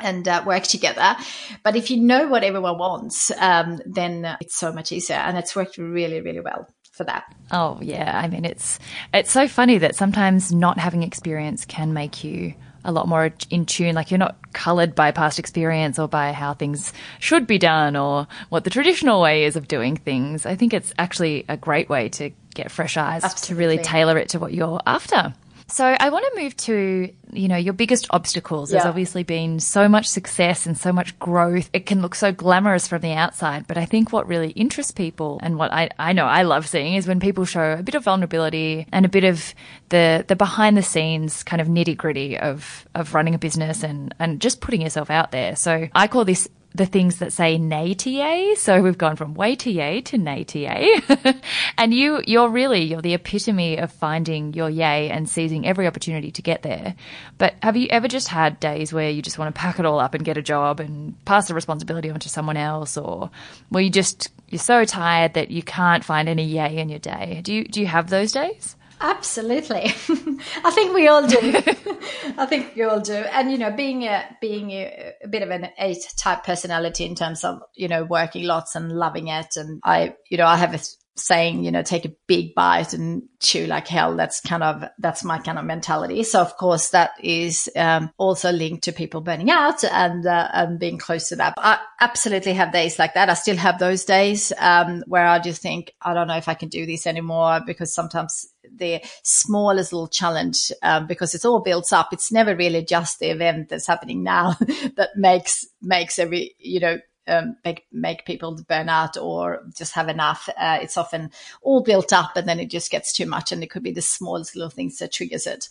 and 0.00 0.26
uh, 0.26 0.42
work 0.46 0.64
together. 0.64 1.16
But 1.62 1.76
if 1.76 1.90
you 1.90 2.00
know 2.00 2.28
what 2.28 2.44
everyone 2.44 2.78
wants, 2.78 3.30
um, 3.38 3.80
then 3.84 4.36
it's 4.40 4.56
so 4.56 4.72
much 4.72 4.92
easier, 4.92 5.16
and 5.16 5.36
it's 5.36 5.54
worked 5.54 5.78
really, 5.78 6.20
really 6.20 6.40
well 6.40 6.66
for 6.92 7.04
that. 7.04 7.24
Oh 7.50 7.78
yeah, 7.82 8.18
I 8.22 8.28
mean 8.28 8.44
it's 8.44 8.78
it's 9.12 9.30
so 9.30 9.48
funny 9.48 9.78
that 9.78 9.96
sometimes 9.96 10.52
not 10.52 10.78
having 10.78 11.02
experience 11.02 11.64
can 11.64 11.92
make 11.92 12.24
you 12.24 12.54
a 12.84 12.92
lot 12.92 13.08
more 13.08 13.32
in 13.50 13.66
tune. 13.66 13.94
Like 13.94 14.10
you're 14.10 14.18
not 14.18 14.52
colored 14.52 14.94
by 14.94 15.10
past 15.10 15.38
experience 15.38 15.98
or 15.98 16.08
by 16.08 16.32
how 16.32 16.54
things 16.54 16.92
should 17.18 17.46
be 17.46 17.58
done 17.58 17.96
or 17.96 18.26
what 18.48 18.64
the 18.64 18.70
traditional 18.70 19.20
way 19.20 19.44
is 19.44 19.56
of 19.56 19.68
doing 19.68 19.96
things. 19.96 20.46
I 20.46 20.56
think 20.56 20.74
it's 20.74 20.92
actually 20.98 21.44
a 21.48 21.56
great 21.56 21.88
way 21.88 22.08
to 22.10 22.30
get 22.54 22.70
fresh 22.70 22.96
eyes 22.96 23.24
Absolutely. 23.24 23.54
to 23.54 23.58
really 23.58 23.84
tailor 23.84 24.18
it 24.18 24.30
to 24.30 24.38
what 24.38 24.52
you're 24.52 24.80
after. 24.86 25.34
So 25.72 25.86
I 25.86 26.10
want 26.10 26.26
to 26.34 26.42
move 26.42 26.54
to, 26.58 27.10
you 27.32 27.48
know, 27.48 27.56
your 27.56 27.72
biggest 27.72 28.06
obstacles. 28.10 28.68
There's 28.70 28.84
obviously 28.84 29.22
been 29.22 29.58
so 29.58 29.88
much 29.88 30.06
success 30.06 30.66
and 30.66 30.76
so 30.76 30.92
much 30.92 31.18
growth. 31.18 31.70
It 31.72 31.86
can 31.86 32.02
look 32.02 32.14
so 32.14 32.30
glamorous 32.30 32.86
from 32.86 33.00
the 33.00 33.12
outside, 33.12 33.66
but 33.66 33.78
I 33.78 33.86
think 33.86 34.12
what 34.12 34.28
really 34.28 34.50
interests 34.50 34.92
people 34.92 35.40
and 35.42 35.56
what 35.56 35.72
I, 35.72 35.88
I 35.98 36.12
know 36.12 36.26
I 36.26 36.42
love 36.42 36.68
seeing 36.68 36.94
is 36.94 37.08
when 37.08 37.20
people 37.20 37.46
show 37.46 37.72
a 37.78 37.82
bit 37.82 37.94
of 37.94 38.04
vulnerability 38.04 38.86
and 38.92 39.06
a 39.06 39.08
bit 39.08 39.24
of 39.24 39.54
the, 39.88 40.26
the 40.28 40.36
behind 40.36 40.76
the 40.76 40.82
scenes 40.82 41.42
kind 41.42 41.62
of 41.62 41.68
nitty 41.68 41.96
gritty 41.96 42.38
of, 42.38 42.86
of 42.94 43.14
running 43.14 43.34
a 43.34 43.38
business 43.38 43.82
and, 43.82 44.14
and 44.18 44.42
just 44.42 44.60
putting 44.60 44.82
yourself 44.82 45.08
out 45.08 45.30
there. 45.30 45.56
So 45.56 45.88
I 45.94 46.06
call 46.06 46.26
this 46.26 46.48
the 46.74 46.86
things 46.86 47.18
that 47.18 47.32
say 47.32 47.58
nay 47.58 47.94
yay. 48.04 48.54
So 48.56 48.82
we've 48.82 48.98
gone 48.98 49.16
from 49.16 49.34
way 49.34 49.56
to 49.56 49.70
yay 49.70 50.00
to 50.02 50.18
nay 50.18 50.44
yay. 50.52 51.00
and 51.78 51.92
you, 51.92 52.22
you're 52.26 52.48
really, 52.48 52.82
you're 52.82 53.02
the 53.02 53.14
epitome 53.14 53.78
of 53.78 53.92
finding 53.92 54.54
your 54.54 54.70
yay 54.70 55.10
and 55.10 55.28
seizing 55.28 55.66
every 55.66 55.86
opportunity 55.86 56.30
to 56.30 56.42
get 56.42 56.62
there. 56.62 56.94
But 57.38 57.54
have 57.62 57.76
you 57.76 57.88
ever 57.90 58.08
just 58.08 58.28
had 58.28 58.60
days 58.60 58.92
where 58.92 59.10
you 59.10 59.22
just 59.22 59.38
want 59.38 59.54
to 59.54 59.58
pack 59.58 59.78
it 59.78 59.86
all 59.86 59.98
up 59.98 60.14
and 60.14 60.24
get 60.24 60.36
a 60.36 60.42
job 60.42 60.80
and 60.80 61.22
pass 61.24 61.48
the 61.48 61.54
responsibility 61.54 62.10
on 62.10 62.20
to 62.20 62.28
someone 62.28 62.56
else 62.56 62.96
or 62.96 63.30
where 63.68 63.82
you 63.82 63.90
just, 63.90 64.30
you're 64.48 64.58
so 64.58 64.84
tired 64.84 65.34
that 65.34 65.50
you 65.50 65.62
can't 65.62 66.04
find 66.04 66.28
any 66.28 66.44
yay 66.44 66.78
in 66.78 66.88
your 66.88 66.98
day? 66.98 67.40
Do 67.42 67.52
you, 67.52 67.64
do 67.64 67.80
you 67.80 67.86
have 67.86 68.10
those 68.10 68.32
days? 68.32 68.76
Absolutely, 69.04 69.82
I 70.64 70.70
think 70.70 70.94
we 70.94 71.08
all 71.08 71.26
do. 71.26 71.36
I 72.38 72.46
think 72.46 72.76
we 72.76 72.84
all 72.84 73.00
do, 73.00 73.14
and 73.14 73.50
you 73.50 73.58
know, 73.58 73.72
being 73.72 74.04
a 74.04 74.36
being 74.40 74.70
a, 74.70 75.12
a, 75.24 75.28
bit 75.28 75.42
of 75.42 75.50
an 75.50 75.70
eight 75.76 76.06
type 76.16 76.44
personality 76.44 77.04
in 77.04 77.16
terms 77.16 77.42
of 77.42 77.62
you 77.74 77.88
know 77.88 78.04
working 78.04 78.44
lots 78.44 78.76
and 78.76 78.92
loving 78.92 79.26
it, 79.26 79.56
and 79.56 79.80
I 79.82 80.14
you 80.30 80.38
know 80.38 80.46
I 80.46 80.56
have 80.56 80.74
a 80.74 80.78
saying, 81.16 81.62
you 81.62 81.70
know, 81.70 81.82
take 81.82 82.04
a 82.04 82.12
big 82.26 82.54
bite 82.54 82.94
and 82.94 83.22
chew 83.40 83.66
like 83.66 83.86
hell. 83.86 84.16
That's 84.16 84.40
kind 84.40 84.62
of, 84.62 84.84
that's 84.98 85.22
my 85.24 85.38
kind 85.38 85.58
of 85.58 85.64
mentality. 85.64 86.22
So 86.22 86.40
of 86.40 86.56
course 86.56 86.90
that 86.90 87.10
is 87.22 87.68
um, 87.76 88.10
also 88.16 88.50
linked 88.50 88.84
to 88.84 88.92
people 88.92 89.20
burning 89.20 89.50
out 89.50 89.84
and, 89.84 90.26
uh, 90.26 90.48
and 90.52 90.78
being 90.78 90.98
close 90.98 91.28
to 91.28 91.36
that. 91.36 91.54
I 91.58 91.78
absolutely 92.00 92.54
have 92.54 92.72
days 92.72 92.98
like 92.98 93.14
that. 93.14 93.28
I 93.28 93.34
still 93.34 93.56
have 93.56 93.78
those 93.78 94.04
days 94.04 94.52
um, 94.58 95.04
where 95.06 95.26
I 95.26 95.38
just 95.38 95.60
think, 95.60 95.92
I 96.00 96.14
don't 96.14 96.28
know 96.28 96.36
if 96.36 96.48
I 96.48 96.54
can 96.54 96.70
do 96.70 96.86
this 96.86 97.06
anymore 97.06 97.60
because 97.66 97.94
sometimes 97.94 98.48
the 98.74 99.02
smallest 99.22 99.92
little 99.92 100.08
challenge, 100.08 100.72
um, 100.82 101.06
because 101.06 101.34
it's 101.34 101.44
all 101.44 101.60
built 101.60 101.92
up. 101.92 102.08
It's 102.12 102.32
never 102.32 102.56
really 102.56 102.84
just 102.84 103.18
the 103.18 103.30
event 103.30 103.68
that's 103.68 103.86
happening 103.86 104.22
now 104.22 104.54
that 104.96 105.10
makes, 105.16 105.66
makes 105.82 106.18
every, 106.18 106.54
you 106.58 106.80
know, 106.80 106.98
um, 107.28 107.56
make 107.64 107.86
make 107.92 108.24
people 108.24 108.58
burn 108.68 108.88
out 108.88 109.16
or 109.16 109.64
just 109.76 109.94
have 109.94 110.08
enough. 110.08 110.48
Uh, 110.58 110.78
it's 110.82 110.96
often 110.96 111.30
all 111.62 111.82
built 111.82 112.12
up, 112.12 112.36
and 112.36 112.48
then 112.48 112.60
it 112.60 112.70
just 112.70 112.90
gets 112.90 113.12
too 113.12 113.26
much, 113.26 113.52
and 113.52 113.62
it 113.62 113.70
could 113.70 113.82
be 113.82 113.92
the 113.92 114.02
smallest 114.02 114.56
little 114.56 114.70
things 114.70 114.98
that 114.98 115.12
triggers 115.12 115.46
it. 115.46 115.68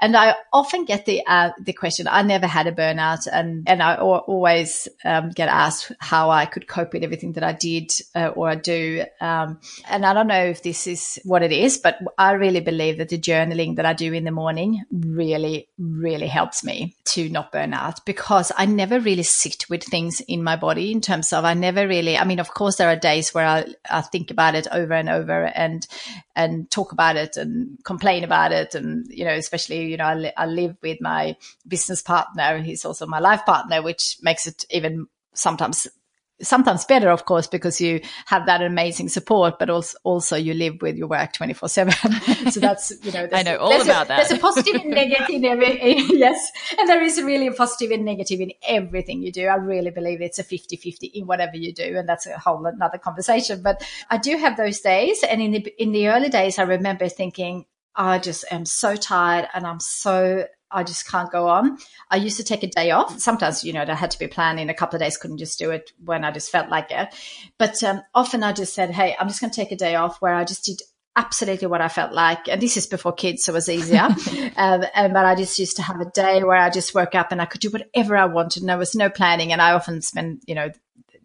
And 0.00 0.16
I 0.16 0.34
often 0.52 0.84
get 0.84 1.06
the 1.06 1.22
uh, 1.26 1.50
the 1.60 1.72
question. 1.72 2.06
I 2.08 2.22
never 2.22 2.46
had 2.46 2.66
a 2.66 2.72
burnout, 2.72 3.26
and 3.30 3.68
and 3.68 3.82
I 3.82 3.96
always 3.96 4.88
um, 5.04 5.30
get 5.30 5.48
asked 5.48 5.92
how 5.98 6.30
I 6.30 6.46
could 6.46 6.68
cope 6.68 6.92
with 6.92 7.04
everything 7.04 7.32
that 7.34 7.44
I 7.44 7.52
did 7.52 7.92
uh, 8.14 8.28
or 8.28 8.50
I 8.50 8.56
do. 8.56 9.04
Um, 9.20 9.60
and 9.88 10.04
I 10.04 10.12
don't 10.12 10.26
know 10.26 10.44
if 10.44 10.62
this 10.62 10.86
is 10.86 11.18
what 11.24 11.42
it 11.42 11.52
is, 11.52 11.78
but 11.78 11.98
I 12.18 12.32
really 12.32 12.60
believe 12.60 12.98
that 12.98 13.08
the 13.08 13.18
journaling 13.18 13.76
that 13.76 13.86
I 13.86 13.92
do 13.92 14.12
in 14.12 14.24
the 14.24 14.30
morning 14.30 14.82
really 14.90 15.68
really 15.78 16.28
helps 16.28 16.62
me 16.64 16.96
to 17.04 17.28
not 17.28 17.52
burn 17.52 17.72
out 17.72 18.04
because 18.04 18.52
I 18.56 18.66
never 18.66 19.00
really 19.00 19.22
sit 19.22 19.68
with 19.70 19.82
things 19.82 20.20
in 20.28 20.42
my 20.42 20.56
body 20.56 20.81
in 20.90 21.00
terms 21.00 21.32
of 21.32 21.44
I 21.44 21.54
never 21.54 21.86
really 21.86 22.16
I 22.18 22.24
mean 22.24 22.40
of 22.40 22.52
course 22.52 22.76
there 22.76 22.88
are 22.88 22.96
days 22.96 23.32
where 23.32 23.46
I, 23.46 23.66
I 23.88 24.00
think 24.00 24.30
about 24.30 24.54
it 24.54 24.66
over 24.72 24.92
and 24.92 25.08
over 25.08 25.44
and 25.44 25.86
and 26.34 26.70
talk 26.70 26.92
about 26.92 27.16
it 27.16 27.36
and 27.36 27.78
complain 27.84 28.24
about 28.24 28.52
it. 28.52 28.74
And 28.74 29.06
you 29.08 29.24
know 29.24 29.34
especially 29.34 29.86
you 29.86 29.96
know 29.96 30.04
I, 30.04 30.14
li- 30.14 30.32
I 30.36 30.46
live 30.46 30.76
with 30.82 31.00
my 31.00 31.36
business 31.66 32.02
partner. 32.02 32.58
He's 32.58 32.84
also 32.84 33.06
my 33.06 33.20
life 33.20 33.44
partner 33.46 33.82
which 33.82 34.18
makes 34.22 34.46
it 34.46 34.64
even 34.70 35.06
sometimes 35.34 35.86
sometimes 36.40 36.84
better, 36.84 37.10
of 37.10 37.24
course, 37.24 37.46
because 37.46 37.80
you 37.80 38.00
have 38.26 38.46
that 38.46 38.62
amazing 38.62 39.08
support, 39.08 39.58
but 39.58 39.70
also, 39.70 39.96
also 40.04 40.36
you 40.36 40.54
live 40.54 40.80
with 40.80 40.96
your 40.96 41.08
work 41.08 41.32
24 41.32 41.68
seven. 41.68 41.94
So 42.50 42.60
that's, 42.60 42.92
you 43.04 43.12
know, 43.12 43.28
I 43.32 43.42
know 43.42 43.56
all 43.58 43.80
about 43.80 44.06
a, 44.06 44.08
that. 44.08 44.16
There's 44.16 44.32
a 44.32 44.38
positive 44.38 44.82
and 44.82 44.90
negative 44.90 45.30
in 45.30 45.44
every, 45.44 45.78
yes. 45.80 46.50
And 46.78 46.88
there 46.88 47.02
is 47.02 47.22
really 47.22 47.46
a 47.46 47.52
positive 47.52 47.90
and 47.92 48.04
negative 48.04 48.40
in 48.40 48.52
everything 48.66 49.22
you 49.22 49.32
do. 49.32 49.46
I 49.46 49.54
really 49.54 49.90
believe 49.90 50.20
it's 50.20 50.38
a 50.38 50.42
50 50.42 50.76
50 50.76 51.06
in 51.08 51.26
whatever 51.26 51.56
you 51.56 51.72
do. 51.72 51.96
And 51.96 52.08
that's 52.08 52.26
a 52.26 52.38
whole 52.38 52.66
another 52.66 52.98
conversation. 52.98 53.62
But 53.62 53.86
I 54.10 54.18
do 54.18 54.36
have 54.36 54.56
those 54.56 54.80
days. 54.80 55.22
And 55.22 55.40
in 55.40 55.52
the, 55.52 55.82
in 55.82 55.92
the 55.92 56.08
early 56.08 56.28
days, 56.28 56.58
I 56.58 56.62
remember 56.62 57.08
thinking, 57.08 57.66
I 57.94 58.18
just 58.18 58.44
am 58.50 58.64
so 58.64 58.96
tired 58.96 59.48
and 59.54 59.66
I'm 59.66 59.80
so 59.80 60.46
I 60.72 60.84
just 60.84 61.10
can't 61.10 61.30
go 61.30 61.48
on. 61.48 61.78
I 62.10 62.16
used 62.16 62.36
to 62.38 62.44
take 62.44 62.62
a 62.62 62.66
day 62.66 62.90
off. 62.90 63.18
Sometimes, 63.18 63.64
you 63.64 63.72
know, 63.72 63.84
I 63.86 63.94
had 63.94 64.10
to 64.12 64.18
be 64.18 64.26
planning 64.26 64.68
a 64.68 64.74
couple 64.74 64.96
of 64.96 65.00
days, 65.00 65.16
couldn't 65.16 65.38
just 65.38 65.58
do 65.58 65.70
it 65.70 65.92
when 66.04 66.24
I 66.24 66.30
just 66.30 66.50
felt 66.50 66.68
like 66.68 66.90
it. 66.90 67.14
But 67.58 67.82
um, 67.82 68.02
often 68.14 68.42
I 68.42 68.52
just 68.52 68.74
said, 68.74 68.90
hey, 68.90 69.16
I'm 69.18 69.28
just 69.28 69.40
going 69.40 69.50
to 69.50 69.56
take 69.56 69.72
a 69.72 69.76
day 69.76 69.94
off 69.94 70.20
where 70.20 70.34
I 70.34 70.44
just 70.44 70.64
did 70.64 70.80
absolutely 71.14 71.68
what 71.68 71.80
I 71.80 71.88
felt 71.88 72.12
like. 72.12 72.48
And 72.48 72.60
this 72.60 72.76
is 72.76 72.86
before 72.86 73.12
kids, 73.12 73.44
so 73.44 73.52
it 73.52 73.54
was 73.54 73.68
easier. 73.68 74.00
um, 74.56 74.84
and, 74.94 75.12
but 75.12 75.24
I 75.24 75.34
just 75.34 75.58
used 75.58 75.76
to 75.76 75.82
have 75.82 76.00
a 76.00 76.10
day 76.10 76.42
where 76.42 76.56
I 76.56 76.70
just 76.70 76.94
woke 76.94 77.14
up 77.14 77.32
and 77.32 77.42
I 77.42 77.44
could 77.44 77.60
do 77.60 77.70
whatever 77.70 78.16
I 78.16 78.26
wanted. 78.26 78.62
And 78.62 78.70
there 78.70 78.78
was 78.78 78.94
no 78.94 79.10
planning. 79.10 79.52
And 79.52 79.60
I 79.60 79.72
often 79.72 80.00
spend, 80.00 80.42
you 80.46 80.54
know, 80.54 80.70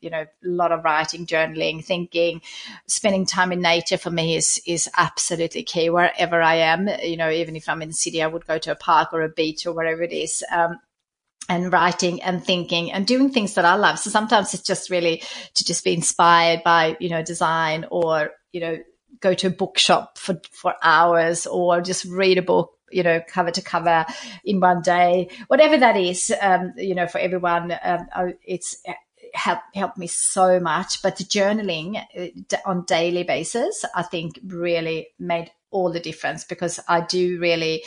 you 0.02 0.10
know, 0.10 0.22
a 0.22 0.28
lot 0.48 0.72
of 0.72 0.84
writing, 0.84 1.26
journaling, 1.26 1.84
thinking, 1.84 2.42
spending 2.88 3.26
time 3.26 3.52
in 3.52 3.62
nature 3.62 3.98
for 3.98 4.12
me 4.12 4.36
is 4.36 4.62
is 4.66 4.90
absolutely 4.98 5.64
key 5.64 5.90
wherever 5.90 6.42
I 6.42 6.56
am. 6.56 6.88
You 7.02 7.18
know, 7.18 7.30
even 7.30 7.56
if 7.56 7.68
I'm 7.68 7.82
in 7.82 7.90
the 7.90 7.94
city, 7.94 8.22
I 8.22 8.28
would 8.28 8.48
go 8.48 8.58
to 8.58 8.72
a 8.72 8.76
park 8.76 9.14
or 9.14 9.22
a 9.22 9.30
beach 9.30 9.66
or 9.66 9.74
wherever 9.74 10.04
it 10.04 10.14
is. 10.14 10.44
Um, 10.52 10.80
and 11.50 11.72
writing 11.72 12.22
and 12.24 12.44
thinking 12.44 12.92
and 12.92 13.08
doing 13.08 13.32
things 13.32 13.54
that 13.54 13.64
I 13.64 13.76
love. 13.76 14.00
So 14.00 14.10
sometimes 14.10 14.54
it's 14.54 14.64
just 14.64 14.90
really 14.90 15.24
to 15.54 15.64
just 15.64 15.86
be 15.86 15.94
inspired 15.94 16.62
by, 16.62 16.98
you 17.00 17.08
know, 17.08 17.24
design 17.24 17.86
or, 17.90 18.32
you 18.52 18.60
know, 18.60 18.78
go 19.22 19.34
to 19.34 19.48
a 19.48 19.52
bookshop 19.52 20.18
for, 20.18 20.42
for 20.52 20.76
hours 20.84 21.48
or 21.48 21.80
just 21.80 22.04
read 22.04 22.38
a 22.38 22.42
book 22.42 22.74
you 22.92 23.04
know, 23.04 23.22
cover 23.28 23.52
to 23.52 23.62
cover 23.62 24.06
in 24.46 24.60
one 24.60 24.82
day, 24.82 25.30
whatever 25.48 25.78
that 25.78 25.98
is, 25.98 26.34
um, 26.42 26.74
you 26.78 26.96
know, 26.96 27.08
for 27.08 27.18
everyone, 27.18 27.74
um, 27.84 28.08
it's 28.44 28.78
help 29.38 29.60
helped 29.74 29.98
me 29.98 30.08
so 30.08 30.60
much. 30.60 31.02
But 31.02 31.18
the 31.18 31.24
journaling 31.24 32.04
uh, 32.18 32.58
on 32.66 32.86
daily 32.86 33.24
basis, 33.24 33.86
I 33.96 34.04
think, 34.04 34.40
really 34.46 35.08
made 35.20 35.52
all 35.72 35.92
the 35.92 36.00
difference 36.00 36.44
because 36.44 36.80
I 36.88 37.02
do 37.02 37.40
really 37.40 37.84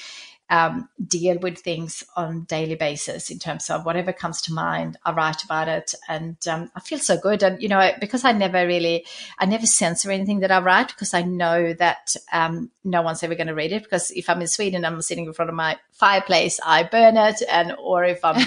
um, 0.50 0.88
deal 1.06 1.38
with 1.38 1.58
things 1.58 2.02
on 2.16 2.44
daily 2.44 2.74
basis 2.74 3.30
in 3.30 3.38
terms 3.38 3.70
of 3.70 3.86
whatever 3.86 4.12
comes 4.12 4.42
to 4.42 4.52
mind. 4.52 4.98
I 5.04 5.12
write 5.12 5.44
about 5.44 5.68
it, 5.68 5.94
and 6.08 6.36
um, 6.48 6.70
I 6.74 6.80
feel 6.80 6.98
so 6.98 7.16
good. 7.16 7.42
And 7.42 7.62
you 7.62 7.68
know, 7.68 7.92
because 8.00 8.24
I 8.24 8.32
never 8.32 8.66
really, 8.66 9.06
I 9.38 9.46
never 9.46 9.64
censor 9.64 10.10
anything 10.10 10.40
that 10.40 10.50
I 10.50 10.60
write 10.60 10.88
because 10.88 11.14
I 11.14 11.22
know 11.22 11.72
that 11.74 12.16
um, 12.32 12.70
no 12.82 13.00
one's 13.02 13.22
ever 13.22 13.36
going 13.36 13.46
to 13.46 13.54
read 13.54 13.72
it. 13.72 13.84
Because 13.84 14.10
if 14.10 14.28
I'm 14.28 14.40
in 14.40 14.48
Sweden, 14.48 14.84
I'm 14.84 15.00
sitting 15.02 15.26
in 15.26 15.32
front 15.32 15.50
of 15.50 15.54
my 15.54 15.78
fireplace, 15.92 16.58
I 16.64 16.82
burn 16.82 17.16
it, 17.16 17.42
and 17.48 17.76
or 17.78 18.04
if 18.04 18.24
I'm 18.24 18.40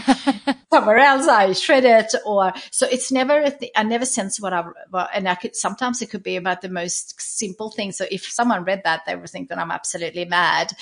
somewhere 0.74 0.98
else, 0.98 1.28
I 1.28 1.54
shred 1.54 1.86
it. 1.86 2.14
Or 2.26 2.52
so 2.70 2.86
it's 2.92 3.14
never. 3.14 3.50
Th- 3.50 3.72
I 3.78 3.84
never 3.84 4.06
censor 4.06 4.42
what 4.42 4.52
I. 4.52 4.66
Well, 4.92 5.08
and 5.14 5.30
I 5.30 5.36
could 5.36 5.56
sometimes 5.56 6.02
it 6.02 6.10
could 6.10 6.24
be 6.24 6.36
about 6.36 6.62
the 6.62 6.70
most 6.70 7.22
simple 7.22 7.72
things. 7.72 7.98
So 7.98 8.06
if 8.12 8.26
someone 8.26 8.66
read 8.66 8.82
that, 8.84 9.04
they 9.06 9.16
would 9.16 9.30
think 9.30 9.48
that 9.50 9.58
I'm 9.58 9.72
absolutely 9.72 10.26
mad. 10.26 10.74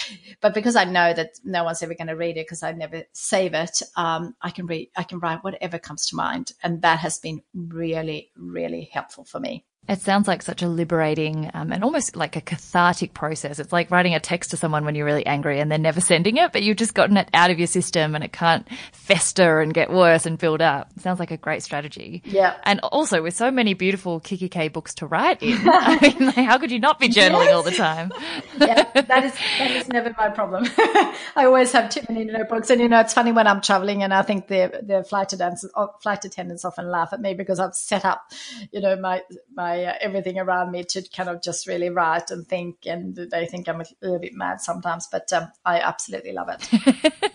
But 0.41 0.55
because 0.55 0.75
I 0.75 0.85
know 0.85 1.10
that 1.13 1.39
no 1.43 1.63
one's 1.63 1.83
ever 1.83 1.93
going 1.93 2.07
to 2.07 2.15
read 2.15 2.37
it 2.37 2.45
because 2.45 2.63
I 2.63 2.71
never 2.71 3.03
save 3.11 3.53
it. 3.53 3.81
Um, 3.95 4.35
I 4.41 4.49
can 4.49 4.65
read, 4.65 4.89
I 4.95 5.03
can 5.03 5.19
write 5.19 5.43
whatever 5.43 5.79
comes 5.79 6.07
to 6.07 6.15
mind, 6.15 6.53
and 6.63 6.81
that 6.81 6.99
has 6.99 7.19
been 7.19 7.41
really, 7.53 8.31
really 8.35 8.89
helpful 8.91 9.23
for 9.23 9.39
me. 9.39 9.65
It 9.89 9.99
sounds 9.99 10.27
like 10.27 10.43
such 10.43 10.61
a 10.61 10.67
liberating 10.67 11.49
um, 11.55 11.71
and 11.71 11.83
almost 11.83 12.15
like 12.15 12.35
a 12.35 12.41
cathartic 12.41 13.13
process. 13.13 13.57
It's 13.57 13.73
like 13.73 13.89
writing 13.89 14.13
a 14.13 14.19
text 14.19 14.51
to 14.51 14.57
someone 14.57 14.85
when 14.85 14.93
you're 14.93 15.05
really 15.05 15.25
angry 15.25 15.59
and 15.59 15.71
then 15.71 15.81
never 15.81 15.99
sending 15.99 16.37
it, 16.37 16.53
but 16.53 16.61
you've 16.61 16.77
just 16.77 16.93
gotten 16.93 17.17
it 17.17 17.27
out 17.33 17.49
of 17.49 17.57
your 17.57 17.67
system 17.67 18.13
and 18.13 18.23
it 18.23 18.31
can't 18.31 18.67
fester 18.93 19.59
and 19.59 19.73
get 19.73 19.91
worse 19.91 20.27
and 20.27 20.37
build 20.37 20.61
up. 20.61 20.91
It 20.95 21.01
sounds 21.01 21.19
like 21.19 21.31
a 21.31 21.35
great 21.35 21.63
strategy. 21.63 22.21
Yeah. 22.25 22.55
And 22.63 22.79
also 22.81 23.23
with 23.23 23.35
so 23.35 23.49
many 23.49 23.73
beautiful 23.73 24.19
kikki.K 24.19 24.67
books 24.67 24.93
to 24.95 25.07
write 25.07 25.41
in, 25.41 25.57
I 25.65 25.99
mean, 25.99 26.27
like, 26.27 26.35
how 26.35 26.59
could 26.59 26.71
you 26.71 26.79
not 26.79 26.99
be 26.99 27.09
journaling 27.09 27.45
yes. 27.45 27.53
all 27.53 27.63
the 27.63 27.71
time? 27.71 28.11
yeah, 28.59 28.83
that 28.93 29.23
is 29.25 29.33
that 29.57 29.71
is 29.71 29.87
never 29.89 30.13
my 30.17 30.29
problem. 30.29 30.65
I 30.77 31.45
always 31.45 31.71
have 31.71 31.89
too 31.89 32.01
many 32.07 32.25
notebooks, 32.25 32.69
and 32.69 32.79
you 32.79 32.87
know, 32.87 32.99
it's 32.99 33.13
funny 33.13 33.31
when 33.31 33.47
I'm 33.47 33.61
traveling, 33.61 34.03
and 34.03 34.13
I 34.13 34.21
think 34.21 34.47
the 34.47 34.81
the 34.81 35.03
flight 35.03 35.33
attendants 35.33 35.65
flight 36.01 36.23
attendants 36.23 36.63
often 36.63 36.89
laugh 36.89 37.13
at 37.13 37.19
me 37.19 37.33
because 37.33 37.59
I've 37.59 37.75
set 37.75 38.05
up, 38.05 38.31
you 38.71 38.79
know, 38.79 38.95
my 38.95 39.21
my 39.53 39.70
my 39.71 39.85
uh, 39.85 39.93
everything 40.01 40.39
around 40.39 40.71
me 40.71 40.83
to 40.83 41.01
kind 41.01 41.29
of 41.29 41.41
just 41.41 41.67
really 41.67 41.89
write 41.89 42.31
and 42.31 42.47
think, 42.47 42.85
and 42.85 43.15
they 43.15 43.45
think 43.45 43.67
I'm 43.67 43.81
a 43.81 43.85
little 44.01 44.19
bit 44.19 44.33
mad 44.33 44.61
sometimes, 44.61 45.07
but 45.07 45.31
um, 45.33 45.51
I 45.65 45.79
absolutely 45.79 46.33
love 46.33 46.49
it. 46.49 47.13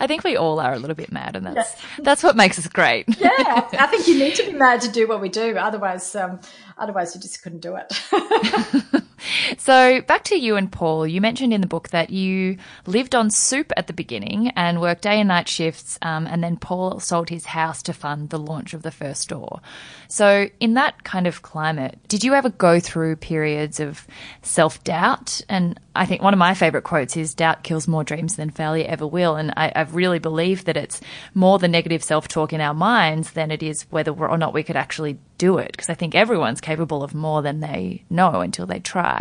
I 0.00 0.06
think 0.06 0.22
we 0.22 0.36
all 0.36 0.60
are 0.60 0.72
a 0.72 0.78
little 0.78 0.94
bit 0.94 1.10
mad, 1.10 1.34
and 1.36 1.46
that's 1.46 1.74
that's 1.98 2.22
what 2.22 2.36
makes 2.36 2.58
us 2.58 2.68
great. 2.68 3.06
yeah, 3.18 3.32
I 3.72 3.86
think 3.86 4.06
you 4.06 4.18
need 4.18 4.34
to 4.36 4.46
be 4.46 4.52
mad 4.52 4.80
to 4.82 4.90
do 4.90 5.08
what 5.08 5.20
we 5.20 5.28
do. 5.28 5.56
Otherwise, 5.56 6.14
um, 6.14 6.40
otherwise 6.78 7.14
you 7.14 7.20
just 7.20 7.42
couldn't 7.42 7.60
do 7.60 7.76
it. 7.76 7.92
so 9.58 10.00
back 10.02 10.24
to 10.24 10.36
you 10.36 10.56
and 10.56 10.70
Paul. 10.70 11.06
You 11.06 11.20
mentioned 11.20 11.52
in 11.52 11.60
the 11.60 11.66
book 11.66 11.88
that 11.90 12.10
you 12.10 12.58
lived 12.86 13.14
on 13.14 13.30
soup 13.30 13.72
at 13.76 13.86
the 13.86 13.92
beginning 13.92 14.48
and 14.56 14.80
worked 14.80 15.02
day 15.02 15.20
and 15.20 15.28
night 15.28 15.48
shifts, 15.48 15.98
um, 16.02 16.26
and 16.26 16.42
then 16.42 16.56
Paul 16.56 17.00
sold 17.00 17.28
his 17.28 17.46
house 17.46 17.82
to 17.84 17.92
fund 17.92 18.30
the 18.30 18.38
launch 18.38 18.74
of 18.74 18.82
the 18.82 18.90
first 18.90 19.22
store. 19.22 19.60
So 20.08 20.48
in 20.60 20.74
that 20.74 21.04
kind 21.04 21.26
of 21.26 21.42
climate, 21.42 21.98
did 22.08 22.24
you 22.24 22.34
ever 22.34 22.50
go 22.50 22.80
through 22.80 23.16
periods 23.16 23.80
of 23.80 24.06
self 24.42 24.82
doubt? 24.84 25.40
And 25.48 25.78
I 25.96 26.06
think 26.06 26.22
one 26.22 26.34
of 26.34 26.38
my 26.38 26.54
favorite 26.54 26.84
quotes 26.84 27.16
is 27.16 27.34
"Doubt 27.34 27.62
kills 27.62 27.88
more 27.88 28.04
dreams 28.04 28.36
than 28.36 28.50
failure 28.50 28.86
ever 28.88 29.06
will," 29.06 29.36
and 29.36 29.52
I, 29.56 29.72
I've 29.74 29.94
really 29.94 30.18
believed 30.18 30.66
that 30.66 30.76
it's 30.76 31.00
more 31.34 31.58
the 31.58 31.68
negative 31.68 32.02
self 32.02 32.28
talk 32.28 32.52
in 32.52 32.60
our 32.60 32.74
minds 32.74 33.32
than 33.32 33.50
it 33.50 33.62
is 33.62 33.86
whether 33.90 34.12
or 34.12 34.38
not 34.38 34.54
we 34.54 34.62
could 34.62 34.76
actually 34.76 35.18
do 35.38 35.58
it 35.58 35.72
because 35.72 35.90
I 35.90 35.94
think 35.94 36.14
everyone's 36.14 36.60
capable 36.60 37.02
of 37.02 37.14
more 37.14 37.42
than 37.42 37.60
they 37.60 38.04
know 38.10 38.40
until 38.40 38.66
they 38.66 38.80
try. 38.80 39.13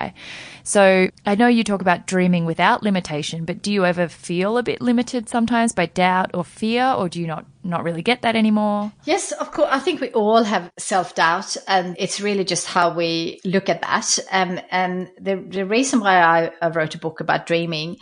So 0.63 1.09
I 1.25 1.35
know 1.35 1.47
you 1.47 1.63
talk 1.63 1.81
about 1.81 2.07
dreaming 2.07 2.45
without 2.45 2.83
limitation, 2.83 3.43
but 3.43 3.61
do 3.61 3.71
you 3.71 3.85
ever 3.85 4.07
feel 4.07 4.57
a 4.57 4.63
bit 4.63 4.81
limited 4.81 5.27
sometimes 5.27 5.73
by 5.73 5.87
doubt 5.87 6.31
or 6.33 6.45
fear, 6.45 6.93
or 6.97 7.09
do 7.09 7.19
you 7.19 7.27
not 7.27 7.45
not 7.63 7.83
really 7.83 8.01
get 8.01 8.21
that 8.21 8.35
anymore? 8.35 8.91
Yes, 9.03 9.31
of 9.33 9.51
course. 9.51 9.69
I 9.71 9.79
think 9.79 9.99
we 9.99 10.09
all 10.11 10.43
have 10.43 10.71
self 10.77 11.15
doubt, 11.15 11.57
and 11.67 11.95
it's 11.99 12.21
really 12.21 12.45
just 12.45 12.65
how 12.65 12.93
we 12.93 13.39
look 13.43 13.67
at 13.67 13.81
that. 13.81 14.19
Um, 14.31 14.59
and 14.71 15.09
the 15.19 15.35
the 15.35 15.65
reason 15.65 15.99
why 15.99 16.21
I, 16.21 16.51
I 16.61 16.69
wrote 16.69 16.95
a 16.95 16.99
book 16.99 17.19
about 17.19 17.45
dreaming 17.45 17.97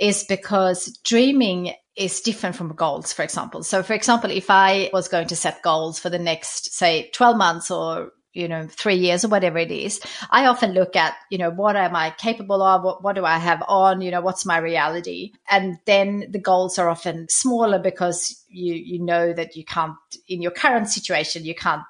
is 0.00 0.24
because 0.24 0.86
dreaming 1.04 1.74
is 1.98 2.20
different 2.20 2.54
from 2.54 2.74
goals, 2.74 3.12
for 3.12 3.22
example. 3.22 3.64
So, 3.64 3.82
for 3.82 3.92
example, 3.92 4.30
if 4.30 4.50
I 4.50 4.88
was 4.92 5.08
going 5.08 5.26
to 5.28 5.36
set 5.36 5.62
goals 5.62 5.98
for 5.98 6.08
the 6.08 6.18
next, 6.18 6.72
say, 6.72 7.10
12 7.12 7.36
months 7.36 7.70
or 7.70 8.12
you 8.32 8.48
know, 8.48 8.66
three 8.70 8.96
years 8.96 9.24
or 9.24 9.28
whatever 9.28 9.58
it 9.58 9.70
is, 9.70 10.00
I 10.30 10.46
often 10.46 10.72
look 10.72 10.96
at, 10.96 11.14
you 11.30 11.38
know, 11.38 11.50
what 11.50 11.76
am 11.76 11.96
I 11.96 12.10
capable 12.10 12.62
of? 12.62 12.84
What, 12.84 13.02
what 13.02 13.16
do 13.16 13.24
I 13.24 13.38
have 13.38 13.62
on? 13.66 14.00
You 14.00 14.10
know, 14.10 14.20
what's 14.20 14.46
my 14.46 14.58
reality? 14.58 15.32
And 15.50 15.78
then 15.86 16.26
the 16.30 16.38
goals 16.38 16.78
are 16.78 16.88
often 16.88 17.26
smaller 17.30 17.78
because 17.78 18.44
you, 18.48 18.74
you 18.74 19.04
know 19.04 19.32
that 19.32 19.56
you 19.56 19.64
can't, 19.64 19.96
in 20.28 20.42
your 20.42 20.52
current 20.52 20.88
situation, 20.88 21.44
you 21.44 21.54
can't 21.54 21.82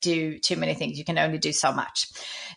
do 0.00 0.38
too 0.38 0.56
many 0.56 0.74
things. 0.74 0.98
You 0.98 1.04
can 1.04 1.18
only 1.18 1.38
do 1.38 1.52
so 1.52 1.72
much. 1.72 2.08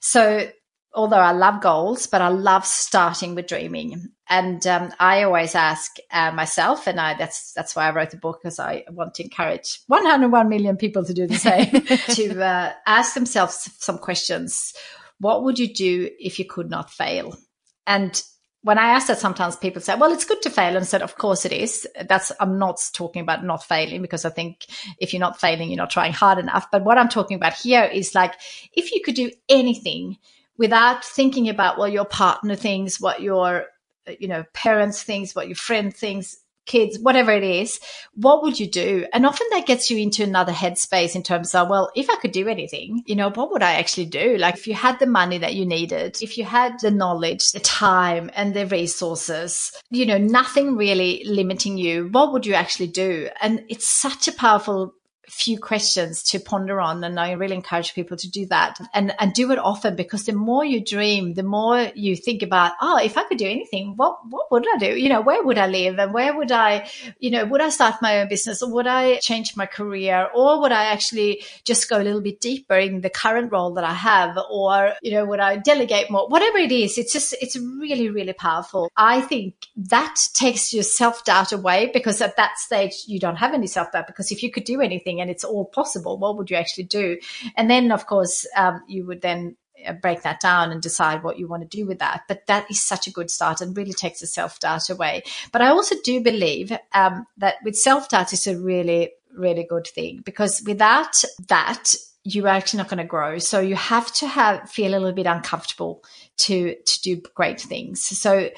So 0.02 0.50
although 0.94 1.18
I 1.18 1.32
love 1.32 1.62
goals, 1.62 2.08
but 2.08 2.22
I 2.22 2.30
love 2.30 2.66
starting 2.66 3.36
with 3.36 3.48
dreaming. 3.48 4.10
And 4.28 4.66
um, 4.66 4.92
I 5.00 5.24
always 5.24 5.54
ask 5.54 5.98
uh, 6.12 6.32
myself, 6.32 6.88
and 6.88 7.00
I, 7.00 7.14
that's 7.14 7.54
that's 7.54 7.76
why 7.76 7.88
I 7.88 7.92
wrote 7.92 8.10
the 8.10 8.18
book 8.18 8.40
because 8.42 8.60
I 8.60 8.84
want 8.90 9.14
to 9.16 9.24
encourage 9.24 9.82
101 9.88 10.50
million 10.50 10.78
people 10.78 11.06
to 11.06 11.14
do 11.14 11.28
the 11.28 11.36
same, 11.38 11.70
to 12.16 12.44
uh, 12.44 12.74
ask 12.88 13.14
themselves 13.14 13.70
some 13.78 14.00
questions. 14.00 14.74
What 15.20 15.44
would 15.44 15.60
you 15.60 15.72
do 15.72 16.10
if 16.20 16.40
you 16.40 16.46
could 16.46 16.70
not 16.70 16.92
fail? 16.92 17.38
And 17.86 18.22
when 18.64 18.80
I 18.80 18.94
ask 18.94 19.08
that, 19.08 19.20
sometimes 19.20 19.56
people 19.56 19.80
say, 19.80 19.96
"Well, 19.96 20.12
it's 20.12 20.26
good 20.26 20.42
to 20.42 20.50
fail," 20.50 20.70
and 20.70 20.80
I 20.80 20.84
said, 20.84 21.04
"Of 21.04 21.20
course 21.20 21.46
it 21.46 21.52
is." 21.52 21.88
That's 22.10 22.32
I'm 22.40 22.58
not 22.58 22.82
talking 22.94 23.22
about 23.22 23.46
not 23.46 23.64
failing 23.64 24.02
because 24.02 24.26
I 24.26 24.32
think 24.32 24.66
if 24.98 25.14
you're 25.14 25.20
not 25.20 25.40
failing, 25.40 25.70
you're 25.70 25.78
not 25.78 25.92
trying 25.92 26.14
hard 26.14 26.40
enough. 26.40 26.72
But 26.72 26.84
what 26.84 26.98
I'm 26.98 27.10
talking 27.10 27.36
about 27.36 27.54
here 27.54 27.84
is 27.84 28.16
like 28.16 28.34
if 28.74 28.92
you 28.92 29.02
could 29.04 29.14
do 29.14 29.30
anything 29.50 30.18
without 30.58 31.06
thinking 31.06 31.48
about 31.48 31.78
what 31.78 31.92
your 31.92 32.06
partner 32.06 32.56
thinks, 32.56 33.00
what 33.00 33.22
your 33.22 33.68
Uh, 34.08 34.14
you 34.20 34.28
know 34.28 34.44
parents 34.54 35.04
thinks, 35.04 35.36
what 35.36 35.48
your 35.48 35.56
friend 35.56 35.96
thinks, 35.96 36.38
kids, 36.66 36.98
whatever 37.00 37.32
it 37.32 37.44
is, 37.44 37.80
what 38.16 38.42
would 38.44 38.60
you 38.60 38.68
do? 38.68 39.06
And 39.14 39.26
often 39.26 39.48
that 39.52 39.68
gets 39.68 39.90
you 39.90 39.98
into 39.98 40.24
another 40.24 40.52
headspace 40.52 41.16
in 41.16 41.24
terms 41.24 41.54
of, 41.54 41.70
well, 41.70 41.92
if 41.96 42.10
I 42.10 42.16
could 42.16 42.32
do 42.32 42.48
anything, 42.48 43.04
you 43.06 43.16
know, 43.16 43.30
what 43.30 43.52
would 43.52 43.64
I 43.64 43.74
actually 43.74 44.08
do? 44.08 44.38
Like 44.38 44.56
if 44.56 44.68
you 44.68 44.74
had 44.74 45.00
the 45.00 45.06
money 45.06 45.38
that 45.38 45.56
you 45.56 45.66
needed, 45.66 46.18
if 46.22 46.38
you 46.38 46.44
had 46.44 46.80
the 46.82 46.92
knowledge, 46.92 47.52
the 47.52 47.60
time 47.60 48.32
and 48.36 48.54
the 48.54 48.66
resources, 48.66 49.72
you 49.90 50.06
know, 50.06 50.18
nothing 50.18 50.76
really 50.76 51.24
limiting 51.26 51.78
you, 51.78 52.10
what 52.12 52.34
would 52.34 52.46
you 52.46 52.54
actually 52.54 52.88
do? 52.88 53.30
And 53.42 53.64
it's 53.70 53.88
such 53.88 54.28
a 54.28 54.34
powerful 54.34 54.94
few 55.30 55.60
questions 55.60 56.24
to 56.24 56.40
ponder 56.40 56.80
on 56.80 57.04
and 57.04 57.20
i 57.20 57.32
really 57.32 57.56
encourage 57.56 57.94
people 57.94 58.18
to 58.18 58.30
do 58.30 58.46
that 58.46 58.80
and 58.94 59.14
and 59.20 59.34
do 59.34 59.52
it 59.52 59.60
often 59.60 59.96
because 59.96 60.26
the 60.26 60.34
more 60.34 60.64
you 60.64 60.84
dream 60.84 61.34
the 61.34 61.44
more 61.44 61.92
you 61.96 62.16
think 62.16 62.42
about 62.42 62.74
oh 62.82 62.98
if 63.04 63.18
i 63.18 63.24
could 63.24 63.38
do 63.38 63.48
anything 63.48 63.94
what 63.96 64.18
what 64.30 64.52
would 64.52 64.66
i 64.74 64.78
do? 64.78 64.98
You 64.98 65.10
know 65.10 65.22
where 65.22 65.44
would 65.44 65.58
i 65.58 65.68
live? 65.68 66.00
And 66.00 66.14
where 66.14 66.36
would 66.36 66.52
i 66.52 66.90
you 67.20 67.32
know 67.32 67.46
would 67.46 67.62
i 67.62 67.70
start 67.70 68.02
my 68.02 68.20
own 68.20 68.30
business? 68.30 68.62
Or 68.62 68.72
would 68.72 68.88
i 68.88 69.18
change 69.18 69.56
my 69.56 69.66
career? 69.66 70.30
Or 70.34 70.62
would 70.62 70.72
i 70.72 70.86
actually 70.86 71.44
just 71.64 71.90
go 71.90 71.98
a 71.98 72.04
little 72.04 72.22
bit 72.22 72.40
deeper 72.40 72.76
in 72.76 73.02
the 73.02 73.10
current 73.10 73.52
role 73.52 73.74
that 73.74 73.84
i 73.84 73.94
have? 73.94 74.38
Or 74.50 74.94
you 75.02 75.12
know 75.12 75.26
would 75.26 75.40
i 75.40 75.58
delegate 75.58 76.10
more? 76.10 76.28
Whatever 76.28 76.58
it 76.58 76.72
is 76.72 76.98
it's 76.98 77.14
just 77.14 77.36
it's 77.42 77.58
really 77.58 78.10
really 78.10 78.34
powerful. 78.34 78.90
I 78.96 79.22
think 79.22 79.56
that 79.76 80.16
takes 80.34 80.74
your 80.74 80.84
self-doubt 80.84 81.52
away 81.52 81.92
because 81.94 82.22
at 82.22 82.38
that 82.38 82.58
stage 82.58 83.04
you 83.08 83.20
don't 83.20 83.38
have 83.38 83.54
any 83.54 83.68
self-doubt 83.68 84.08
because 84.08 84.32
if 84.32 84.44
you 84.44 84.52
could 84.52 84.64
do 84.64 84.82
anything 84.82 85.15
and 85.22 85.30
it's 85.30 85.44
all 85.44 85.66
possible, 85.66 86.18
what 86.18 86.38
would 86.38 86.50
you 86.50 86.58
actually 86.58 86.86
do? 86.86 87.18
And 87.56 87.70
then, 87.70 87.92
of 87.92 88.06
course, 88.06 88.46
um, 88.56 88.82
you 88.88 89.06
would 89.06 89.22
then 89.22 89.56
uh, 89.86 89.94
break 89.94 90.24
that 90.24 90.40
down 90.40 90.72
and 90.72 90.82
decide 90.82 91.24
what 91.24 91.38
you 91.38 91.48
want 91.48 91.70
to 91.70 91.78
do 91.78 91.86
with 91.86 92.00
that. 92.00 92.24
But 92.28 92.48
that 92.48 92.70
is 92.70 92.82
such 92.82 93.08
a 93.08 93.12
good 93.12 93.30
start 93.30 93.62
and 93.62 93.76
really 93.76 93.94
takes 93.94 94.22
the 94.22 94.28
self 94.28 94.60
doubt 94.60 94.90
away. 94.90 95.24
But 95.52 95.62
I 95.62 95.70
also 95.70 95.96
do 96.04 96.22
believe 96.22 96.72
um, 96.94 97.26
that 97.38 97.56
with 97.64 97.76
self 97.76 98.10
doubt 98.10 98.34
is 98.34 98.48
a 98.48 98.58
really, 98.58 99.12
really 99.36 99.66
good 99.70 99.88
thing 99.88 100.22
because 100.24 100.64
without 100.66 101.24
that, 101.48 101.96
you're 102.24 102.48
actually 102.48 102.80
not 102.80 102.90
going 102.90 102.98
to 102.98 103.04
grow. 103.04 103.38
So 103.38 103.60
you 103.60 103.76
have 103.76 104.12
to 104.14 104.28
have 104.28 104.70
feel 104.70 104.92
a 104.92 104.98
little 104.98 105.14
bit 105.14 105.28
uncomfortable 105.28 106.04
to 106.38 106.76
to 106.76 107.02
do 107.02 107.22
great 107.36 107.62
things. 107.62 108.06
So 108.06 108.50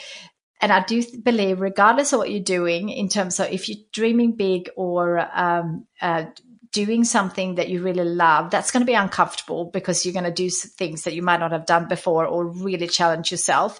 and 0.60 0.72
I 0.72 0.84
do 0.84 1.04
believe, 1.22 1.62
regardless 1.62 2.14
of 2.14 2.20
what 2.20 2.32
you're 2.32 2.40
doing, 2.40 2.90
in 2.90 3.10
terms 3.10 3.40
of 3.40 3.52
if 3.52 3.70
you're 3.70 3.84
dreaming 3.92 4.32
big 4.32 4.70
or 4.76 5.20
um, 5.38 5.86
uh, 6.02 6.26
doing 6.72 7.04
something 7.04 7.56
that 7.56 7.70
you 7.70 7.82
really 7.82 8.04
love, 8.04 8.52
that's 8.52 8.72
going 8.72 8.82
to 8.82 8.86
be 8.86 8.94
uncomfortable 8.94 9.66
because 9.66 10.06
you're 10.06 10.14
going 10.14 10.26
to 10.26 10.32
do 10.32 10.50
things 10.50 11.04
that 11.04 11.14
you 11.14 11.22
might 11.22 11.40
not 11.40 11.52
have 11.52 11.66
done 11.66 11.88
before 11.88 12.26
or 12.26 12.48
really 12.48 12.88
challenge 12.88 13.32
yourself. 13.32 13.80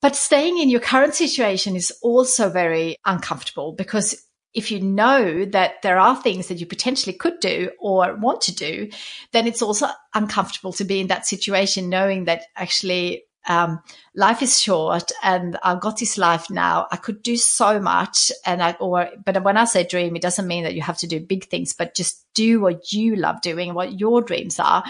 But 0.00 0.16
staying 0.16 0.58
in 0.58 0.68
your 0.68 0.80
current 0.80 1.14
situation 1.14 1.76
is 1.76 1.92
also 2.02 2.50
very 2.50 2.98
uncomfortable 3.06 3.72
because 3.72 4.22
if 4.52 4.70
you 4.70 4.80
know 4.80 5.44
that 5.46 5.82
there 5.82 5.98
are 5.98 6.14
things 6.14 6.48
that 6.48 6.60
you 6.60 6.66
potentially 6.66 7.16
could 7.16 7.40
do 7.40 7.70
or 7.80 8.16
want 8.16 8.40
to 8.42 8.54
do, 8.54 8.88
then 9.32 9.46
it's 9.46 9.62
also 9.62 9.88
uncomfortable 10.14 10.72
to 10.74 10.84
be 10.84 11.00
in 11.00 11.08
that 11.08 11.26
situation, 11.26 11.88
knowing 11.88 12.24
that 12.24 12.44
actually 12.56 13.24
um, 13.46 13.82
life 14.14 14.42
is 14.42 14.60
short 14.60 15.12
and 15.22 15.58
I've 15.62 15.80
got 15.80 15.98
this 15.98 16.16
life 16.16 16.50
now. 16.50 16.86
I 16.90 16.96
could 16.96 17.22
do 17.22 17.36
so 17.36 17.80
much. 17.80 18.32
And 18.46 18.62
I, 18.62 18.72
or, 18.80 19.10
but 19.24 19.42
when 19.42 19.56
I 19.56 19.64
say 19.64 19.84
dream, 19.84 20.16
it 20.16 20.22
doesn't 20.22 20.46
mean 20.46 20.64
that 20.64 20.74
you 20.74 20.82
have 20.82 20.98
to 20.98 21.06
do 21.06 21.20
big 21.20 21.46
things, 21.46 21.72
but 21.72 21.94
just 21.94 22.24
do 22.34 22.60
what 22.60 22.92
you 22.92 23.16
love 23.16 23.40
doing, 23.42 23.74
what 23.74 23.98
your 23.98 24.22
dreams 24.22 24.58
are. 24.58 24.84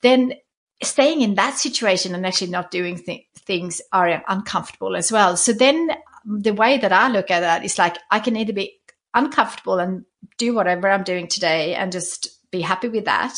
Then 0.00 0.34
staying 0.82 1.22
in 1.22 1.36
that 1.36 1.56
situation 1.56 2.14
and 2.14 2.26
actually 2.26 2.50
not 2.50 2.70
doing 2.70 2.98
th- 2.98 3.26
things 3.36 3.80
are 3.92 4.22
uncomfortable 4.28 4.96
as 4.96 5.12
well. 5.12 5.36
So 5.36 5.52
then 5.52 5.90
the 6.24 6.54
way 6.54 6.78
that 6.78 6.92
I 6.92 7.08
look 7.08 7.30
at 7.30 7.40
that 7.40 7.64
is 7.64 7.78
like, 7.78 7.96
I 8.10 8.18
can 8.18 8.36
either 8.36 8.52
be 8.52 8.78
uncomfortable 9.14 9.78
and 9.78 10.04
do 10.38 10.54
whatever 10.54 10.90
I'm 10.90 11.04
doing 11.04 11.28
today 11.28 11.74
and 11.74 11.92
just 11.92 12.33
be 12.54 12.62
happy 12.62 12.88
with 12.88 13.04
that. 13.04 13.34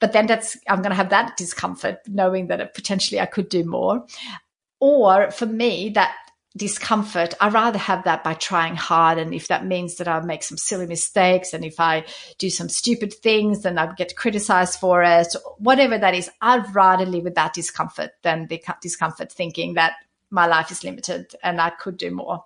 But 0.00 0.12
then 0.12 0.26
that's, 0.26 0.56
I'm 0.68 0.82
going 0.82 0.90
to 0.90 0.96
have 0.96 1.10
that 1.10 1.36
discomfort 1.36 1.98
knowing 2.06 2.48
that 2.48 2.74
potentially 2.74 3.20
I 3.20 3.26
could 3.26 3.48
do 3.48 3.64
more. 3.64 4.04
Or 4.80 5.30
for 5.30 5.46
me, 5.46 5.90
that 5.90 6.14
discomfort, 6.56 7.34
I 7.40 7.48
rather 7.48 7.78
have 7.78 8.04
that 8.04 8.24
by 8.24 8.34
trying 8.34 8.76
hard. 8.76 9.18
And 9.18 9.32
if 9.32 9.48
that 9.48 9.66
means 9.66 9.96
that 9.96 10.08
I 10.08 10.20
make 10.20 10.42
some 10.42 10.58
silly 10.58 10.86
mistakes 10.86 11.54
and 11.54 11.64
if 11.64 11.78
I 11.78 12.04
do 12.38 12.50
some 12.50 12.68
stupid 12.68 13.14
things, 13.14 13.62
then 13.62 13.78
I 13.78 13.92
get 13.94 14.16
criticized 14.16 14.78
for 14.78 15.02
it, 15.02 15.28
whatever 15.58 15.98
that 15.98 16.14
is, 16.14 16.30
I'd 16.40 16.74
rather 16.74 17.06
live 17.06 17.24
with 17.24 17.34
that 17.36 17.54
discomfort 17.54 18.10
than 18.22 18.46
the 18.48 18.62
discomfort 18.82 19.32
thinking 19.32 19.74
that 19.74 19.92
my 20.30 20.46
life 20.46 20.70
is 20.70 20.84
limited 20.84 21.34
and 21.42 21.60
I 21.60 21.70
could 21.70 21.96
do 21.96 22.10
more. 22.10 22.44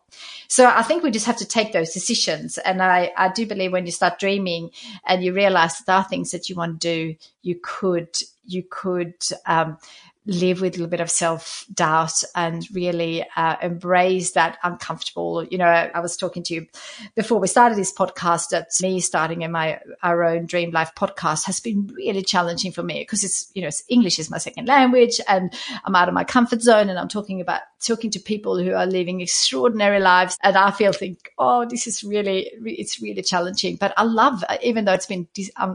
So 0.48 0.66
I 0.66 0.82
think 0.82 1.02
we 1.02 1.10
just 1.10 1.26
have 1.26 1.38
to 1.38 1.46
take 1.46 1.72
those 1.72 1.92
decisions. 1.92 2.58
And 2.58 2.82
I, 2.82 3.12
I 3.16 3.28
do 3.28 3.46
believe 3.46 3.72
when 3.72 3.86
you 3.86 3.92
start 3.92 4.18
dreaming 4.18 4.70
and 5.06 5.24
you 5.24 5.32
realize 5.32 5.78
that 5.78 5.86
there 5.86 5.96
are 5.96 6.04
things 6.04 6.30
that 6.30 6.48
you 6.48 6.56
want 6.56 6.80
to 6.80 6.88
do, 6.88 7.16
you 7.42 7.58
could, 7.60 8.16
you 8.44 8.62
could, 8.68 9.14
um, 9.46 9.78
live 10.26 10.60
with 10.60 10.74
a 10.74 10.78
little 10.78 10.90
bit 10.90 11.00
of 11.00 11.10
self 11.10 11.66
doubt 11.74 12.22
and 12.34 12.66
really 12.72 13.26
uh, 13.36 13.56
embrace 13.60 14.32
that 14.32 14.58
uncomfortable. 14.62 15.44
You 15.44 15.58
know, 15.58 15.66
I 15.66 15.98
was 16.00 16.16
talking 16.16 16.42
to 16.44 16.54
you 16.54 16.66
before 17.14 17.40
we 17.40 17.48
started 17.48 17.76
this 17.76 17.92
podcast 17.92 18.50
that 18.50 18.68
me 18.80 19.00
starting 19.00 19.42
in 19.42 19.50
my 19.50 19.80
our 20.02 20.22
own 20.22 20.46
Dream 20.46 20.70
Life 20.70 20.92
podcast 20.94 21.44
has 21.46 21.60
been 21.60 21.88
really 21.94 22.22
challenging 22.22 22.72
for 22.72 22.82
me 22.82 23.00
because 23.00 23.24
it's 23.24 23.50
you 23.54 23.62
know 23.62 23.70
English 23.88 24.18
is 24.18 24.30
my 24.30 24.38
second 24.38 24.68
language 24.68 25.20
and 25.28 25.52
I'm 25.84 25.96
out 25.96 26.08
of 26.08 26.14
my 26.14 26.24
comfort 26.24 26.62
zone 26.62 26.88
and 26.88 26.98
I'm 26.98 27.08
talking 27.08 27.40
about 27.40 27.62
talking 27.82 28.10
to 28.10 28.20
people 28.20 28.58
who 28.58 28.72
are 28.72 28.86
living 28.86 29.20
extraordinary 29.20 30.00
lives 30.00 30.38
and 30.42 30.56
I 30.56 30.70
feel 30.70 30.92
think 30.92 31.32
oh 31.38 31.66
this 31.68 31.86
is 31.86 32.04
really 32.04 32.50
it's 32.64 33.00
really 33.00 33.22
challenging. 33.22 33.76
But 33.76 33.92
I 33.96 34.04
love 34.04 34.44
even 34.62 34.84
though 34.84 34.92
it's 34.94 35.06
been 35.06 35.28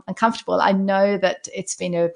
uncomfortable 0.07 0.59
I 0.61 0.71
know 0.71 1.17
that 1.17 1.47
it's 1.53 1.75
been 1.75 1.93
a 1.93 2.09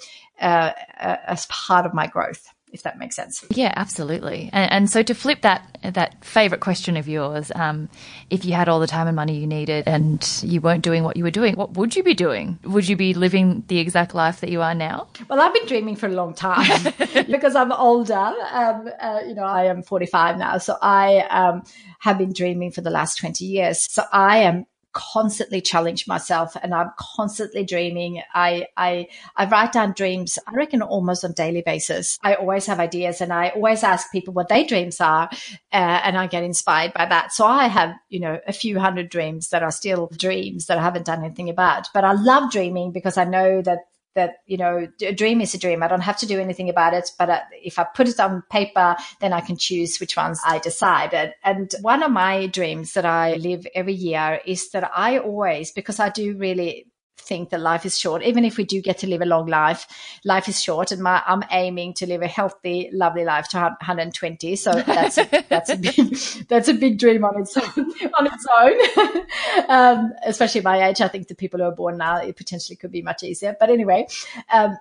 uh, 0.44 0.72
as 1.00 1.46
part 1.48 1.86
of 1.86 1.94
my 1.94 2.08
growth 2.08 2.48
if 2.72 2.84
that 2.84 2.98
makes 2.98 3.16
sense. 3.16 3.44
Yeah, 3.50 3.74
absolutely. 3.76 4.50
And, 4.54 4.72
and, 4.72 4.90
so 4.90 5.04
to 5.04 5.14
flip 5.14 5.42
that 5.42 5.78
that 5.84 6.24
favorite 6.24 6.62
question 6.62 6.98
of 6.98 7.08
yours, 7.08 7.52
um, 7.56 7.90
if 8.30 8.46
you 8.46 8.54
had 8.54 8.70
all 8.70 8.80
the 8.80 8.88
time 8.88 9.08
and 9.08 9.16
money 9.16 9.38
you 9.38 9.48
needed 9.48 9.88
and 9.88 10.28
you 10.44 10.62
weren't 10.62 10.84
doing 10.84 11.04
what 11.04 11.18
you 11.18 11.24
were 11.24 11.32
doing, 11.32 11.56
what 11.56 11.74
would 11.74 11.96
you 11.96 12.04
be 12.04 12.14
doing? 12.14 12.60
Would 12.64 12.88
you 12.88 12.96
be 12.96 13.14
living 13.14 13.64
the 13.68 13.80
exact 13.80 14.14
life 14.14 14.42
that 14.42 14.50
you 14.50 14.62
are 14.62 14.76
now? 14.76 15.08
Well, 15.30 15.42
I've 15.42 15.54
been 15.54 15.66
dreaming 15.66 15.96
for 15.96 16.08
a 16.08 16.12
long 16.12 16.34
time 16.34 16.84
because 17.28 17.56
I'm 17.56 17.72
older. 17.72 18.14
Um, 18.14 18.90
uh, 19.00 19.20
you 19.28 19.34
know, 19.34 19.44
I 19.44 19.66
am 19.66 19.84
45 19.84 20.38
now, 20.38 20.58
so 20.58 20.78
I 20.82 21.20
um, 21.30 21.64
have 22.00 22.18
been 22.18 22.34
dreaming 22.34 22.72
for 22.72 22.82
the 22.82 22.90
last 22.90 23.18
20 23.18 23.46
years. 23.46 23.82
So 23.92 24.04
I 24.12 24.40
am 24.40 24.66
constantly 24.94 25.62
challenge 25.62 26.08
myself 26.08 26.56
and 26.62 26.74
I'm 26.74 26.92
constantly 26.98 27.64
dreaming. 27.64 28.22
I, 28.34 28.68
I, 28.78 29.08
I 29.36 29.46
write 29.46 29.72
down 29.72 29.94
dreams, 29.94 30.38
I 30.48 30.54
reckon 30.54 30.82
almost 30.82 31.24
on 31.24 31.34
daily 31.34 31.62
basis. 31.62 32.20
I 32.24 32.36
always 32.36 32.66
have 32.66 32.80
ideas 32.80 33.22
and 33.22 33.32
I 33.32 33.50
always 33.50 33.84
ask 33.84 34.12
people 34.12 34.34
what 34.34 34.50
their 34.50 34.66
dreams 34.66 35.00
are. 35.02 35.30
Uh, 35.72 36.00
and 36.04 36.18
I 36.18 36.28
get 36.28 36.44
inspired 36.44 36.94
by 36.94 37.06
that. 37.06 37.34
So 37.34 37.46
I 37.46 37.68
have, 37.68 37.96
you 38.10 38.20
know, 38.20 38.40
a 38.48 38.54
few 38.54 38.80
hundred 38.80 39.10
dreams 39.10 39.50
that 39.50 39.64
are 39.64 39.72
still 39.72 40.10
dreams 40.18 40.68
that 40.68 40.78
I 40.78 40.82
haven't 40.82 41.06
done 41.06 41.24
anything 41.24 41.50
about, 41.50 41.88
but 41.94 42.04
I 42.04 42.14
love 42.14 42.52
dreaming 42.52 42.92
because 42.92 43.18
I 43.18 43.26
know 43.26 43.62
that 43.62 43.80
that 44.16 44.38
you 44.46 44.58
know 44.58 44.88
a 45.02 45.14
dream 45.14 45.42
is 45.42 45.54
a 45.54 45.58
dream. 45.58 45.84
I 45.84 45.88
don't 45.88 46.02
have 46.02 46.18
to 46.18 46.26
do 46.26 46.40
anything 46.40 46.70
about 46.70 46.94
it 46.94 47.10
but 47.18 47.30
uh, 47.30 47.40
if 47.64 47.80
i 47.80 47.84
put 47.84 48.08
it 48.08 48.20
on 48.20 48.44
paper 48.50 48.96
then 49.20 49.34
i 49.34 49.42
can 49.42 49.58
choose 49.58 50.00
which 50.00 50.18
ones 50.18 50.42
i 50.46 50.60
decide. 50.60 51.34
And 51.44 51.74
one 51.82 52.04
of 52.04 52.12
my 52.12 52.48
dreams 52.48 52.94
that 52.94 53.06
i 53.06 53.34
live 53.36 53.66
every 53.76 53.94
year 53.94 54.42
is 54.46 54.70
that 54.72 54.90
i 54.96 55.18
always 55.18 55.72
because 55.72 56.00
i 56.00 56.10
do 56.10 56.36
really 56.38 56.88
think 57.22 57.50
that 57.50 57.60
life 57.60 57.86
is 57.86 57.98
short. 57.98 58.24
Even 58.24 58.44
if 58.46 58.58
we 58.58 58.64
do 58.64 58.82
get 58.82 58.98
to 59.00 59.08
live 59.08 59.22
a 59.22 59.26
long 59.26 59.48
life, 59.48 59.88
life 60.26 60.50
is 60.50 60.62
short. 60.62 60.92
And 60.92 61.02
my, 61.02 61.22
I'm 61.26 61.44
aiming 61.52 61.94
to 61.96 62.08
live 62.08 62.22
a 62.22 62.28
healthy, 62.28 62.90
lovely 62.92 63.24
life 63.24 63.48
to 63.50 63.58
120. 63.58 64.56
So 64.56 64.74
that's 64.74 65.18
a, 65.18 65.46
that's 65.50 65.70
a 65.70 65.78
big, 65.78 66.16
that's 66.48 66.68
a 66.68 66.74
big 66.74 66.98
dream 66.98 67.24
on 67.24 67.42
its 67.42 67.56
own, 67.56 67.64
on 68.20 68.28
its 68.28 68.46
own. 68.60 69.70
um, 69.70 70.14
especially 70.26 70.62
my 70.62 70.88
age. 70.88 71.02
I 71.02 71.08
think 71.08 71.28
the 71.28 71.36
people 71.36 71.60
who 71.60 71.66
are 71.66 71.76
born 71.76 71.98
now, 71.98 72.18
it 72.18 72.36
potentially 72.36 72.76
could 72.76 72.92
be 72.92 73.02
much 73.02 73.24
easier. 73.24 73.56
But 73.60 73.70
anyway, 73.70 74.08
um, 74.52 74.78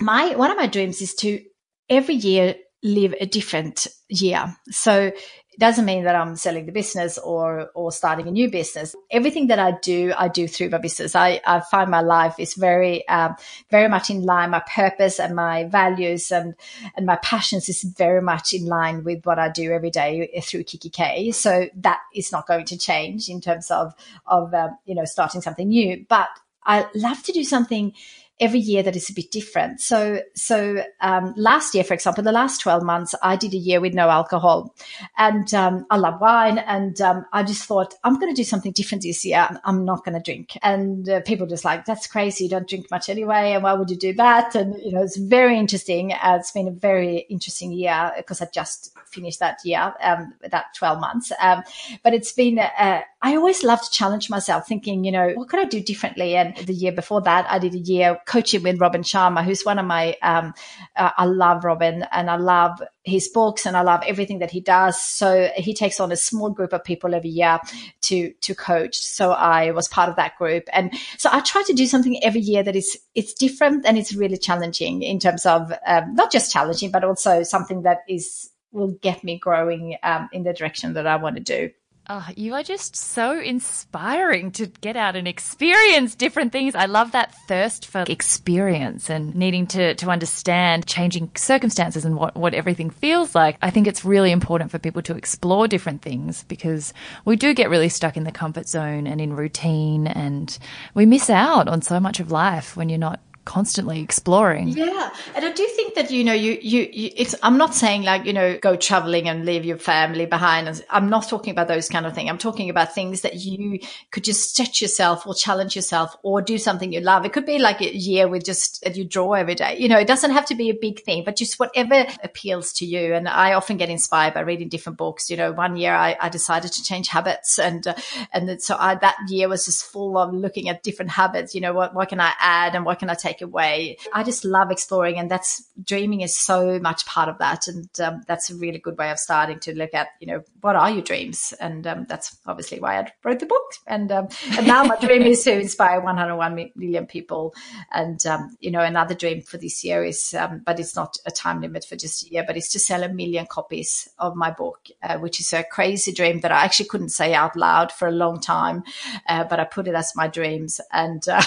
my, 0.00 0.36
one 0.36 0.50
of 0.50 0.56
my 0.56 0.66
dreams 0.66 1.00
is 1.00 1.14
to 1.16 1.42
every 1.88 2.14
year 2.14 2.56
live 2.82 3.14
a 3.20 3.26
different 3.26 3.86
year. 4.08 4.56
So 4.70 5.12
it 5.52 5.58
doesn't 5.58 5.84
mean 5.84 6.04
that 6.04 6.16
I'm 6.16 6.34
selling 6.36 6.64
the 6.64 6.72
business 6.72 7.18
or 7.18 7.70
or 7.74 7.92
starting 7.92 8.26
a 8.26 8.30
new 8.30 8.50
business. 8.50 8.96
Everything 9.10 9.48
that 9.48 9.58
I 9.58 9.72
do, 9.82 10.14
I 10.16 10.28
do 10.28 10.48
through 10.48 10.70
my 10.70 10.78
business. 10.78 11.14
I, 11.14 11.42
I 11.46 11.60
find 11.60 11.90
my 11.90 12.00
life 12.00 12.36
is 12.38 12.54
very 12.54 13.06
um, 13.08 13.36
very 13.70 13.88
much 13.88 14.08
in 14.08 14.22
line. 14.22 14.50
My 14.50 14.62
purpose 14.66 15.20
and 15.20 15.36
my 15.36 15.64
values 15.64 16.32
and 16.32 16.54
and 16.96 17.04
my 17.04 17.16
passions 17.16 17.68
is 17.68 17.82
very 17.82 18.22
much 18.22 18.54
in 18.54 18.64
line 18.64 19.04
with 19.04 19.26
what 19.26 19.38
I 19.38 19.50
do 19.50 19.72
every 19.72 19.90
day 19.90 20.40
through 20.42 20.64
kikki.K. 20.64 21.32
So 21.32 21.68
that 21.76 22.00
is 22.14 22.32
not 22.32 22.46
going 22.46 22.64
to 22.66 22.78
change 22.78 23.28
in 23.28 23.42
terms 23.42 23.70
of 23.70 23.94
of 24.26 24.54
um, 24.54 24.78
you 24.86 24.94
know 24.94 25.04
starting 25.04 25.42
something 25.42 25.68
new. 25.68 26.06
But 26.08 26.28
I 26.64 26.86
love 26.94 27.22
to 27.24 27.32
do 27.32 27.44
something 27.44 27.92
every 28.40 28.58
year 28.58 28.82
that 28.82 28.96
is 28.96 29.08
a 29.08 29.14
bit 29.14 29.30
different. 29.30 29.80
So, 29.80 30.20
so 30.34 30.82
um, 31.00 31.32
last 31.36 31.74
year, 31.74 31.84
for 31.84 31.94
example, 31.94 32.24
the 32.24 32.32
last 32.32 32.60
12 32.60 32.82
months, 32.82 33.14
I 33.22 33.36
did 33.36 33.54
a 33.54 33.58
year 33.58 33.80
with 33.80 33.94
no 33.94 34.08
alcohol 34.08 34.74
and 35.16 35.52
um, 35.54 35.86
I 35.90 35.96
love 35.96 36.20
wine. 36.20 36.58
And 36.58 37.00
um, 37.00 37.24
I 37.32 37.42
just 37.44 37.64
thought, 37.64 37.94
I'm 38.04 38.18
going 38.18 38.34
to 38.34 38.40
do 38.40 38.44
something 38.44 38.72
different 38.72 39.02
this 39.02 39.24
year. 39.24 39.48
I'm 39.64 39.84
not 39.84 40.04
going 40.04 40.14
to 40.14 40.22
drink. 40.22 40.58
And 40.62 41.08
uh, 41.08 41.20
people 41.20 41.46
just 41.46 41.64
like, 41.64 41.84
that's 41.84 42.06
crazy. 42.06 42.44
You 42.44 42.50
don't 42.50 42.68
drink 42.68 42.90
much 42.90 43.08
anyway. 43.08 43.52
And 43.52 43.62
why 43.62 43.74
would 43.74 43.90
you 43.90 43.96
do 43.96 44.12
that? 44.14 44.54
And, 44.54 44.74
you 44.82 44.92
know, 44.92 45.02
it's 45.02 45.16
very 45.16 45.58
interesting. 45.58 46.12
Uh, 46.12 46.36
it's 46.40 46.50
been 46.50 46.68
a 46.68 46.72
very 46.72 47.18
interesting 47.30 47.72
year 47.72 48.12
because 48.16 48.40
I 48.40 48.48
just 48.52 48.96
finished 49.06 49.38
that 49.40 49.58
year, 49.64 49.94
um, 50.02 50.34
that 50.50 50.74
12 50.74 51.00
months. 51.00 51.32
Um, 51.40 51.62
but 52.02 52.14
it's 52.14 52.32
been, 52.32 52.58
uh, 52.58 53.02
I 53.20 53.36
always 53.36 53.62
love 53.62 53.82
to 53.82 53.90
challenge 53.90 54.30
myself 54.30 54.66
thinking, 54.66 55.04
you 55.04 55.12
know, 55.12 55.32
what 55.34 55.48
could 55.48 55.60
I 55.60 55.64
do 55.64 55.80
differently? 55.80 56.34
And 56.34 56.56
the 56.56 56.72
year 56.72 56.92
before 56.92 57.20
that, 57.22 57.48
I 57.48 57.58
did 57.58 57.74
a 57.74 57.78
year 57.78 58.18
coaching 58.26 58.62
with 58.62 58.80
Robin 58.80 59.02
Sharma, 59.02 59.44
who's 59.44 59.64
one 59.64 59.78
of 59.78 59.86
my, 59.86 60.16
um, 60.22 60.54
uh, 60.96 61.10
I 61.16 61.24
love 61.24 61.64
Robin 61.64 62.04
and 62.12 62.30
I 62.30 62.36
love 62.36 62.82
his 63.04 63.28
books 63.28 63.66
and 63.66 63.76
I 63.76 63.82
love 63.82 64.02
everything 64.06 64.38
that 64.38 64.50
he 64.50 64.60
does. 64.60 65.00
So 65.00 65.50
he 65.56 65.74
takes 65.74 66.00
on 66.00 66.12
a 66.12 66.16
small 66.16 66.50
group 66.50 66.72
of 66.72 66.84
people 66.84 67.14
every 67.14 67.30
year 67.30 67.58
to, 68.02 68.32
to 68.32 68.54
coach. 68.54 68.96
So 68.96 69.32
I 69.32 69.72
was 69.72 69.88
part 69.88 70.08
of 70.08 70.16
that 70.16 70.36
group. 70.38 70.64
And 70.72 70.92
so 71.18 71.28
I 71.32 71.40
try 71.40 71.62
to 71.66 71.72
do 71.72 71.86
something 71.86 72.22
every 72.22 72.40
year 72.40 72.62
that 72.62 72.76
is, 72.76 72.98
it's 73.14 73.34
different 73.34 73.86
and 73.86 73.98
it's 73.98 74.14
really 74.14 74.38
challenging 74.38 75.02
in 75.02 75.18
terms 75.18 75.46
of, 75.46 75.72
um, 75.86 76.14
not 76.14 76.30
just 76.30 76.52
challenging, 76.52 76.90
but 76.90 77.04
also 77.04 77.42
something 77.42 77.82
that 77.82 77.98
is, 78.08 78.50
will 78.72 78.92
get 79.02 79.22
me 79.22 79.38
growing 79.38 79.96
um, 80.02 80.28
in 80.32 80.44
the 80.44 80.52
direction 80.52 80.94
that 80.94 81.06
I 81.06 81.16
want 81.16 81.36
to 81.36 81.42
do. 81.42 81.70
Oh, 82.08 82.26
you 82.36 82.54
are 82.54 82.64
just 82.64 82.96
so 82.96 83.38
inspiring 83.38 84.50
to 84.52 84.66
get 84.66 84.96
out 84.96 85.14
and 85.14 85.28
experience 85.28 86.16
different 86.16 86.50
things. 86.50 86.74
I 86.74 86.86
love 86.86 87.12
that 87.12 87.32
thirst 87.46 87.86
for 87.86 88.04
experience 88.08 89.08
and 89.08 89.32
needing 89.36 89.68
to, 89.68 89.94
to 89.94 90.10
understand 90.10 90.86
changing 90.88 91.30
circumstances 91.36 92.04
and 92.04 92.16
what, 92.16 92.36
what 92.36 92.54
everything 92.54 92.90
feels 92.90 93.36
like. 93.36 93.56
I 93.62 93.70
think 93.70 93.86
it's 93.86 94.04
really 94.04 94.32
important 94.32 94.72
for 94.72 94.80
people 94.80 95.02
to 95.02 95.16
explore 95.16 95.68
different 95.68 96.02
things 96.02 96.42
because 96.48 96.92
we 97.24 97.36
do 97.36 97.54
get 97.54 97.70
really 97.70 97.88
stuck 97.88 98.16
in 98.16 98.24
the 98.24 98.32
comfort 98.32 98.68
zone 98.68 99.06
and 99.06 99.20
in 99.20 99.36
routine 99.36 100.08
and 100.08 100.58
we 100.94 101.06
miss 101.06 101.30
out 101.30 101.68
on 101.68 101.82
so 101.82 102.00
much 102.00 102.18
of 102.18 102.32
life 102.32 102.76
when 102.76 102.88
you're 102.88 102.98
not 102.98 103.20
constantly 103.44 104.00
exploring. 104.00 104.68
Yeah. 104.68 105.10
And 105.34 105.44
I 105.44 105.52
do 105.52 105.66
think 105.66 105.94
that, 105.94 106.10
you 106.10 106.22
know, 106.22 106.32
you, 106.32 106.58
you, 106.62 106.88
you, 106.92 107.10
it's, 107.16 107.34
I'm 107.42 107.58
not 107.58 107.74
saying 107.74 108.02
like, 108.02 108.24
you 108.24 108.32
know, 108.32 108.58
go 108.58 108.76
traveling 108.76 109.28
and 109.28 109.44
leave 109.44 109.64
your 109.64 109.78
family 109.78 110.26
behind. 110.26 110.82
I'm 110.90 111.08
not 111.10 111.28
talking 111.28 111.50
about 111.50 111.68
those 111.68 111.88
kind 111.88 112.06
of 112.06 112.14
things. 112.14 112.30
I'm 112.30 112.38
talking 112.38 112.70
about 112.70 112.94
things 112.94 113.22
that 113.22 113.34
you 113.36 113.80
could 114.10 114.24
just 114.24 114.50
stretch 114.50 114.80
yourself 114.80 115.26
or 115.26 115.34
challenge 115.34 115.74
yourself 115.74 116.16
or 116.22 116.40
do 116.40 116.56
something 116.56 116.92
you 116.92 117.00
love. 117.00 117.24
It 117.24 117.32
could 117.32 117.46
be 117.46 117.58
like 117.58 117.80
a 117.80 117.96
year 117.96 118.28
with 118.28 118.44
just 118.44 118.86
you 118.94 119.04
draw 119.04 119.32
every 119.32 119.54
day. 119.54 119.76
You 119.78 119.88
know, 119.88 119.98
it 119.98 120.06
doesn't 120.06 120.30
have 120.30 120.46
to 120.46 120.54
be 120.54 120.70
a 120.70 120.74
big 120.74 121.02
thing, 121.02 121.24
but 121.24 121.36
just 121.36 121.58
whatever 121.58 122.06
appeals 122.22 122.72
to 122.74 122.86
you. 122.86 123.14
And 123.14 123.28
I 123.28 123.54
often 123.54 123.76
get 123.76 123.88
inspired 123.88 124.34
by 124.34 124.40
reading 124.40 124.68
different 124.68 124.98
books. 124.98 125.30
You 125.30 125.36
know, 125.36 125.52
one 125.52 125.76
year 125.76 125.94
I, 125.94 126.16
I 126.20 126.28
decided 126.28 126.72
to 126.72 126.82
change 126.82 127.08
habits 127.08 127.58
and, 127.58 127.86
uh, 127.86 127.94
and 128.32 128.62
so 128.62 128.76
I, 128.78 128.94
that 128.96 129.16
year 129.28 129.48
was 129.48 129.64
just 129.64 129.84
full 129.84 130.16
of 130.16 130.32
looking 130.32 130.68
at 130.68 130.82
different 130.82 131.10
habits. 131.10 131.54
You 131.54 131.60
know, 131.60 131.72
what, 131.72 131.94
what 131.94 132.08
can 132.08 132.20
I 132.20 132.32
add 132.38 132.74
and 132.74 132.84
what 132.84 132.98
can 132.98 133.10
I 133.10 133.14
take 133.14 133.31
away. 133.40 133.96
I 134.12 134.22
just 134.22 134.44
love 134.44 134.70
exploring, 134.70 135.18
and 135.18 135.30
that's 135.30 135.66
dreaming 135.82 136.20
is 136.20 136.36
so 136.36 136.78
much 136.78 137.06
part 137.06 137.28
of 137.28 137.38
that. 137.38 137.68
And 137.68 137.88
um, 138.00 138.22
that's 138.26 138.50
a 138.50 138.56
really 138.56 138.78
good 138.78 138.98
way 138.98 139.10
of 139.10 139.18
starting 139.18 139.58
to 139.60 139.74
look 139.74 139.94
at, 139.94 140.08
you 140.20 140.26
know, 140.26 140.42
what 140.60 140.76
are 140.76 140.90
your 140.90 141.02
dreams? 141.02 141.54
And 141.60 141.86
um, 141.86 142.06
that's 142.08 142.36
obviously 142.46 142.80
why 142.80 142.98
I 142.98 143.12
wrote 143.24 143.40
the 143.40 143.46
book. 143.46 143.74
And 143.86 144.10
um, 144.12 144.28
and 144.56 144.66
now 144.66 144.84
my 144.84 144.96
dream 144.96 145.22
is 145.22 145.42
to 145.44 145.52
inspire 145.52 146.00
101 146.00 146.72
million 146.76 147.06
people. 147.06 147.54
And 147.92 148.24
um, 148.26 148.56
you 148.60 148.70
know, 148.70 148.80
another 148.80 149.14
dream 149.14 149.42
for 149.42 149.58
this 149.58 149.84
year 149.84 150.04
is, 150.04 150.34
um, 150.34 150.62
but 150.64 150.78
it's 150.78 150.96
not 150.96 151.16
a 151.26 151.30
time 151.30 151.60
limit 151.60 151.84
for 151.84 151.96
just 151.96 152.26
a 152.26 152.30
year, 152.30 152.44
but 152.46 152.56
it's 152.56 152.70
to 152.72 152.78
sell 152.78 153.02
a 153.02 153.08
million 153.08 153.46
copies 153.46 154.08
of 154.18 154.36
my 154.36 154.50
book, 154.50 154.88
uh, 155.02 155.18
which 155.18 155.40
is 155.40 155.52
a 155.52 155.64
crazy 155.64 156.12
dream 156.12 156.40
that 156.40 156.52
I 156.52 156.64
actually 156.64 156.88
couldn't 156.88 157.10
say 157.10 157.34
out 157.34 157.56
loud 157.56 157.92
for 157.92 158.08
a 158.08 158.12
long 158.12 158.40
time, 158.40 158.82
uh, 159.28 159.44
but 159.44 159.60
I 159.60 159.64
put 159.64 159.88
it 159.88 159.94
as 159.94 160.12
my 160.16 160.28
dreams. 160.28 160.80
And 160.92 161.26
uh, 161.28 161.42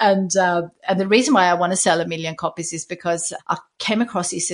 and 0.00 0.32
and 0.36 1.00
the 1.00 1.08
reason 1.08 1.21
why 1.30 1.46
I 1.46 1.54
want 1.54 1.72
to 1.72 1.76
sell 1.76 2.00
a 2.00 2.06
million 2.06 2.36
copies 2.36 2.72
is 2.72 2.84
because 2.84 3.32
I 3.48 3.58
came 3.78 4.00
across 4.00 4.30
this 4.30 4.52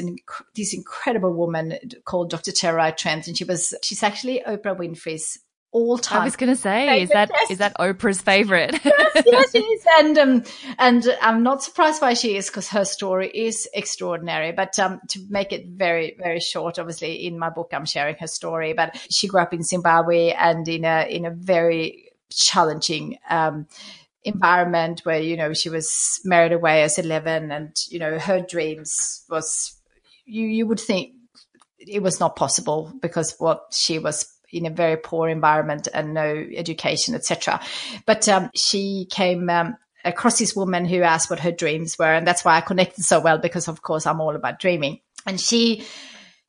this 0.55 0.75
incredible 0.75 1.33
woman 1.33 1.79
called 2.05 2.31
Dr. 2.31 2.53
Tererai 2.53 2.97
Trent, 2.97 3.27
and 3.27 3.37
she 3.37 3.45
was 3.45 3.75
she's 3.83 4.03
actually 4.03 4.43
Oprah 4.47 4.77
Winfrey's 4.77 5.39
all 5.71 5.99
time. 5.99 6.23
I 6.23 6.25
was 6.25 6.37
going 6.37 6.51
to 6.51 6.57
say, 6.57 7.03
is 7.03 7.11
that 7.11 7.31
is 7.51 7.59
that 7.59 7.77
Oprah's 7.79 8.21
favorite? 8.21 8.79
yes, 8.85 9.23
yes, 9.27 9.55
it 9.55 9.59
is, 9.59 9.87
and 9.99 10.19
um, 10.19 10.45
and 10.79 11.17
I'm 11.21 11.43
not 11.43 11.63
surprised 11.63 12.01
why 12.01 12.15
she 12.15 12.37
is 12.37 12.49
because 12.49 12.69
her 12.69 12.85
story 12.85 13.31
is 13.33 13.69
extraordinary. 13.75 14.53
But 14.53 14.79
um, 14.79 15.01
to 15.09 15.21
make 15.29 15.53
it 15.53 15.67
very 15.67 16.17
very 16.19 16.41
short, 16.41 16.79
obviously 16.79 17.27
in 17.27 17.39
my 17.39 17.51
book 17.51 17.71
I'm 17.73 17.85
sharing 17.85 18.17
her 18.17 18.27
story. 18.27 18.73
But 18.73 18.99
she 19.11 19.29
grew 19.29 19.41
up 19.41 19.53
in 19.53 19.63
Zimbabwe 19.63 20.31
and 20.31 20.67
in 20.69 20.85
a 20.85 21.07
in 21.09 21.27
a 21.27 21.31
very 21.31 22.13
challenging 22.31 23.19
um, 23.29 23.67
environment 24.25 25.01
where 25.05 25.21
you 25.21 25.37
know 25.37 25.53
she 25.53 25.71
was 25.71 26.21
married 26.25 26.53
away 26.53 26.83
as 26.83 26.99
11 26.99 27.51
and 27.51 27.75
you 27.89 27.99
know 27.99 28.19
her 28.19 28.41
dreams 28.41 29.25
was 29.31 29.81
you 30.25 30.45
you 30.47 30.67
would 30.67 30.81
think 30.81 31.13
it 31.79 32.03
was 32.03 32.19
not 32.19 32.37
possible 32.37 32.93
because 33.01 33.37
what 33.39 33.67
she 33.71 33.99
was 33.99 34.27
in 34.51 34.67
a 34.67 34.71
very 34.71 34.97
poor 34.97 35.29
environment 35.29 35.87
and 35.95 36.15
no 36.15 36.45
education 36.55 37.15
etc 37.15 37.61
but 38.07 38.29
um, 38.29 38.51
she 38.55 39.07
came 39.11 39.49
um, 39.49 39.77
across 40.05 40.39
this 40.39 40.57
woman 40.57 40.85
who 40.85 41.03
asked 41.03 41.31
what 41.31 41.41
her 41.41 41.53
dreams 41.53 41.97
were 41.99 42.13
and 42.13 42.27
that's 42.27 42.45
why 42.45 42.57
i 42.57 42.61
connected 42.61 43.05
so 43.05 43.21
well 43.21 43.39
because 43.39 43.69
of 43.69 43.83
course 43.83 44.07
i'm 44.07 44.21
all 44.21 44.35
about 44.35 44.59
dreaming. 44.59 45.01
And 45.27 45.41
she 45.41 45.85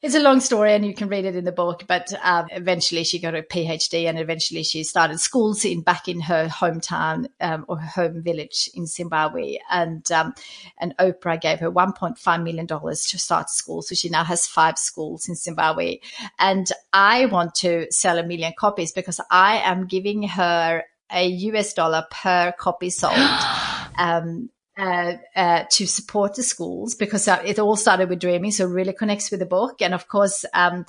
it's 0.01 0.15
a 0.15 0.19
long 0.19 0.39
story 0.39 0.73
and 0.73 0.85
you 0.85 0.93
can 0.93 1.09
read 1.09 1.25
it 1.25 1.35
in 1.35 1.45
the 1.45 1.51
book 1.51 1.83
but 1.87 2.13
um, 2.23 2.47
eventually 2.51 3.03
she 3.03 3.19
got 3.19 3.35
a 3.35 3.41
phd 3.41 4.07
and 4.07 4.17
eventually 4.19 4.63
she 4.63 4.83
started 4.83 5.19
schools 5.19 5.65
in 5.65 5.81
back 5.81 6.07
in 6.07 6.21
her 6.21 6.47
hometown 6.47 7.27
um, 7.41 7.65
or 7.67 7.77
her 7.77 7.87
home 7.87 8.21
village 8.21 8.69
in 8.73 8.85
zimbabwe. 8.85 9.57
And 9.69 10.09
um, 10.11 10.33
and 10.77 10.95
oprah 10.97 11.39
gave 11.39 11.59
her 11.59 11.71
1.5 11.71 12.43
million 12.43 12.65
dollars 12.65 13.05
to 13.07 13.19
start 13.19 13.49
school. 13.49 13.81
So 13.81 13.95
she 13.95 14.09
now 14.09 14.23
has 14.23 14.47
five 14.47 14.77
schools 14.77 15.27
in 15.27 15.35
zimbabwe. 15.35 15.99
And 16.37 16.69
i 16.93 17.25
want 17.27 17.55
to 17.55 17.87
sell 17.91 18.17
a 18.17 18.25
million 18.25 18.53
copies 18.57 18.91
because 18.91 19.19
i 19.29 19.57
am 19.57 19.87
giving 19.87 20.23
her 20.23 20.83
a 21.11 21.27
us 21.29 21.73
dollar 21.73 22.05
per 22.11 22.53
copy 22.57 22.89
sold. 22.89 23.15
Um, 23.97 24.49
uh, 24.79 25.17
uh, 25.35 25.63
to 25.69 25.85
support 25.85 26.35
the 26.35 26.43
schools 26.43 26.95
because 26.95 27.27
uh, 27.27 27.41
it 27.45 27.59
all 27.59 27.75
started 27.75 28.07
with 28.07 28.19
dreaming, 28.19 28.51
so 28.51 28.65
really 28.65 28.93
connects 28.93 29.29
with 29.29 29.41
the 29.41 29.45
book. 29.45 29.81
And 29.81 29.93
of 29.93 30.07
course, 30.07 30.45
um, 30.53 30.85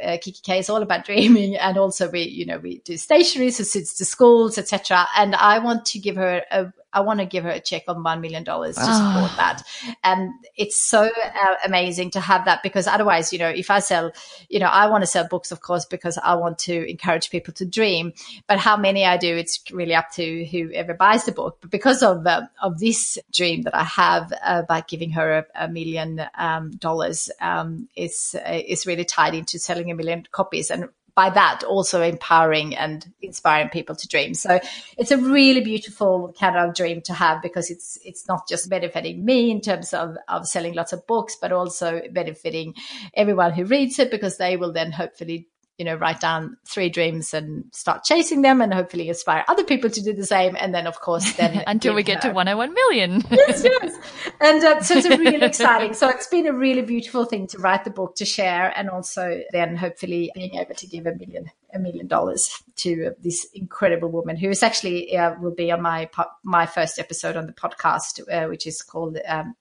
uh, 0.00 0.16
kikki.K 0.22 0.60
is 0.60 0.70
all 0.70 0.80
about 0.80 1.04
dreaming, 1.06 1.56
and 1.56 1.76
also 1.76 2.08
we, 2.08 2.22
you 2.22 2.46
know, 2.46 2.58
we 2.58 2.78
do 2.78 2.96
stationery, 2.96 3.50
so 3.50 3.64
suits 3.64 3.94
to 3.94 4.04
schools, 4.04 4.58
etc. 4.58 5.08
And 5.16 5.34
I 5.34 5.58
want 5.58 5.86
to 5.86 5.98
give 5.98 6.16
her 6.16 6.42
a, 6.52 6.72
I 6.92 7.00
want 7.00 7.20
to 7.20 7.26
give 7.26 7.44
her 7.44 7.50
a 7.50 7.60
check 7.60 7.84
on 7.88 8.02
$1 8.04 8.20
million 8.20 8.44
to 8.44 8.72
support 8.72 8.84
oh. 8.84 9.34
that. 9.36 9.62
And 10.04 10.32
it's 10.56 10.80
so 10.80 11.04
uh, 11.04 11.54
amazing 11.64 12.10
to 12.12 12.20
have 12.20 12.44
that 12.44 12.62
because 12.62 12.86
otherwise, 12.86 13.32
you 13.32 13.38
know, 13.38 13.48
if 13.48 13.70
I 13.70 13.80
sell, 13.80 14.12
you 14.48 14.58
know, 14.58 14.66
I 14.66 14.86
want 14.88 15.02
to 15.02 15.06
sell 15.06 15.26
books, 15.26 15.52
of 15.52 15.60
course, 15.60 15.84
because 15.84 16.18
I 16.18 16.34
want 16.34 16.58
to 16.60 16.90
encourage 16.90 17.30
people 17.30 17.54
to 17.54 17.64
dream. 17.64 18.12
But 18.46 18.58
how 18.58 18.76
many 18.76 19.04
I 19.04 19.16
do, 19.16 19.34
it's 19.36 19.62
really 19.70 19.94
up 19.94 20.10
to 20.12 20.44
whoever 20.44 20.94
buys 20.94 21.24
the 21.24 21.32
book. 21.32 21.58
But 21.60 21.70
because 21.70 22.02
of, 22.02 22.26
uh, 22.26 22.42
of 22.62 22.78
this 22.78 23.18
dream 23.32 23.62
that 23.62 23.74
I 23.74 23.84
have 23.84 24.32
uh, 24.44 24.62
by 24.62 24.82
giving 24.82 25.10
her 25.10 25.38
a, 25.54 25.66
a 25.66 25.68
million 25.68 26.22
um, 26.36 26.70
dollars, 26.72 27.30
um, 27.40 27.88
is, 27.96 28.36
uh, 28.38 28.60
is 28.66 28.86
really 28.86 29.04
tied 29.04 29.34
into 29.34 29.58
selling 29.58 29.90
a 29.90 29.94
million 29.94 30.26
copies. 30.30 30.70
And 30.70 30.88
by 31.14 31.28
that 31.30 31.62
also 31.64 32.02
empowering 32.02 32.74
and 32.74 33.12
inspiring 33.20 33.68
people 33.68 33.94
to 33.94 34.08
dream. 34.08 34.32
So 34.34 34.60
it's 34.96 35.10
a 35.10 35.18
really 35.18 35.60
beautiful 35.60 36.34
kind 36.38 36.56
of 36.56 36.74
dream 36.74 37.02
to 37.02 37.12
have 37.12 37.42
because 37.42 37.70
it's 37.70 37.98
it's 38.04 38.26
not 38.28 38.48
just 38.48 38.70
benefiting 38.70 39.24
me 39.24 39.50
in 39.50 39.60
terms 39.60 39.92
of, 39.92 40.16
of 40.28 40.46
selling 40.46 40.74
lots 40.74 40.92
of 40.92 41.06
books, 41.06 41.36
but 41.40 41.52
also 41.52 42.02
benefiting 42.10 42.74
everyone 43.14 43.52
who 43.52 43.64
reads 43.64 43.98
it 43.98 44.10
because 44.10 44.38
they 44.38 44.56
will 44.56 44.72
then 44.72 44.92
hopefully 44.92 45.48
you 45.78 45.84
know, 45.84 45.94
write 45.94 46.20
down 46.20 46.56
three 46.66 46.88
dreams 46.88 47.32
and 47.34 47.64
start 47.72 48.04
chasing 48.04 48.42
them 48.42 48.60
and 48.60 48.72
hopefully 48.72 49.08
inspire 49.08 49.44
other 49.48 49.64
people 49.64 49.90
to 49.90 50.02
do 50.02 50.12
the 50.12 50.26
same. 50.26 50.56
And 50.58 50.74
then, 50.74 50.86
of 50.86 51.00
course, 51.00 51.32
then 51.34 51.64
until 51.66 51.94
we 51.94 52.02
get 52.02 52.22
her. 52.22 52.30
to 52.30 52.34
101 52.34 52.74
million. 52.74 53.22
yes, 53.30 53.64
yes. 53.64 53.96
And 54.40 54.62
uh, 54.62 54.82
so 54.82 54.96
it's 54.96 55.08
really 55.08 55.42
exciting. 55.42 55.94
So 55.94 56.08
it's 56.08 56.26
been 56.26 56.46
a 56.46 56.52
really 56.52 56.82
beautiful 56.82 57.24
thing 57.24 57.46
to 57.48 57.58
write 57.58 57.84
the 57.84 57.90
book, 57.90 58.16
to 58.16 58.24
share, 58.24 58.72
and 58.76 58.90
also 58.90 59.40
then 59.52 59.76
hopefully 59.76 60.30
being 60.34 60.54
able 60.56 60.74
to 60.74 60.86
give 60.86 61.06
a 61.06 61.14
million 61.14 61.50
a 61.74 61.78
million 61.78 62.06
dollars 62.06 62.62
to 62.76 63.14
this 63.22 63.46
incredible 63.54 64.10
woman 64.10 64.36
who 64.36 64.50
is 64.50 64.62
actually 64.62 65.16
uh, 65.16 65.34
will 65.40 65.54
be 65.54 65.70
on 65.70 65.80
my 65.80 66.08
my 66.44 66.66
first 66.66 66.98
episode 66.98 67.36
on 67.36 67.46
the 67.46 67.52
podcast, 67.52 68.20
uh, 68.30 68.46
which 68.48 68.66
is 68.66 68.82
called 68.82 69.18
um, 69.26 69.54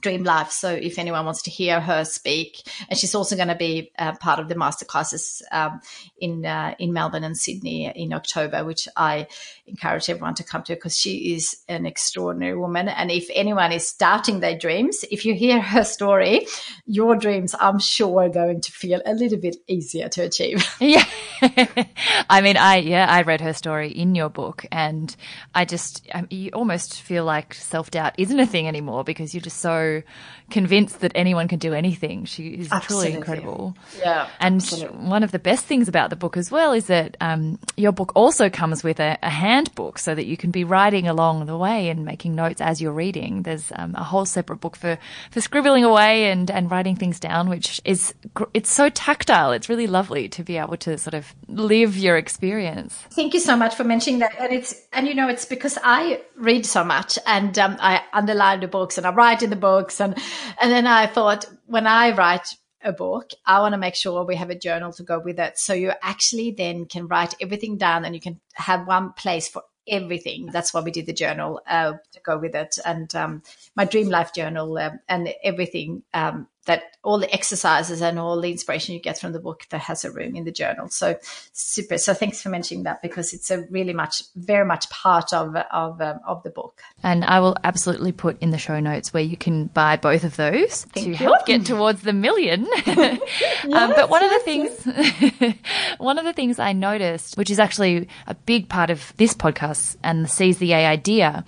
Dream 0.00 0.24
Life. 0.24 0.50
So 0.50 0.70
if 0.70 0.98
anyone 0.98 1.24
wants 1.24 1.42
to 1.42 1.50
hear 1.50 1.80
her 1.80 2.04
speak, 2.04 2.62
and 2.88 2.98
she's 2.98 3.14
also 3.14 3.36
going 3.36 3.48
to 3.48 3.54
be 3.54 3.92
uh, 3.98 4.12
part 4.16 4.38
of 4.40 4.48
the 4.48 4.54
masterclasses 4.54 5.42
um, 5.50 5.80
in 6.18 6.44
uh, 6.44 6.74
in 6.78 6.92
Melbourne 6.92 7.24
and 7.24 7.36
Sydney 7.36 7.86
in 7.94 8.12
October, 8.12 8.64
which 8.64 8.88
I 8.96 9.26
encourage 9.66 10.08
everyone 10.10 10.34
to 10.34 10.44
come 10.44 10.62
to 10.64 10.74
because 10.74 10.96
she 10.96 11.34
is 11.34 11.56
an 11.68 11.86
extraordinary 11.86 12.56
woman. 12.56 12.88
And 12.88 13.10
if 13.10 13.28
anyone 13.34 13.72
is 13.72 13.92
doubting 13.92 14.40
their 14.40 14.56
dreams, 14.56 15.04
if 15.10 15.24
you 15.24 15.34
hear 15.34 15.60
her 15.60 15.84
story, 15.84 16.46
your 16.86 17.16
dreams, 17.16 17.54
I'm 17.58 17.78
sure, 17.78 18.24
are 18.24 18.28
going 18.28 18.60
to 18.62 18.72
feel 18.72 19.00
a 19.04 19.14
little 19.14 19.38
bit 19.38 19.56
easier 19.66 20.08
to 20.10 20.22
achieve. 20.22 20.66
Yeah, 20.80 21.04
I 22.30 22.40
mean, 22.40 22.56
I 22.56 22.76
yeah, 22.76 23.06
I 23.08 23.22
read 23.22 23.40
her 23.42 23.52
story 23.52 23.90
in 23.90 24.14
your 24.14 24.30
book, 24.30 24.64
and 24.72 25.14
I 25.54 25.64
just 25.64 26.08
you 26.30 26.50
almost 26.52 27.02
feel 27.02 27.24
like 27.24 27.52
self 27.54 27.90
doubt 27.90 28.14
isn't 28.16 28.38
a 28.38 28.46
thing 28.46 28.66
anymore 28.68 29.04
because 29.04 29.34
you're 29.34 29.42
just 29.42 29.58
so 29.58 29.78
convinced 30.50 31.00
that 31.00 31.12
anyone 31.14 31.46
can 31.46 31.58
do 31.58 31.74
anything. 31.74 32.24
She 32.24 32.48
is 32.48 32.72
Absolutely. 32.72 33.10
truly 33.10 33.16
incredible. 33.16 33.76
Yeah. 33.98 34.28
And 34.40 34.56
absolutely. 34.56 34.96
one 35.06 35.22
of 35.22 35.30
the 35.30 35.38
best 35.38 35.66
things 35.66 35.88
about 35.88 36.10
the 36.10 36.16
book 36.16 36.36
as 36.36 36.50
well 36.50 36.72
is 36.72 36.86
that 36.86 37.16
um, 37.20 37.58
your 37.76 37.92
book 37.92 38.12
also 38.14 38.48
comes 38.48 38.82
with 38.82 38.98
a, 38.98 39.18
a, 39.22 39.28
handbook 39.28 39.98
so 39.98 40.14
that 40.14 40.24
you 40.26 40.36
can 40.36 40.50
be 40.50 40.64
writing 40.64 41.06
along 41.06 41.46
the 41.46 41.56
way 41.56 41.90
and 41.90 42.04
making 42.04 42.34
notes 42.34 42.60
as 42.60 42.80
you're 42.80 42.92
reading. 42.92 43.42
There's 43.42 43.70
um, 43.74 43.94
a 43.94 44.02
whole 44.02 44.24
separate 44.24 44.56
book 44.56 44.74
for, 44.74 44.98
for 45.30 45.40
scribbling 45.40 45.84
away 45.84 46.30
and, 46.30 46.50
and 46.50 46.70
writing 46.70 46.96
things 46.96 47.20
down, 47.20 47.50
which 47.50 47.80
is, 47.84 48.14
it's 48.54 48.70
so 48.70 48.88
tactile. 48.88 49.52
It's 49.52 49.68
really 49.68 49.86
lovely 49.86 50.28
to 50.30 50.42
be 50.42 50.56
able 50.56 50.78
to 50.78 50.96
sort 50.96 51.14
of 51.14 51.34
live 51.46 51.96
your 51.96 52.16
experience. 52.16 52.94
Thank 53.10 53.34
you 53.34 53.40
so 53.40 53.54
much 53.54 53.74
for 53.74 53.84
mentioning 53.84 54.20
that. 54.20 54.34
And 54.40 54.52
it's, 54.52 54.74
and 54.92 55.06
you 55.06 55.14
know, 55.14 55.28
it's 55.28 55.44
because 55.44 55.78
I 55.82 56.22
read 56.36 56.64
so 56.64 56.84
much 56.84 57.18
and 57.26 57.58
um, 57.58 57.76
I 57.80 58.02
underline 58.12 58.60
the 58.60 58.68
books 58.68 58.96
and 58.96 59.06
I 59.06 59.12
write 59.12 59.42
in 59.42 59.50
the 59.50 59.56
books 59.68 60.00
and 60.00 60.12
and 60.60 60.70
then 60.72 60.86
I 60.86 61.06
thought 61.06 61.44
when 61.66 61.86
I 61.86 62.04
write 62.20 62.48
a 62.82 62.92
book, 62.92 63.30
I 63.44 63.60
want 63.60 63.72
to 63.72 63.78
make 63.78 63.94
sure 63.94 64.24
we 64.24 64.36
have 64.36 64.50
a 64.50 64.54
journal 64.54 64.92
to 64.92 65.02
go 65.02 65.18
with 65.18 65.38
it. 65.38 65.58
So 65.58 65.72
you 65.74 65.92
actually 66.02 66.52
then 66.52 66.86
can 66.86 67.08
write 67.08 67.34
everything 67.40 67.76
down 67.76 68.04
and 68.04 68.14
you 68.14 68.20
can 68.20 68.40
have 68.54 68.86
one 68.86 69.12
place 69.12 69.48
for 69.48 69.62
everything. 69.88 70.46
That's 70.46 70.72
why 70.72 70.80
we 70.80 70.90
did 70.90 71.06
the 71.06 71.12
journal 71.12 71.60
uh, 71.66 71.94
to 72.12 72.20
go 72.22 72.38
with 72.38 72.54
it. 72.54 72.78
And 72.84 73.14
um, 73.14 73.42
my 73.74 73.84
dream 73.84 74.08
life 74.08 74.32
journal 74.32 74.78
uh, 74.78 74.90
and 75.08 75.34
everything 75.42 76.02
um, 76.14 76.46
that 76.68 76.82
all 77.02 77.18
the 77.18 77.32
exercises 77.32 78.02
and 78.02 78.18
all 78.18 78.38
the 78.38 78.50
inspiration 78.50 78.94
you 78.94 79.00
get 79.00 79.18
from 79.18 79.32
the 79.32 79.40
book 79.40 79.66
that 79.70 79.80
has 79.80 80.04
a 80.04 80.12
room 80.12 80.36
in 80.36 80.44
the 80.44 80.52
journal. 80.52 80.88
So 80.90 81.16
super. 81.54 81.96
So 81.96 82.12
thanks 82.12 82.42
for 82.42 82.50
mentioning 82.50 82.84
that 82.84 83.00
because 83.00 83.32
it's 83.32 83.50
a 83.50 83.62
really 83.70 83.94
much, 83.94 84.22
very 84.36 84.66
much 84.66 84.88
part 84.90 85.32
of 85.32 85.56
of 85.56 86.00
um, 86.02 86.20
of 86.26 86.42
the 86.42 86.50
book. 86.50 86.82
And 87.02 87.24
I 87.24 87.40
will 87.40 87.56
absolutely 87.64 88.12
put 88.12 88.38
in 88.42 88.50
the 88.50 88.58
show 88.58 88.80
notes 88.80 89.14
where 89.14 89.22
you 89.22 89.36
can 89.38 89.68
buy 89.68 89.96
both 89.96 90.24
of 90.24 90.36
those 90.36 90.84
Thank 90.84 91.06
to 91.06 91.10
you. 91.10 91.16
help 91.16 91.46
get 91.46 91.64
towards 91.64 92.02
the 92.02 92.12
million. 92.12 92.68
yes, 92.86 93.72
um, 93.72 93.92
but 93.96 94.10
one 94.10 94.20
yes, 94.20 94.30
of 94.30 94.38
the 94.38 94.44
things, 94.44 95.40
yes. 95.40 95.54
one 95.98 96.18
of 96.18 96.26
the 96.26 96.34
things 96.34 96.58
I 96.58 96.74
noticed, 96.74 97.38
which 97.38 97.50
is 97.50 97.58
actually 97.58 98.08
a 98.26 98.34
big 98.34 98.68
part 98.68 98.90
of 98.90 99.14
this 99.16 99.32
podcast 99.32 99.96
and 100.04 100.22
the 100.22 100.28
Seize 100.28 100.58
the 100.58 100.66
Yay 100.66 100.84
idea, 100.84 101.46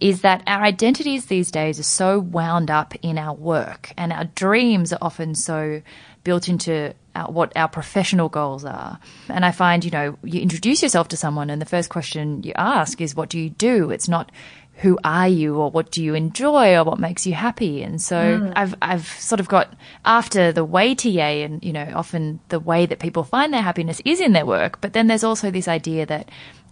is 0.00 0.22
that 0.22 0.42
our 0.46 0.62
identities 0.62 1.26
these 1.26 1.50
days 1.50 1.78
are 1.78 1.82
so 1.82 2.18
wound 2.18 2.70
up 2.70 2.94
in 3.02 3.18
our 3.18 3.34
work 3.34 3.92
and 3.98 4.14
our 4.14 4.24
dreams 4.24 4.61
dreams 4.62 4.92
are 4.92 4.98
often 5.02 5.34
so 5.34 5.82
built 6.22 6.48
into 6.48 6.94
our, 7.16 7.30
what 7.32 7.52
our 7.56 7.66
professional 7.66 8.28
goals 8.28 8.64
are. 8.64 9.00
And 9.28 9.44
I 9.44 9.50
find, 9.50 9.84
you 9.84 9.90
know, 9.90 10.16
you 10.22 10.40
introduce 10.40 10.82
yourself 10.82 11.08
to 11.08 11.16
someone 11.16 11.50
and 11.50 11.60
the 11.60 11.66
first 11.66 11.90
question 11.90 12.44
you 12.44 12.52
ask 12.54 13.00
is, 13.00 13.16
what 13.16 13.28
do 13.28 13.40
you 13.40 13.50
do? 13.50 13.90
It's 13.90 14.08
not, 14.08 14.30
who 14.74 14.98
are 15.02 15.26
you 15.26 15.56
or 15.56 15.68
what 15.68 15.90
do 15.90 16.02
you 16.02 16.14
enjoy 16.14 16.76
or 16.76 16.84
what 16.84 17.00
makes 17.00 17.26
you 17.26 17.34
happy? 17.34 17.82
And 17.82 18.00
so 18.00 18.16
mm. 18.16 18.52
I've, 18.54 18.76
I've 18.80 19.06
sort 19.06 19.40
of 19.40 19.48
got 19.48 19.74
after 20.04 20.52
the 20.52 20.64
way 20.64 20.94
TA 20.94 21.42
and, 21.44 21.62
you 21.64 21.72
know, 21.72 21.90
often 21.92 22.38
the 22.48 22.60
way 22.60 22.86
that 22.86 23.00
people 23.00 23.24
find 23.24 23.52
their 23.52 23.62
happiness 23.62 24.00
is 24.04 24.20
in 24.20 24.32
their 24.32 24.46
work. 24.46 24.80
But 24.80 24.92
then 24.92 25.08
there's 25.08 25.24
also 25.24 25.50
this 25.50 25.66
idea 25.66 26.06
that 26.06 26.28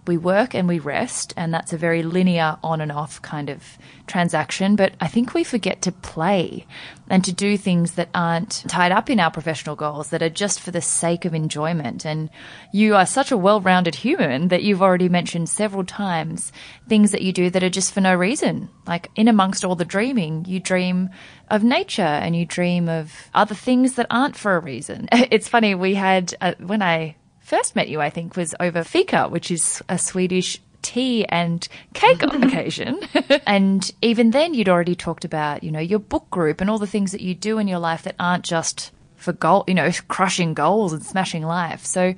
we 0.07 0.17
work 0.17 0.55
and 0.55 0.67
we 0.67 0.79
rest, 0.79 1.33
and 1.37 1.53
that's 1.53 1.73
a 1.73 1.77
very 1.77 2.01
linear 2.01 2.57
on 2.63 2.81
and 2.81 2.91
off 2.91 3.21
kind 3.21 3.49
of 3.49 3.77
transaction. 4.07 4.75
But 4.75 4.93
I 4.99 5.07
think 5.07 5.33
we 5.33 5.43
forget 5.43 5.81
to 5.83 5.91
play 5.91 6.65
and 7.09 7.23
to 7.23 7.31
do 7.31 7.55
things 7.57 7.93
that 7.93 8.09
aren't 8.15 8.63
tied 8.67 8.91
up 8.91 9.09
in 9.09 9.19
our 9.19 9.29
professional 9.29 9.75
goals, 9.75 10.09
that 10.09 10.23
are 10.23 10.29
just 10.29 10.59
for 10.59 10.71
the 10.71 10.81
sake 10.81 11.25
of 11.25 11.35
enjoyment. 11.35 12.05
And 12.05 12.29
you 12.73 12.95
are 12.95 13.05
such 13.05 13.31
a 13.31 13.37
well 13.37 13.61
rounded 13.61 13.95
human 13.95 14.47
that 14.47 14.63
you've 14.63 14.81
already 14.81 15.09
mentioned 15.09 15.49
several 15.49 15.83
times 15.83 16.51
things 16.87 17.11
that 17.11 17.21
you 17.21 17.31
do 17.31 17.49
that 17.49 17.63
are 17.63 17.69
just 17.69 17.93
for 17.93 18.01
no 18.01 18.15
reason. 18.15 18.69
Like 18.87 19.11
in 19.15 19.27
amongst 19.27 19.63
all 19.63 19.75
the 19.75 19.85
dreaming, 19.85 20.45
you 20.45 20.59
dream 20.59 21.09
of 21.49 21.63
nature 21.63 22.01
and 22.01 22.35
you 22.35 22.45
dream 22.45 22.89
of 22.89 23.29
other 23.33 23.55
things 23.55 23.93
that 23.93 24.07
aren't 24.09 24.35
for 24.35 24.55
a 24.55 24.59
reason. 24.59 25.07
It's 25.31 25.47
funny, 25.47 25.75
we 25.75 25.93
had, 25.93 26.33
uh, 26.41 26.55
when 26.59 26.81
I 26.81 27.15
first 27.51 27.75
met 27.75 27.89
you, 27.89 27.99
I 27.99 28.09
think, 28.09 28.37
was 28.37 28.55
over 28.61 28.81
fika, 28.81 29.27
which 29.27 29.51
is 29.51 29.83
a 29.89 29.97
Swedish 29.97 30.61
tea 30.81 31.25
and 31.25 31.67
cake 31.93 32.23
occasion. 32.43 32.97
and 33.45 33.91
even 34.01 34.31
then, 34.31 34.53
you'd 34.53 34.69
already 34.69 34.95
talked 34.95 35.25
about, 35.25 35.61
you 35.61 35.69
know, 35.69 35.81
your 35.81 35.99
book 35.99 36.29
group 36.29 36.61
and 36.61 36.69
all 36.69 36.79
the 36.79 36.87
things 36.87 37.11
that 37.11 37.19
you 37.19 37.35
do 37.35 37.57
in 37.57 37.67
your 37.67 37.79
life 37.79 38.03
that 38.03 38.15
aren't 38.17 38.45
just 38.45 38.93
for 39.21 39.33
goal, 39.33 39.63
you 39.67 39.73
know, 39.73 39.91
crushing 40.07 40.53
goals 40.53 40.93
and 40.93 41.03
smashing 41.03 41.43
life. 41.43 41.85
So, 41.85 42.15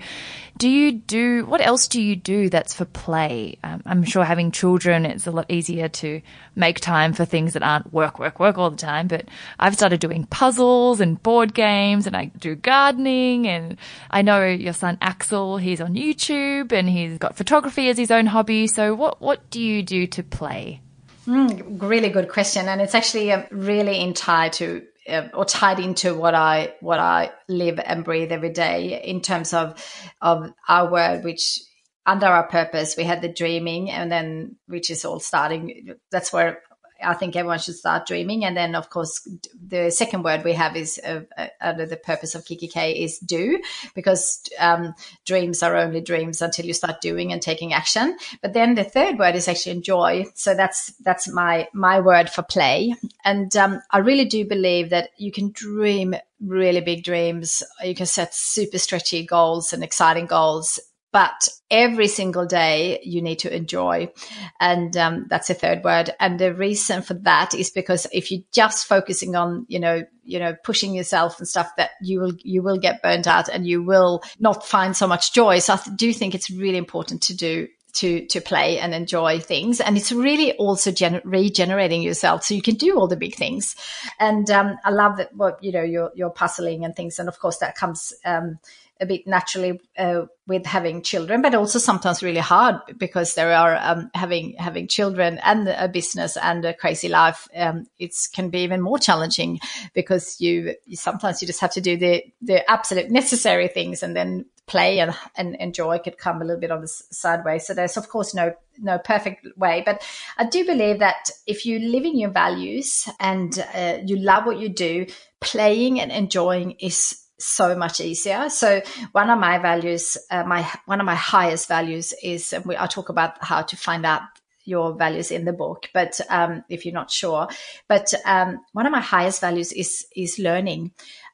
do 0.57 0.69
you 0.69 0.91
do 0.91 1.45
what 1.45 1.61
else 1.61 1.87
do 1.87 2.01
you 2.01 2.15
do 2.15 2.49
that's 2.49 2.73
for 2.73 2.85
play? 2.85 3.57
Um, 3.63 3.81
I'm 3.85 4.03
sure 4.03 4.23
having 4.23 4.51
children, 4.51 5.05
it's 5.05 5.25
a 5.25 5.31
lot 5.31 5.49
easier 5.49 5.89
to 5.89 6.21
make 6.55 6.79
time 6.79 7.13
for 7.13 7.25
things 7.25 7.53
that 7.53 7.63
aren't 7.63 7.91
work, 7.91 8.19
work, 8.19 8.39
work 8.39 8.57
all 8.57 8.69
the 8.69 8.77
time. 8.77 9.07
But 9.07 9.27
I've 9.59 9.75
started 9.75 9.99
doing 9.99 10.25
puzzles 10.25 11.01
and 11.01 11.21
board 11.21 11.53
games, 11.53 12.07
and 12.07 12.15
I 12.15 12.25
do 12.25 12.55
gardening. 12.55 13.47
And 13.47 13.77
I 14.11 14.21
know 14.21 14.45
your 14.45 14.73
son 14.73 14.97
Axel, 15.01 15.57
he's 15.57 15.81
on 15.81 15.95
YouTube 15.95 16.71
and 16.71 16.87
he's 16.87 17.17
got 17.17 17.35
photography 17.35 17.89
as 17.89 17.97
his 17.97 18.11
own 18.11 18.27
hobby. 18.27 18.67
So, 18.67 18.93
what 18.95 19.21
what 19.21 19.49
do 19.49 19.61
you 19.61 19.83
do 19.83 20.07
to 20.07 20.23
play? 20.23 20.81
Mm, 21.25 21.81
really 21.81 22.09
good 22.09 22.27
question, 22.27 22.67
and 22.67 22.81
it's 22.81 22.95
actually 22.95 23.31
um, 23.31 23.45
really 23.49 23.99
in 23.99 24.13
tie 24.13 24.49
to 24.49 24.83
uh, 25.07 25.27
or 25.33 25.45
tied 25.45 25.79
into 25.79 26.15
what 26.15 26.35
I 26.35 26.75
what 26.79 26.99
I 26.99 27.31
live 27.47 27.79
and 27.83 28.03
breathe 28.03 28.31
every 28.31 28.51
day 28.51 29.01
in 29.03 29.21
terms 29.21 29.53
of 29.53 29.83
of 30.21 30.51
our 30.67 30.91
word, 30.91 31.23
which 31.23 31.59
under 32.05 32.27
our 32.27 32.47
purpose 32.47 32.95
we 32.97 33.03
had 33.03 33.21
the 33.21 33.31
dreaming, 33.31 33.89
and 33.89 34.11
then 34.11 34.57
which 34.67 34.89
is 34.89 35.05
all 35.05 35.19
starting. 35.19 35.95
That's 36.11 36.31
where 36.33 36.61
I 37.03 37.13
think 37.13 37.35
everyone 37.35 37.59
should 37.59 37.75
start 37.75 38.07
dreaming. 38.07 38.45
And 38.45 38.55
then, 38.55 38.75
of 38.75 38.89
course, 38.89 39.27
the 39.67 39.91
second 39.91 40.23
word 40.23 40.43
we 40.43 40.53
have 40.53 40.75
is 40.75 40.99
uh, 41.03 41.21
uh, 41.37 41.47
under 41.61 41.85
the 41.85 41.97
purpose 41.97 42.35
of 42.35 42.45
kikki.K 42.45 42.93
is 43.03 43.19
do, 43.19 43.61
because 43.95 44.41
um, 44.59 44.93
dreams 45.25 45.63
are 45.63 45.75
only 45.75 46.01
dreams 46.01 46.41
until 46.41 46.65
you 46.65 46.73
start 46.73 47.01
doing 47.01 47.31
and 47.31 47.41
taking 47.41 47.73
action. 47.73 48.17
But 48.41 48.53
then 48.53 48.75
the 48.75 48.83
third 48.83 49.19
word 49.19 49.35
is 49.35 49.47
actually 49.47 49.75
enjoy. 49.75 50.25
So 50.35 50.55
that's 50.55 50.93
that's 51.03 51.27
my 51.27 51.67
my 51.73 51.99
word 51.99 52.29
for 52.29 52.43
play. 52.43 52.95
And 53.23 53.55
um, 53.55 53.81
I 53.91 53.99
really 53.99 54.25
do 54.25 54.45
believe 54.45 54.89
that 54.89 55.09
you 55.17 55.31
can 55.31 55.51
dream 55.51 56.15
really 56.39 56.81
big 56.81 57.03
dreams. 57.03 57.63
You 57.83 57.95
can 57.95 58.05
set 58.05 58.33
super 58.33 58.77
stretchy 58.77 59.25
goals 59.25 59.73
and 59.73 59.83
exciting 59.83 60.25
goals 60.25 60.79
but 61.13 61.47
every 61.69 62.07
single 62.07 62.47
day 62.47 62.99
you 63.03 63.21
need 63.21 63.37
to 63.39 63.55
enjoy. 63.55 64.11
And 64.59 64.97
um, 64.97 65.27
that's 65.29 65.47
the 65.47 65.53
third 65.53 65.83
word. 65.83 66.09
And 66.19 66.39
the 66.39 66.53
reason 66.55 67.03
for 67.03 67.13
that 67.13 67.53
is 67.53 67.69
because 67.69 68.07
if 68.11 68.31
you're 68.31 68.41
just 68.51 68.87
focusing 68.87 69.35
on 69.35 69.65
you 69.69 69.79
know 69.79 70.03
you 70.23 70.39
know 70.39 70.55
pushing 70.63 70.93
yourself 70.93 71.37
and 71.37 71.47
stuff 71.47 71.71
that 71.77 71.91
you 72.01 72.19
will 72.19 72.33
you 72.43 72.63
will 72.63 72.77
get 72.77 73.03
burnt 73.03 73.27
out 73.27 73.47
and 73.47 73.67
you 73.67 73.83
will 73.83 74.23
not 74.39 74.65
find 74.65 74.97
so 74.97 75.07
much 75.07 75.33
joy. 75.33 75.59
So 75.59 75.75
i 75.75 75.79
do 75.95 76.11
think 76.11 76.33
it's 76.33 76.49
really 76.49 76.77
important 76.77 77.21
to 77.23 77.35
do 77.35 77.67
to 77.93 78.25
to 78.25 78.41
play 78.41 78.79
and 78.79 78.93
enjoy 78.93 79.39
things. 79.39 79.79
And 79.79 79.95
it's 79.97 80.11
really 80.11 80.53
also 80.53 80.91
gener- 80.91 81.21
regenerating 81.23 82.01
yourself. 82.01 82.43
So 82.43 82.55
you 82.55 82.61
can 82.61 82.75
do 82.75 82.97
all 82.97 83.07
the 83.07 83.15
big 83.15 83.35
things. 83.35 83.75
And 84.19 84.49
um, 84.49 84.77
i 84.83 84.89
love 84.89 85.17
that 85.17 85.35
what 85.35 85.63
you 85.63 85.71
know 85.71 85.83
you're, 85.83 86.11
you're 86.15 86.31
puzzling 86.31 86.85
and 86.85 86.95
things. 86.95 87.19
And 87.19 87.29
of 87.29 87.39
course 87.39 87.57
that 87.59 87.77
comes 87.77 88.13
um, 88.25 88.57
a 89.03 89.05
bit 89.05 89.27
naturally 89.27 89.79
uh, 89.97 90.23
with 90.47 90.65
having 90.65 91.01
children, 91.01 91.41
but 91.41 91.53
also 91.53 91.77
sometimes 91.77 92.23
really 92.23 92.39
hard 92.39 92.75
because 92.97 93.35
there 93.35 93.53
are 93.53 93.77
um, 93.77 94.09
having 94.13 94.55
having 94.57 94.87
children 94.87 95.39
and 95.43 95.67
a 95.67 95.87
business 95.87 96.37
and 96.37 96.65
a 96.65 96.73
crazy 96.73 97.09
life. 97.09 97.47
Um, 97.55 97.85
it 97.99 98.15
can 98.33 98.49
be 98.49 98.59
even 98.59 98.81
more 98.81 98.97
challenging 98.97 99.59
because 99.93 100.41
you, 100.41 100.75
you, 100.85 100.95
sometimes 100.95 101.41
you 101.41 101.45
just 101.45 101.61
have 101.61 101.73
to 101.73 101.81
do 101.81 101.97
the 101.97 102.23
the 102.41 102.69
absolute 102.69 103.11
necessary 103.11 103.67
things 103.67 104.01
and 104.01 104.15
then 104.15 104.45
play 104.65 104.99
and, 104.99 105.13
and 105.35 105.55
enjoy 105.55 105.99
could 105.99 106.17
come 106.17 106.41
a 106.41 106.45
little 106.45 106.59
bit 106.59 106.71
on 106.71 106.81
the 106.81 106.87
sideways. 106.87 107.67
So 107.67 107.73
there's 107.73 107.97
of 107.97 108.09
course 108.09 108.33
no 108.33 108.53
no 108.79 108.97
perfect 108.97 109.45
way, 109.55 109.83
but 109.85 110.01
I 110.37 110.45
do 110.45 110.65
believe 110.65 110.99
that 110.99 111.29
if 111.45 111.65
you 111.65 111.79
live 111.79 112.05
in 112.05 112.17
your 112.17 112.31
values 112.31 113.07
and 113.19 113.57
uh, 113.75 113.99
you 114.03 114.17
love 114.17 114.45
what 114.45 114.59
you 114.59 114.69
do, 114.69 115.05
playing 115.41 115.99
and 115.99 116.11
enjoying 116.11 116.71
is 116.79 117.22
so 117.39 117.75
much 117.75 117.99
easier. 117.99 118.49
So 118.49 118.81
one 119.11 119.29
of 119.29 119.39
my 119.39 119.57
values, 119.59 120.17
uh, 120.29 120.43
my 120.43 120.69
one 120.85 120.99
of 120.99 121.05
my 121.05 121.15
highest 121.15 121.67
values 121.67 122.13
is 122.23 122.53
and 122.53 122.65
we, 122.65 122.77
I 122.77 122.87
talk 122.87 123.09
about 123.09 123.43
how 123.43 123.61
to 123.63 123.77
find 123.77 124.05
out 124.05 124.21
your 124.65 124.95
values 124.95 125.31
in 125.31 125.45
the 125.45 125.53
book, 125.53 125.89
but 125.93 126.19
um, 126.29 126.63
if 126.69 126.85
you're 126.85 126.93
not 126.93 127.11
sure, 127.11 127.47
but 127.89 128.13
um, 128.25 128.59
one 128.71 128.85
of 128.85 128.91
my 128.91 129.01
highest 129.01 129.41
values 129.41 129.71
is 129.71 130.05
is 130.15 130.39
learning. 130.39 130.91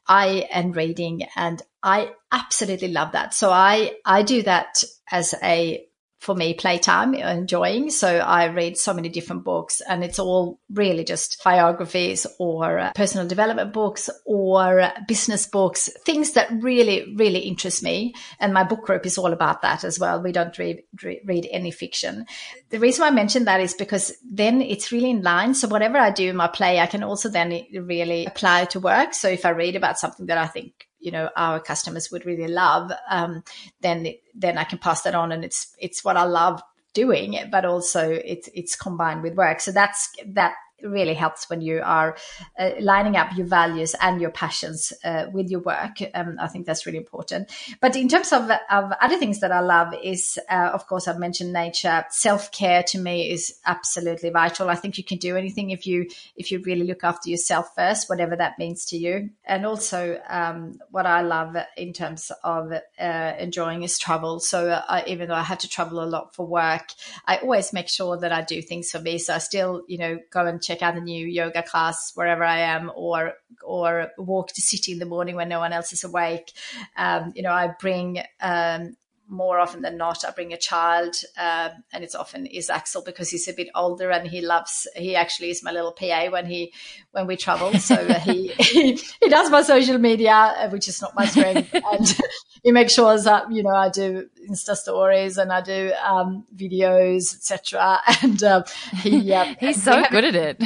I 0.07 0.47
and 0.51 0.75
reading, 0.75 1.27
and 1.35 1.61
I 1.83 2.11
absolutely 2.31 2.87
love 2.87 3.11
that. 3.11 3.35
So 3.35 3.51
I 3.51 3.93
I 4.03 4.23
do 4.23 4.41
that 4.43 4.83
as 5.11 5.35
a 5.43 5.85
for 6.20 6.36
me 6.36 6.53
playtime 6.53 7.13
enjoying. 7.13 7.89
So 7.89 8.17
i 8.17 8.47
read 8.47 8.78
so 8.78 8.93
many 8.93 9.09
different 9.09 9.43
books 9.45 9.82
and 9.82 10.03
it's 10.03 10.20
all 10.20 10.59
really 10.70 11.05
just 11.05 11.41
biographies 11.43 12.28
or 12.39 12.78
uh, 12.78 12.91
personal 12.93 13.26
development 13.26 13.72
books 13.72 14.09
or 14.26 14.82
uh, 14.82 14.91
business 15.07 15.47
books 15.47 15.89
things 16.05 16.34
that 16.34 16.49
really 16.61 17.15
really 17.15 17.39
interest 17.39 17.82
me. 17.82 18.13
And 18.39 18.53
my 18.53 18.63
book 18.63 18.86
group 18.86 19.05
is 19.05 19.17
all 19.17 19.32
about 19.34 19.61
that 19.61 19.84
as 19.84 19.97
well. 19.97 20.22
We 20.22 20.34
don't 20.34 20.57
read 20.57 20.84
read 21.03 21.47
any 21.49 21.72
fiction. 21.72 22.26
The 22.70 22.80
reason 22.80 23.05
i 23.05 23.11
mention 23.11 23.45
that 23.45 23.61
is 23.61 23.74
because 23.74 24.13
then 24.30 24.61
it's 24.61 24.91
really 24.91 25.11
in 25.11 25.22
line. 25.22 25.53
So 25.53 25.70
whatever 25.70 25.97
i 25.97 26.11
do 26.11 26.30
in 26.30 26.36
my 26.36 26.47
play 26.47 26.80
i 26.80 26.88
can 26.88 27.03
also 27.03 27.30
then 27.30 27.65
really 27.74 28.26
apply 28.26 28.65
to 28.65 28.80
work. 28.80 29.13
So 29.13 29.30
if 29.30 29.45
i 29.45 29.51
read 29.51 29.78
about 29.78 29.99
something 29.99 30.26
that 30.26 30.38
i 30.38 30.47
think 30.47 30.88
you 30.99 31.11
know 31.11 31.29
our 31.35 31.59
customers 31.59 32.11
would 32.11 32.25
really 32.25 32.47
love, 32.47 32.91
um, 33.09 33.43
then 33.81 34.07
then 34.33 34.57
I 34.57 34.63
can 34.63 34.77
pass 34.77 35.01
that 35.03 35.15
on, 35.15 35.31
and 35.31 35.43
it's 35.43 35.75
it's 35.79 36.03
what 36.03 36.17
I 36.17 36.23
love 36.23 36.61
doing, 36.93 37.37
but 37.51 37.65
also 37.65 38.11
it's 38.11 38.49
it's 38.53 38.75
combined 38.75 39.23
with 39.23 39.35
work. 39.35 39.59
So 39.59 39.71
that's 39.71 40.09
that 40.25 40.55
really 40.84 41.13
helps 41.13 41.49
when 41.49 41.61
you 41.61 41.82
are 41.84 42.17
uh, 42.57 42.71
lining 42.80 43.15
up 43.15 43.36
your 43.36 43.47
values 43.47 43.95
and 44.01 44.21
your 44.21 44.32
passions 44.32 44.93
uh, 45.03 45.25
with 45.34 45.49
your 45.49 45.61
work. 45.61 45.97
Um, 46.13 46.38
I 46.39 46.47
think 46.47 46.65
that's 46.65 46.86
really 46.86 46.97
important. 46.97 47.51
But 47.82 47.95
in 47.95 48.07
terms 48.07 48.32
of, 48.34 48.49
of 48.69 48.91
other 49.01 49.17
things 49.17 49.39
that 49.39 49.51
I 49.51 49.59
love 49.59 49.93
is, 50.03 50.38
uh, 50.49 50.71
of 50.73 50.88
course, 50.88 51.07
I've 51.07 51.19
mentioned 51.19 51.53
nature. 51.53 52.05
Self 52.09 52.51
care 52.51 52.84
to 52.84 52.99
me 52.99 53.32
is 53.32 53.59
absolutely 53.65 54.30
vital. 54.30 54.69
I 54.69 54.75
think 54.75 54.97
you 54.97 55.03
can 55.03 55.17
do 55.17 55.38
anything 55.38 55.71
if 55.71 55.86
you 55.86 56.07
if 56.36 56.51
you 56.51 56.61
really 56.65 56.86
look 56.86 57.03
after 57.03 57.30
yourself 57.30 57.71
first, 57.75 58.09
whatever 58.09 58.36
that 58.36 58.57
means 58.59 58.86
to 58.86 58.97
you. 58.97 59.30
And 59.45 59.65
also, 59.65 60.19
um, 60.27 60.80
what 60.91 61.05
I 61.05 61.21
love 61.21 61.55
in 61.77 61.93
terms 61.93 62.32
of 62.43 62.71
uh, 62.99 63.34
enjoying 63.39 63.84
is 63.84 63.97
travel. 63.97 64.39
So 64.39 64.69
uh, 64.69 64.84
I, 64.88 65.03
even 65.07 65.30
though 65.30 65.36
I 65.36 65.43
have 65.43 65.59
to 65.59 65.67
travel 65.67 66.03
a 66.03 66.05
lot 66.05 66.36
for 66.36 66.45
work, 66.45 66.89
I 67.25 67.38
always 67.38 67.73
make 67.73 67.89
sure 67.89 68.17
that 68.17 68.32
I 68.32 68.41
do 68.41 68.61
things 68.61 68.91
for 68.91 68.99
me. 68.99 69.17
So 69.17 69.36
I 69.36 69.38
still, 69.39 69.84
you 69.88 69.97
know, 69.97 70.19
go 70.32 70.45
and 70.45 70.61
check 70.70 70.84
out 70.84 70.97
a 70.97 71.01
new 71.01 71.26
yoga 71.26 71.63
class 71.63 72.11
wherever 72.15 72.43
I 72.43 72.59
am, 72.59 72.91
or 72.95 73.34
or 73.63 74.11
walk 74.17 74.53
the 74.53 74.61
city 74.61 74.91
in 74.91 74.99
the 74.99 75.05
morning 75.05 75.36
when 75.36 75.49
no 75.49 75.59
one 75.59 75.74
else 75.74 75.91
is 75.93 76.03
awake. 76.03 76.53
Um, 76.95 77.34
you 77.36 77.41
know, 77.41 77.51
I 77.51 77.74
bring 77.80 78.22
um, 78.41 78.95
more 79.30 79.59
often 79.59 79.82
than 79.82 79.97
not, 79.97 80.25
I 80.25 80.32
bring 80.32 80.51
a 80.53 80.57
child, 80.57 81.15
uh, 81.38 81.69
and 81.93 82.03
it's 82.03 82.15
often 82.15 82.45
is 82.45 82.69
Axel 82.69 83.03
because 83.03 83.30
he's 83.30 83.47
a 83.47 83.53
bit 83.53 83.69
older 83.75 84.09
and 84.09 84.27
he 84.27 84.41
loves. 84.41 84.88
He 84.95 85.15
actually 85.15 85.51
is 85.51 85.63
my 85.63 85.71
little 85.71 85.91
PA 85.91 86.30
when 86.30 86.47
he 86.47 86.73
when 87.11 87.27
we 87.27 87.38
travel. 87.38 87.73
So 87.75 87.95
he, 88.25 88.47
he, 88.59 88.93
he 88.93 89.30
does 89.30 89.49
my 89.49 89.61
social 89.61 89.97
media, 89.97 90.34
uh, 90.34 90.69
which 90.69 90.88
is 90.88 91.01
not 91.01 91.15
my 91.15 91.25
strength, 91.25 91.73
and 91.93 92.17
he 92.63 92.71
makes 92.71 92.93
sure 92.93 93.17
that 93.17 93.51
you 93.51 93.63
know 93.63 93.75
I 93.75 93.89
do 93.89 94.27
Insta 94.49 94.75
stories 94.75 95.38
and 95.38 95.51
I 95.51 95.61
do 95.61 95.91
um, 96.03 96.45
videos, 96.55 97.36
etc. 97.36 98.01
And 98.21 98.43
uh, 98.43 98.63
he 99.01 99.32
uh, 99.32 99.55
he's 99.59 99.82
so 99.82 100.03
good 100.09 100.25
at 100.25 100.36
it. 100.36 100.63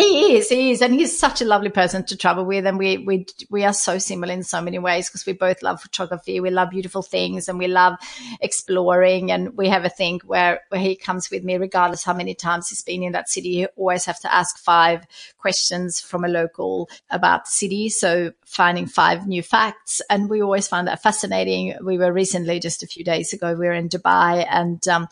He 0.00 0.36
is, 0.36 0.48
he 0.48 0.70
is, 0.70 0.82
and 0.82 0.94
he's 0.94 1.18
such 1.18 1.40
a 1.40 1.44
lovely 1.44 1.70
person 1.70 2.04
to 2.06 2.16
travel 2.16 2.44
with, 2.44 2.66
and 2.66 2.78
we 2.78 2.98
we 2.98 3.26
we 3.50 3.64
are 3.64 3.72
so 3.72 3.98
similar 3.98 4.32
in 4.32 4.42
so 4.42 4.60
many 4.60 4.78
ways 4.78 5.08
because 5.08 5.26
we 5.26 5.32
both 5.32 5.62
love 5.62 5.80
photography, 5.80 6.40
we 6.40 6.50
love 6.50 6.70
beautiful 6.70 7.02
things, 7.02 7.48
and 7.48 7.58
we 7.58 7.66
love 7.66 7.94
exploring. 8.40 9.30
And 9.30 9.56
we 9.56 9.68
have 9.68 9.84
a 9.84 9.88
thing 9.88 10.20
where 10.24 10.60
where 10.68 10.80
he 10.80 10.96
comes 10.96 11.30
with 11.30 11.44
me, 11.44 11.56
regardless 11.56 12.04
how 12.04 12.14
many 12.14 12.34
times 12.34 12.68
he's 12.68 12.82
been 12.82 13.02
in 13.02 13.12
that 13.12 13.28
city, 13.28 13.48
you 13.48 13.68
always 13.76 14.04
have 14.04 14.20
to 14.20 14.34
ask 14.34 14.58
five 14.58 15.06
questions 15.38 16.00
from 16.00 16.24
a 16.24 16.28
local 16.28 16.88
about 17.10 17.44
the 17.44 17.50
city. 17.50 17.88
So 17.88 18.32
finding 18.50 18.86
five 18.86 19.28
new 19.28 19.42
facts, 19.42 20.02
and 20.10 20.28
we 20.28 20.42
always 20.42 20.66
find 20.66 20.88
that 20.88 21.02
fascinating. 21.02 21.76
We 21.82 21.98
were 21.98 22.12
recently, 22.12 22.58
just 22.58 22.82
a 22.82 22.86
few 22.86 23.04
days 23.04 23.32
ago, 23.32 23.54
we 23.54 23.66
were 23.66 23.72
in 23.72 23.88
Dubai, 23.88 24.44
and 24.50 24.86
um, 24.88 25.08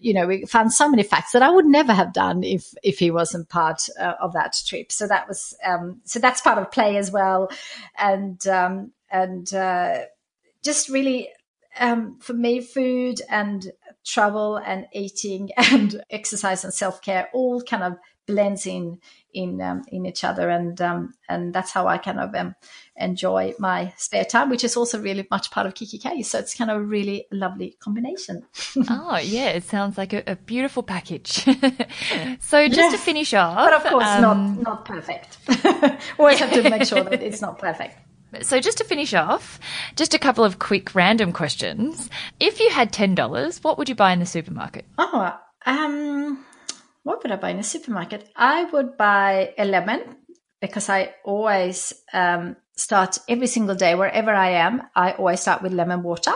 you 0.00 0.12
know, 0.12 0.26
we 0.26 0.44
found 0.44 0.72
so 0.72 0.88
many 0.88 1.02
facts 1.02 1.32
that 1.32 1.42
I 1.42 1.50
would 1.50 1.64
never 1.64 1.94
have 1.94 2.12
done 2.12 2.44
if 2.44 2.74
if 2.82 2.98
he 2.98 3.10
wasn't 3.10 3.48
part 3.48 3.88
uh, 3.98 4.14
of 4.20 4.34
that 4.34 4.54
trip. 4.66 4.92
So 4.92 5.06
that 5.06 5.26
was 5.26 5.54
um, 5.64 6.00
so 6.04 6.18
that's 6.18 6.42
part 6.42 6.58
of 6.58 6.70
play 6.70 6.98
as 6.98 7.10
well, 7.10 7.50
and 7.98 8.46
um, 8.46 8.92
and 9.10 9.52
uh, 9.54 10.00
just 10.62 10.90
really 10.90 11.30
um, 11.80 12.18
for 12.20 12.34
me, 12.34 12.60
food 12.60 13.22
and 13.30 13.72
travel 14.04 14.56
and 14.56 14.86
eating 14.92 15.50
and 15.56 16.02
exercise 16.10 16.64
and 16.64 16.74
self 16.74 17.00
care 17.00 17.28
all 17.32 17.62
kind 17.62 17.82
of 17.82 17.96
blends 18.28 18.66
in 18.66 19.00
in 19.34 19.60
um, 19.60 19.82
in 19.88 20.06
each 20.06 20.22
other, 20.22 20.48
and 20.48 20.80
um, 20.80 21.14
and 21.28 21.52
that's 21.52 21.72
how 21.72 21.88
I 21.88 21.98
kind 21.98 22.20
of 22.20 22.34
um, 22.34 22.54
enjoy 22.96 23.54
my 23.58 23.92
spare 23.96 24.24
time, 24.24 24.50
which 24.50 24.62
is 24.62 24.76
also 24.76 25.00
really 25.00 25.26
much 25.30 25.50
part 25.50 25.66
of 25.66 25.74
kikki.K. 25.74 26.22
So 26.22 26.38
it's 26.38 26.54
kind 26.54 26.70
of 26.70 26.76
a 26.76 26.80
really 26.80 27.26
lovely 27.32 27.76
combination. 27.80 28.46
oh 28.88 29.18
yeah, 29.18 29.48
it 29.48 29.64
sounds 29.64 29.98
like 29.98 30.12
a, 30.12 30.22
a 30.26 30.36
beautiful 30.36 30.82
package. 30.82 31.28
so 32.40 32.68
just 32.68 32.78
yes, 32.78 32.92
to 32.92 32.98
finish 32.98 33.34
off, 33.34 33.56
but 33.56 33.72
of 33.72 33.82
course 33.82 34.04
not 34.20 34.36
um, 34.36 34.62
not 34.62 34.84
perfect. 34.84 35.38
Always 36.18 36.38
have 36.38 36.52
to 36.52 36.70
make 36.70 36.84
sure 36.84 37.02
that 37.02 37.22
it's 37.22 37.40
not 37.40 37.58
perfect. 37.58 37.98
So, 38.42 38.60
just 38.60 38.76
to 38.76 38.84
finish 38.84 39.14
off, 39.14 39.58
just 39.96 40.12
a 40.12 40.18
couple 40.18 40.44
of 40.44 40.58
quick 40.58 40.94
random 40.94 41.32
questions. 41.32 42.10
If 42.38 42.60
you 42.60 42.68
had 42.68 42.92
$10, 42.92 43.64
what 43.64 43.78
would 43.78 43.88
you 43.88 43.94
buy 43.94 44.12
in 44.12 44.18
the 44.18 44.26
supermarket? 44.26 44.84
Oh, 44.98 45.34
um, 45.64 46.44
what 47.02 47.22
would 47.22 47.32
I 47.32 47.36
buy 47.36 47.50
in 47.50 47.58
a 47.58 47.62
supermarket? 47.62 48.28
I 48.36 48.64
would 48.64 48.96
buy 48.96 49.54
a 49.58 49.64
lemon 49.64 50.16
because 50.60 50.88
I 50.88 51.14
always 51.24 51.92
um, 52.12 52.56
start 52.76 53.18
every 53.28 53.46
single 53.46 53.76
day, 53.76 53.94
wherever 53.94 54.32
I 54.32 54.50
am, 54.50 54.82
I 54.94 55.12
always 55.12 55.40
start 55.40 55.62
with 55.62 55.72
lemon 55.72 56.02
water. 56.02 56.32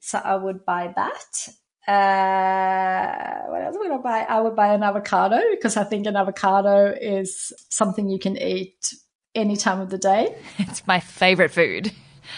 So, 0.00 0.18
I 0.18 0.36
would 0.36 0.64
buy 0.64 0.92
that. 0.96 1.48
Uh, 1.86 3.50
what 3.50 3.62
else 3.62 3.76
would 3.78 3.90
I 3.90 3.96
buy? 3.98 4.20
I 4.28 4.40
would 4.40 4.56
buy 4.56 4.74
an 4.74 4.82
avocado 4.82 5.40
because 5.50 5.76
I 5.76 5.84
think 5.84 6.06
an 6.06 6.16
avocado 6.16 6.94
is 7.00 7.52
something 7.70 8.08
you 8.08 8.18
can 8.18 8.36
eat 8.36 8.94
any 9.34 9.56
time 9.56 9.80
of 9.80 9.90
the 9.90 9.98
day. 9.98 10.36
It's 10.58 10.86
my 10.86 11.00
favorite 11.00 11.50
food. 11.50 11.92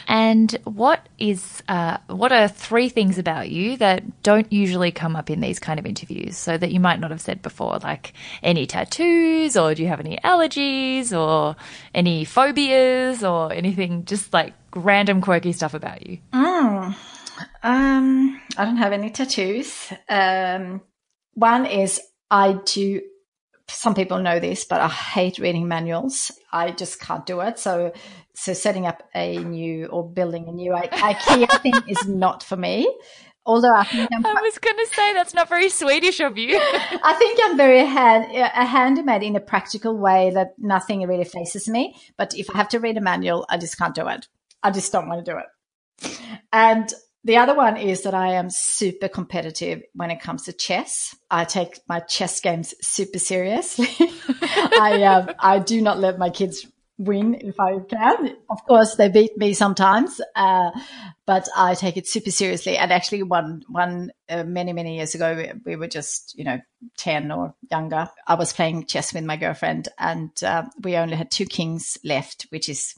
And 0.08 0.52
what 0.64 1.08
is 1.18 1.62
uh, 1.68 1.98
what 2.08 2.32
are 2.32 2.48
three 2.48 2.88
things 2.88 3.18
about 3.18 3.50
you 3.50 3.76
that 3.78 4.22
don't 4.22 4.52
usually 4.52 4.90
come 4.90 5.16
up 5.16 5.30
in 5.30 5.40
these 5.40 5.58
kind 5.58 5.78
of 5.78 5.86
interviews, 5.86 6.36
so 6.36 6.56
that 6.58 6.72
you 6.72 6.80
might 6.80 7.00
not 7.00 7.10
have 7.10 7.20
said 7.20 7.42
before, 7.42 7.78
like 7.78 8.12
any 8.42 8.66
tattoos, 8.66 9.56
or 9.56 9.74
do 9.74 9.82
you 9.82 9.88
have 9.88 10.00
any 10.00 10.18
allergies, 10.18 11.16
or 11.16 11.56
any 11.94 12.24
phobias, 12.24 13.22
or 13.22 13.52
anything 13.52 14.04
just 14.04 14.32
like 14.32 14.54
random 14.74 15.20
quirky 15.20 15.52
stuff 15.52 15.74
about 15.74 16.06
you? 16.06 16.18
Mm. 16.32 16.94
Um, 17.62 18.40
I 18.56 18.64
don't 18.64 18.76
have 18.76 18.92
any 18.92 19.10
tattoos. 19.10 19.92
Um, 20.08 20.82
one 21.32 21.66
is 21.66 22.00
I 22.30 22.60
do 22.64 23.00
some 23.68 23.94
people 23.94 24.20
know 24.20 24.40
this, 24.40 24.64
but 24.64 24.80
I 24.80 24.88
hate 24.88 25.38
reading 25.38 25.68
manuals. 25.68 26.30
I 26.52 26.70
just 26.70 27.00
can't 27.00 27.24
do 27.24 27.40
it. 27.40 27.58
So, 27.58 27.92
so 28.34 28.52
setting 28.52 28.86
up 28.86 29.02
a 29.14 29.38
new 29.38 29.86
or 29.86 30.08
building 30.08 30.48
a 30.48 30.52
new 30.52 30.72
IKEA 30.72 31.60
thing 31.62 31.74
is 31.88 32.06
not 32.06 32.42
for 32.42 32.56
me. 32.56 32.86
Although 33.46 33.74
I 33.74 33.84
think 33.84 34.08
I'm, 34.12 34.24
I 34.24 34.40
was 34.40 34.58
going 34.58 34.76
to 34.76 34.86
say 34.94 35.12
that's 35.12 35.34
not 35.34 35.50
very 35.50 35.68
Swedish 35.68 36.20
of 36.20 36.38
you. 36.38 36.58
I 36.58 37.14
think 37.18 37.38
I'm 37.42 37.58
very 37.58 37.84
hand, 37.84 38.26
a 38.34 38.64
handyman 38.64 39.22
in 39.22 39.36
a 39.36 39.40
practical 39.40 39.98
way 39.98 40.30
that 40.30 40.54
nothing 40.58 41.06
really 41.06 41.24
faces 41.24 41.68
me. 41.68 41.94
But 42.16 42.34
if 42.34 42.48
I 42.50 42.56
have 42.56 42.70
to 42.70 42.80
read 42.80 42.96
a 42.96 43.02
manual, 43.02 43.44
I 43.50 43.58
just 43.58 43.76
can't 43.76 43.94
do 43.94 44.08
it. 44.08 44.28
I 44.62 44.70
just 44.70 44.90
don't 44.92 45.08
want 45.08 45.24
to 45.24 45.30
do 45.30 45.38
it. 45.38 46.18
And 46.52 46.90
the 47.24 47.38
other 47.38 47.54
one 47.54 47.78
is 47.78 48.02
that 48.02 48.14
I 48.14 48.34
am 48.34 48.50
super 48.50 49.08
competitive 49.08 49.82
when 49.94 50.10
it 50.10 50.20
comes 50.20 50.42
to 50.44 50.52
chess. 50.52 51.16
I 51.30 51.44
take 51.44 51.80
my 51.88 52.00
chess 52.00 52.38
games 52.40 52.74
super 52.82 53.18
seriously. 53.18 53.88
I 54.42 55.02
um, 55.04 55.30
I 55.38 55.58
do 55.58 55.80
not 55.80 55.98
let 55.98 56.18
my 56.18 56.28
kids 56.28 56.66
win 56.98 57.34
if 57.34 57.58
I 57.58 57.78
can. 57.78 58.36
Of 58.50 58.64
course, 58.66 58.96
they 58.96 59.08
beat 59.08 59.36
me 59.38 59.54
sometimes, 59.54 60.20
uh, 60.36 60.70
but 61.26 61.48
I 61.56 61.74
take 61.74 61.96
it 61.96 62.06
super 62.06 62.30
seriously. 62.30 62.76
And 62.76 62.92
actually, 62.92 63.22
one 63.22 63.64
one 63.68 64.12
uh, 64.28 64.44
many 64.44 64.74
many 64.74 64.96
years 64.96 65.14
ago, 65.14 65.34
we, 65.34 65.52
we, 65.64 65.76
were 65.76 65.88
just 65.88 66.36
you 66.36 66.44
know 66.44 66.60
ten 66.98 67.32
or 67.32 67.54
younger. 67.70 68.10
I 68.26 68.34
was 68.34 68.52
playing 68.52 68.84
chess 68.84 69.14
with 69.14 69.24
my 69.24 69.36
girlfriend, 69.36 69.88
and 69.98 70.30
uh, 70.44 70.64
we 70.82 70.96
only 70.96 71.16
had 71.16 71.30
two 71.30 71.46
kings 71.46 71.96
left, 72.04 72.46
which 72.50 72.68
is 72.68 72.94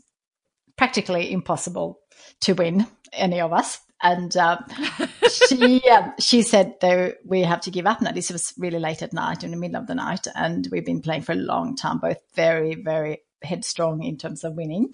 practically 0.76 1.32
impossible 1.32 2.00
to 2.40 2.54
win 2.54 2.86
any 3.12 3.40
of 3.40 3.52
us. 3.52 3.78
And 4.02 4.36
uh, 4.36 4.58
she 5.48 5.82
um, 5.90 6.12
she 6.18 6.42
said 6.42 6.74
though 6.80 7.12
we 7.24 7.42
have 7.42 7.62
to 7.62 7.70
give 7.70 7.86
up 7.86 8.02
now. 8.02 8.12
This 8.12 8.30
was 8.30 8.52
really 8.58 8.78
late 8.78 9.02
at 9.02 9.12
night, 9.12 9.42
in 9.42 9.50
the 9.50 9.56
middle 9.56 9.80
of 9.80 9.86
the 9.86 9.94
night, 9.94 10.26
and 10.34 10.68
we've 10.70 10.84
been 10.84 11.00
playing 11.00 11.22
for 11.22 11.32
a 11.32 11.36
long 11.36 11.76
time, 11.76 11.98
both 11.98 12.18
very 12.34 12.74
very 12.74 13.22
headstrong 13.42 14.02
in 14.02 14.16
terms 14.16 14.44
of 14.44 14.54
winning. 14.54 14.92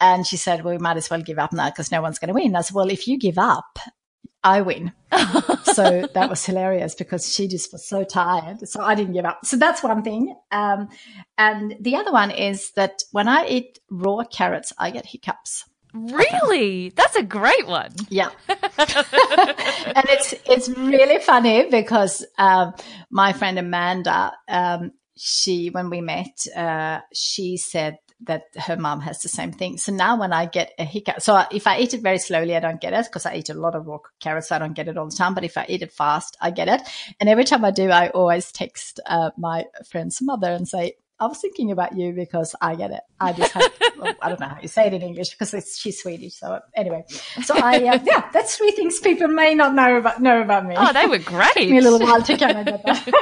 And 0.00 0.26
she 0.26 0.36
said, 0.36 0.64
well, 0.64 0.74
we 0.74 0.78
might 0.78 0.96
as 0.96 1.10
well 1.10 1.22
give 1.22 1.38
up 1.38 1.52
now 1.52 1.70
because 1.70 1.92
no 1.92 2.02
one's 2.02 2.18
going 2.18 2.28
to 2.28 2.34
win. 2.34 2.56
I 2.56 2.62
said, 2.62 2.74
well, 2.74 2.90
if 2.90 3.06
you 3.06 3.18
give 3.18 3.38
up, 3.38 3.78
I 4.42 4.62
win. 4.62 4.92
so 5.64 6.08
that 6.14 6.30
was 6.30 6.44
hilarious 6.44 6.94
because 6.94 7.32
she 7.32 7.46
just 7.46 7.72
was 7.72 7.86
so 7.86 8.04
tired. 8.04 8.66
So 8.68 8.80
I 8.82 8.94
didn't 8.94 9.12
give 9.12 9.24
up. 9.24 9.44
So 9.44 9.56
that's 9.56 9.82
one 9.82 10.02
thing. 10.02 10.34
Um, 10.50 10.88
and 11.36 11.76
the 11.80 11.96
other 11.96 12.12
one 12.12 12.30
is 12.30 12.70
that 12.72 13.02
when 13.12 13.28
I 13.28 13.46
eat 13.46 13.78
raw 13.90 14.24
carrots, 14.24 14.72
I 14.78 14.90
get 14.90 15.06
hiccups. 15.06 15.64
Really? 15.92 16.90
That's 16.90 17.16
a 17.16 17.22
great 17.22 17.66
one. 17.66 17.92
Yeah. 18.08 18.30
and 18.48 18.58
it's 20.08 20.34
it's 20.46 20.68
really 20.68 21.18
funny 21.20 21.68
because 21.70 22.24
um, 22.38 22.74
my 23.10 23.32
friend 23.32 23.58
Amanda 23.58 24.32
um, 24.48 24.92
she, 25.22 25.68
when 25.68 25.90
we 25.90 26.00
met, 26.00 26.46
uh, 26.56 27.00
she 27.12 27.58
said 27.58 27.98
that 28.22 28.44
her 28.56 28.76
mom 28.76 29.00
has 29.00 29.20
the 29.20 29.28
same 29.28 29.52
thing. 29.52 29.76
So 29.76 29.92
now 29.92 30.18
when 30.18 30.32
I 30.32 30.46
get 30.46 30.72
a 30.78 30.84
hiccup, 30.84 31.20
so 31.20 31.42
if 31.52 31.66
I 31.66 31.78
eat 31.78 31.92
it 31.92 32.00
very 32.00 32.18
slowly, 32.18 32.56
I 32.56 32.60
don't 32.60 32.80
get 32.80 32.94
it 32.94 33.04
because 33.04 33.26
I 33.26 33.34
eat 33.34 33.50
a 33.50 33.54
lot 33.54 33.74
of 33.74 33.86
raw 33.86 33.98
carrots. 34.18 34.48
So 34.48 34.56
I 34.56 34.58
don't 34.58 34.72
get 34.72 34.88
it 34.88 34.96
all 34.96 35.08
the 35.10 35.16
time. 35.16 35.34
But 35.34 35.44
if 35.44 35.58
I 35.58 35.66
eat 35.68 35.82
it 35.82 35.92
fast, 35.92 36.38
I 36.40 36.50
get 36.50 36.68
it. 36.68 36.80
And 37.20 37.28
every 37.28 37.44
time 37.44 37.64
I 37.66 37.70
do, 37.70 37.90
I 37.90 38.08
always 38.10 38.50
text 38.50 38.98
uh, 39.04 39.30
my 39.36 39.66
friend's 39.90 40.22
mother 40.22 40.50
and 40.50 40.66
say, 40.66 40.94
I 41.20 41.26
was 41.26 41.38
thinking 41.38 41.70
about 41.70 41.94
you 41.94 42.12
because 42.12 42.56
I 42.62 42.74
get 42.76 42.92
it. 42.92 43.02
I 43.20 43.34
just 43.34 43.52
have, 43.52 43.70
well, 43.98 44.14
I 44.22 44.30
don't 44.30 44.40
know 44.40 44.48
how 44.48 44.58
you 44.62 44.68
say 44.68 44.86
it 44.86 44.94
in 44.94 45.02
English 45.02 45.30
because 45.30 45.52
it's, 45.52 45.78
she's 45.78 46.00
Swedish. 46.00 46.34
So 46.36 46.60
anyway, 46.74 47.04
so 47.42 47.54
I, 47.56 47.76
uh, 47.76 47.98
yeah, 48.04 48.30
that's 48.32 48.56
three 48.56 48.70
things 48.70 48.98
people 49.00 49.28
may 49.28 49.54
not 49.54 49.74
know 49.74 49.98
about, 49.98 50.22
know 50.22 50.40
about 50.40 50.64
me. 50.64 50.74
Oh, 50.78 50.94
they 50.94 51.06
were 51.06 51.18
great. 51.18 51.56
me 51.70 51.76
a 51.76 51.82
little 51.82 52.00
while 52.00 52.22
to 52.22 52.36
get 52.38 52.64
that. 52.64 53.12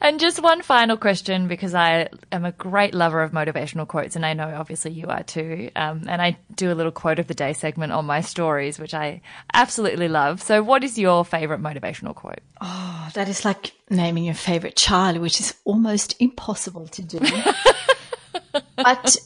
and 0.00 0.18
just 0.18 0.42
one 0.42 0.62
final 0.62 0.96
question 0.96 1.46
because 1.46 1.74
I 1.74 2.08
am 2.32 2.44
a 2.44 2.50
great 2.50 2.92
lover 2.92 3.22
of 3.22 3.30
motivational 3.30 3.86
quotes 3.86 4.16
and 4.16 4.26
I 4.26 4.32
know 4.32 4.52
obviously 4.56 4.90
you 4.90 5.06
are 5.06 5.22
too. 5.22 5.70
Um, 5.76 6.02
and 6.08 6.20
I 6.20 6.36
do 6.56 6.72
a 6.72 6.74
little 6.74 6.90
quote 6.90 7.20
of 7.20 7.28
the 7.28 7.34
day 7.34 7.52
segment 7.52 7.92
on 7.92 8.04
my 8.04 8.20
stories, 8.20 8.80
which 8.80 8.94
I 8.94 9.20
absolutely 9.54 10.08
love. 10.08 10.42
So 10.42 10.60
what 10.60 10.82
is 10.82 10.98
your 10.98 11.24
favorite 11.24 11.62
motivational 11.62 12.16
quote? 12.16 12.40
Oh, 12.60 13.08
that 13.14 13.28
is 13.28 13.44
like 13.44 13.72
naming 13.90 14.24
your 14.24 14.34
favorite 14.34 14.76
child, 14.76 15.18
which 15.18 15.40
is 15.40 15.54
almost 15.64 16.20
impossible 16.20 16.88
to 16.88 17.02
do. 17.02 17.18
but 18.76 19.16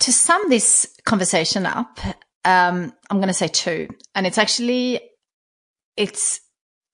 to 0.00 0.12
sum 0.12 0.48
this 0.48 0.86
conversation 1.04 1.66
up, 1.66 1.98
um, 2.44 2.92
I'm 3.10 3.18
going 3.18 3.28
to 3.28 3.34
say 3.34 3.48
two, 3.48 3.88
and 4.14 4.26
it's 4.26 4.38
actually 4.38 5.00
it's 5.96 6.40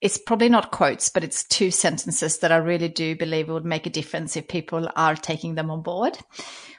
it's 0.01 0.17
probably 0.17 0.49
not 0.49 0.71
quotes, 0.71 1.11
but 1.11 1.25
it's 1.25 1.45
two 1.45 1.71
sentences 1.71 2.39
that 2.39 2.53
I 2.53 2.57
really 2.57 2.89
do 2.89 3.17
believe 3.17 3.49
would 3.49 3.67
make 3.67 3.87
a 3.87 3.91
difference 3.91 4.37
if 4.37 4.49
people 4.49 4.89
are 4.97 5.15
taking 5.15 5.55
them 5.55 5.71
on 5.71 5.83
board. 5.83 6.17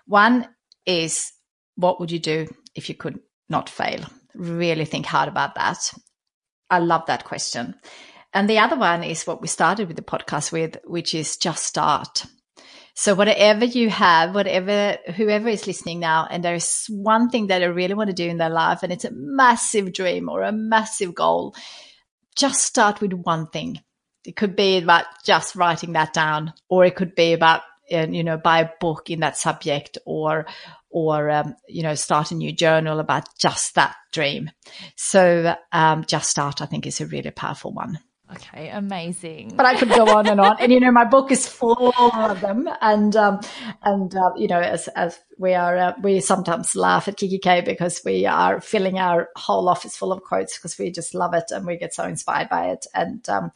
One 0.08 0.48
is, 0.88 1.32
what 1.76 2.00
would 2.00 2.10
you 2.10 2.18
do 2.18 2.48
if 2.74 2.90
you 2.90 2.96
could 2.96 3.20
not 3.48 3.70
fail? 3.70 4.06
Really 4.34 4.86
think 4.86 5.06
hard 5.06 5.30
about 5.30 5.54
that. 5.56 5.78
I 6.70 6.80
love 6.80 7.06
that 7.08 7.26
question. 7.26 7.76
And 8.34 8.50
the 8.50 8.60
other 8.60 8.78
one 8.78 9.04
is 9.04 9.28
what 9.28 9.42
we 9.42 9.48
started 9.48 9.88
with 9.88 9.98
the 9.98 10.04
podcast 10.04 10.52
with, 10.52 10.78
which 10.86 11.14
is 11.14 11.38
just 11.38 11.64
start. 11.64 12.26
So 12.94 13.16
whatever 13.16 13.66
you 13.66 13.90
have, 13.90 14.36
whatever, 14.36 14.98
whoever 15.16 15.50
is 15.50 15.68
listening 15.68 16.00
now, 16.00 16.28
and 16.30 16.44
there's 16.44 16.86
one 16.88 17.30
thing 17.30 17.48
that 17.48 17.60
they 17.60 17.68
really 17.68 17.94
want 17.94 18.10
to 18.10 18.14
do 18.14 18.28
in 18.28 18.38
their 18.38 18.50
life, 18.50 18.84
and 18.84 18.92
it's 18.92 19.06
a 19.06 19.12
massive 19.12 19.94
dream 19.94 20.30
or 20.30 20.44
a 20.44 20.52
massive 20.52 21.16
goal, 21.16 21.56
just 22.36 22.62
start 22.62 23.02
with 23.02 23.14
one 23.14 23.48
thing. 23.48 23.80
It 24.26 24.36
could 24.36 24.56
be 24.56 24.78
about 24.78 25.06
just 25.26 25.56
writing 25.56 25.94
that 25.94 26.14
down, 26.14 26.54
or 26.70 26.86
it 26.86 26.96
could 26.96 27.16
be 27.16 27.34
about, 27.34 27.62
uh, 27.92 28.08
you 28.10 28.24
know, 28.24 28.38
buy 28.38 28.60
a 28.60 28.70
book 28.80 29.10
in 29.10 29.22
that 29.22 29.38
subject 29.38 29.98
or, 30.06 30.46
or, 30.90 31.30
um, 31.30 31.56
you 31.68 31.84
know, 31.84 31.96
start 31.96 32.32
a 32.32 32.36
new 32.36 32.52
journal 32.52 33.00
about 33.00 33.26
just 33.40 33.76
that 33.76 33.96
dream. 34.12 34.52
So, 34.96 35.56
um, 35.72 36.06
just 36.06 36.30
start, 36.30 36.62
I 36.62 36.66
think 36.66 36.86
is 36.86 37.02
a 37.02 37.08
really 37.08 37.32
powerful 37.32 37.74
one. 37.74 38.00
Okay, 38.34 38.70
amazing. 38.70 39.54
But 39.56 39.66
I 39.66 39.76
could 39.76 39.90
go 39.90 40.06
on 40.06 40.28
and 40.28 40.40
on, 40.40 40.58
and 40.60 40.72
you 40.72 40.80
know, 40.80 40.92
my 40.92 41.04
book 41.04 41.32
is 41.32 41.48
full 41.48 41.94
of 41.98 42.40
them, 42.40 42.70
and 42.82 43.16
um, 43.16 43.42
and 43.84 44.16
uh, 44.16 44.32
you 44.38 44.48
know, 44.48 44.60
as 44.60 44.88
as 44.90 45.20
we 45.38 45.54
are, 45.54 45.78
uh, 45.78 45.94
we 46.02 46.20
sometimes 46.22 46.76
laugh 46.76 47.08
at 47.08 47.18
kikki.K 47.18 47.62
because 47.62 48.02
we 48.06 48.26
are 48.26 48.62
filling 48.62 49.00
our 49.00 49.30
whole 49.36 49.68
office 49.68 49.98
full 49.98 50.14
of 50.14 50.24
quotes 50.24 50.58
because 50.58 50.78
we 50.78 50.92
just 50.92 51.14
love 51.14 51.34
it 51.34 51.52
and 51.52 51.66
we 51.66 51.78
get 51.78 51.94
so 51.94 52.06
inspired 52.06 52.48
by 52.48 52.68
it, 52.68 52.86
and 52.94 53.28
um, 53.28 53.52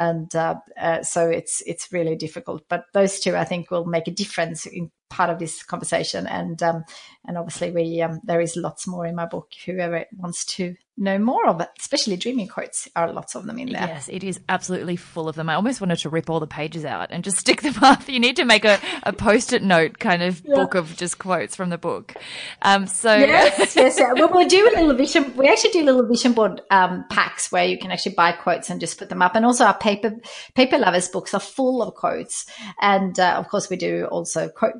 and 0.00 0.34
uh, 0.34 0.56
uh, 0.80 1.02
so 1.02 1.28
it's 1.28 1.62
it's 1.66 1.92
really 1.92 2.16
difficult. 2.16 2.64
But 2.68 2.86
those 2.92 3.20
two, 3.20 3.36
I 3.36 3.44
think, 3.44 3.70
will 3.70 3.84
make 3.84 4.08
a 4.08 4.12
difference 4.12 4.66
in 4.66 4.90
part 5.10 5.28
of 5.28 5.38
this 5.38 5.62
conversation. 5.62 6.26
And 6.26 6.62
um, 6.62 6.84
and 7.26 7.36
obviously, 7.36 7.70
we 7.70 8.00
um, 8.00 8.20
there 8.24 8.40
is 8.40 8.56
lots 8.56 8.86
more 8.86 9.04
in 9.04 9.14
my 9.14 9.26
book. 9.26 9.52
Whoever 9.66 10.06
wants 10.16 10.44
to 10.56 10.74
know 11.00 11.18
more 11.18 11.46
of 11.48 11.60
it, 11.60 11.68
especially 11.78 12.16
dreaming 12.16 12.46
quotes, 12.46 12.88
There 12.94 13.04
are 13.04 13.12
lots 13.12 13.34
of 13.34 13.46
them 13.46 13.58
in 13.58 13.72
there. 13.72 13.86
Yes, 13.86 14.08
it 14.08 14.22
is 14.22 14.38
absolutely 14.48 14.96
full 14.96 15.28
of 15.28 15.34
them. 15.34 15.48
I 15.48 15.54
almost 15.54 15.80
wanted 15.80 15.98
to 16.00 16.10
rip 16.10 16.28
all 16.28 16.40
the 16.40 16.46
pages 16.46 16.84
out 16.84 17.08
and 17.10 17.24
just 17.24 17.38
stick 17.40 17.62
them 17.62 17.74
up. 17.82 18.08
You 18.08 18.20
need 18.20 18.36
to 18.36 18.44
make 18.44 18.64
a, 18.64 18.78
a 19.02 19.12
post-it 19.12 19.62
note 19.62 19.98
kind 19.98 20.22
of 20.22 20.42
yeah. 20.44 20.54
book 20.54 20.74
of 20.74 20.96
just 20.96 21.18
quotes 21.18 21.56
from 21.56 21.70
the 21.70 21.78
book. 21.78 22.14
Um, 22.62 22.86
so 22.86 23.16
yes, 23.16 23.74
yes, 23.76 23.98
yeah. 23.98 24.12
Well, 24.12 24.30
we'll 24.32 24.48
do 24.48 24.68
a 24.68 24.72
little 24.76 24.94
vision. 24.94 25.34
We 25.36 25.48
actually 25.48 25.70
do 25.70 25.84
little 25.84 26.06
vision 26.06 26.32
board 26.32 26.60
um, 26.70 27.04
packs 27.10 27.50
where 27.50 27.64
you 27.64 27.78
can 27.78 27.90
actually 27.90 28.14
buy 28.14 28.32
quotes 28.32 28.70
and 28.70 28.80
just 28.80 28.98
put 28.98 29.08
them 29.08 29.22
up. 29.22 29.34
And 29.34 29.46
also, 29.46 29.64
our 29.64 29.76
paper 29.76 30.16
paper 30.54 30.78
lovers 30.78 31.08
books 31.08 31.34
are 31.34 31.40
full 31.40 31.82
of 31.82 31.94
quotes. 31.94 32.46
And 32.80 33.18
uh, 33.18 33.34
of 33.38 33.48
course, 33.48 33.70
we 33.70 33.76
do 33.76 34.06
also 34.10 34.48
quote 34.48 34.74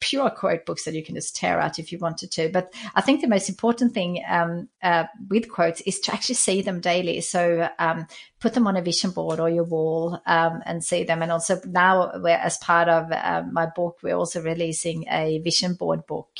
pure 0.00 0.30
quote 0.30 0.66
books 0.66 0.84
that 0.84 0.94
you 0.94 1.04
can 1.04 1.14
just 1.14 1.36
tear 1.36 1.60
out 1.60 1.78
if 1.78 1.92
you 1.92 1.98
wanted 1.98 2.30
to. 2.32 2.48
But 2.48 2.72
I 2.94 3.00
think 3.00 3.20
the 3.20 3.28
most 3.28 3.48
important 3.48 3.92
thing 3.92 4.22
um, 4.28 4.68
uh, 4.82 5.04
with 5.28 5.50
quotes 5.50 5.63
is 5.86 6.00
to 6.00 6.12
actually 6.12 6.34
see 6.36 6.62
them 6.62 6.80
daily. 6.80 7.20
So 7.20 7.68
um, 7.78 8.06
put 8.40 8.54
them 8.54 8.66
on 8.66 8.76
a 8.76 8.82
vision 8.82 9.10
board 9.10 9.40
or 9.40 9.48
your 9.48 9.64
wall 9.64 10.20
um, 10.26 10.62
and 10.66 10.82
see 10.82 11.04
them. 11.04 11.22
And 11.22 11.32
also 11.32 11.60
now, 11.66 12.10
as 12.10 12.58
part 12.58 12.88
of 12.88 13.10
um, 13.12 13.52
my 13.52 13.66
book, 13.66 13.98
we're 14.02 14.16
also 14.16 14.42
releasing 14.42 15.06
a 15.08 15.38
vision 15.38 15.74
board 15.74 16.06
book, 16.06 16.30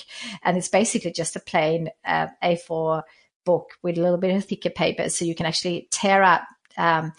and 0.43 0.57
it's 0.57 0.69
basically 0.69 1.13
just 1.13 1.37
a 1.37 1.41
plain 1.41 1.91
uh, 2.05 2.29
A4 2.43 3.03
book 3.45 3.71
with 3.83 3.99
a 3.99 4.03
little 4.03 4.19
bit 4.19 4.35
of 4.35 4.45
thicker 4.45 4.71
paper, 4.71 5.09
so 5.09 5.25
you 5.25 5.35
can 5.35 5.47
actually 5.47 5.89
tear 5.91 6.23
up 6.23 6.43
um, 6.77 7.13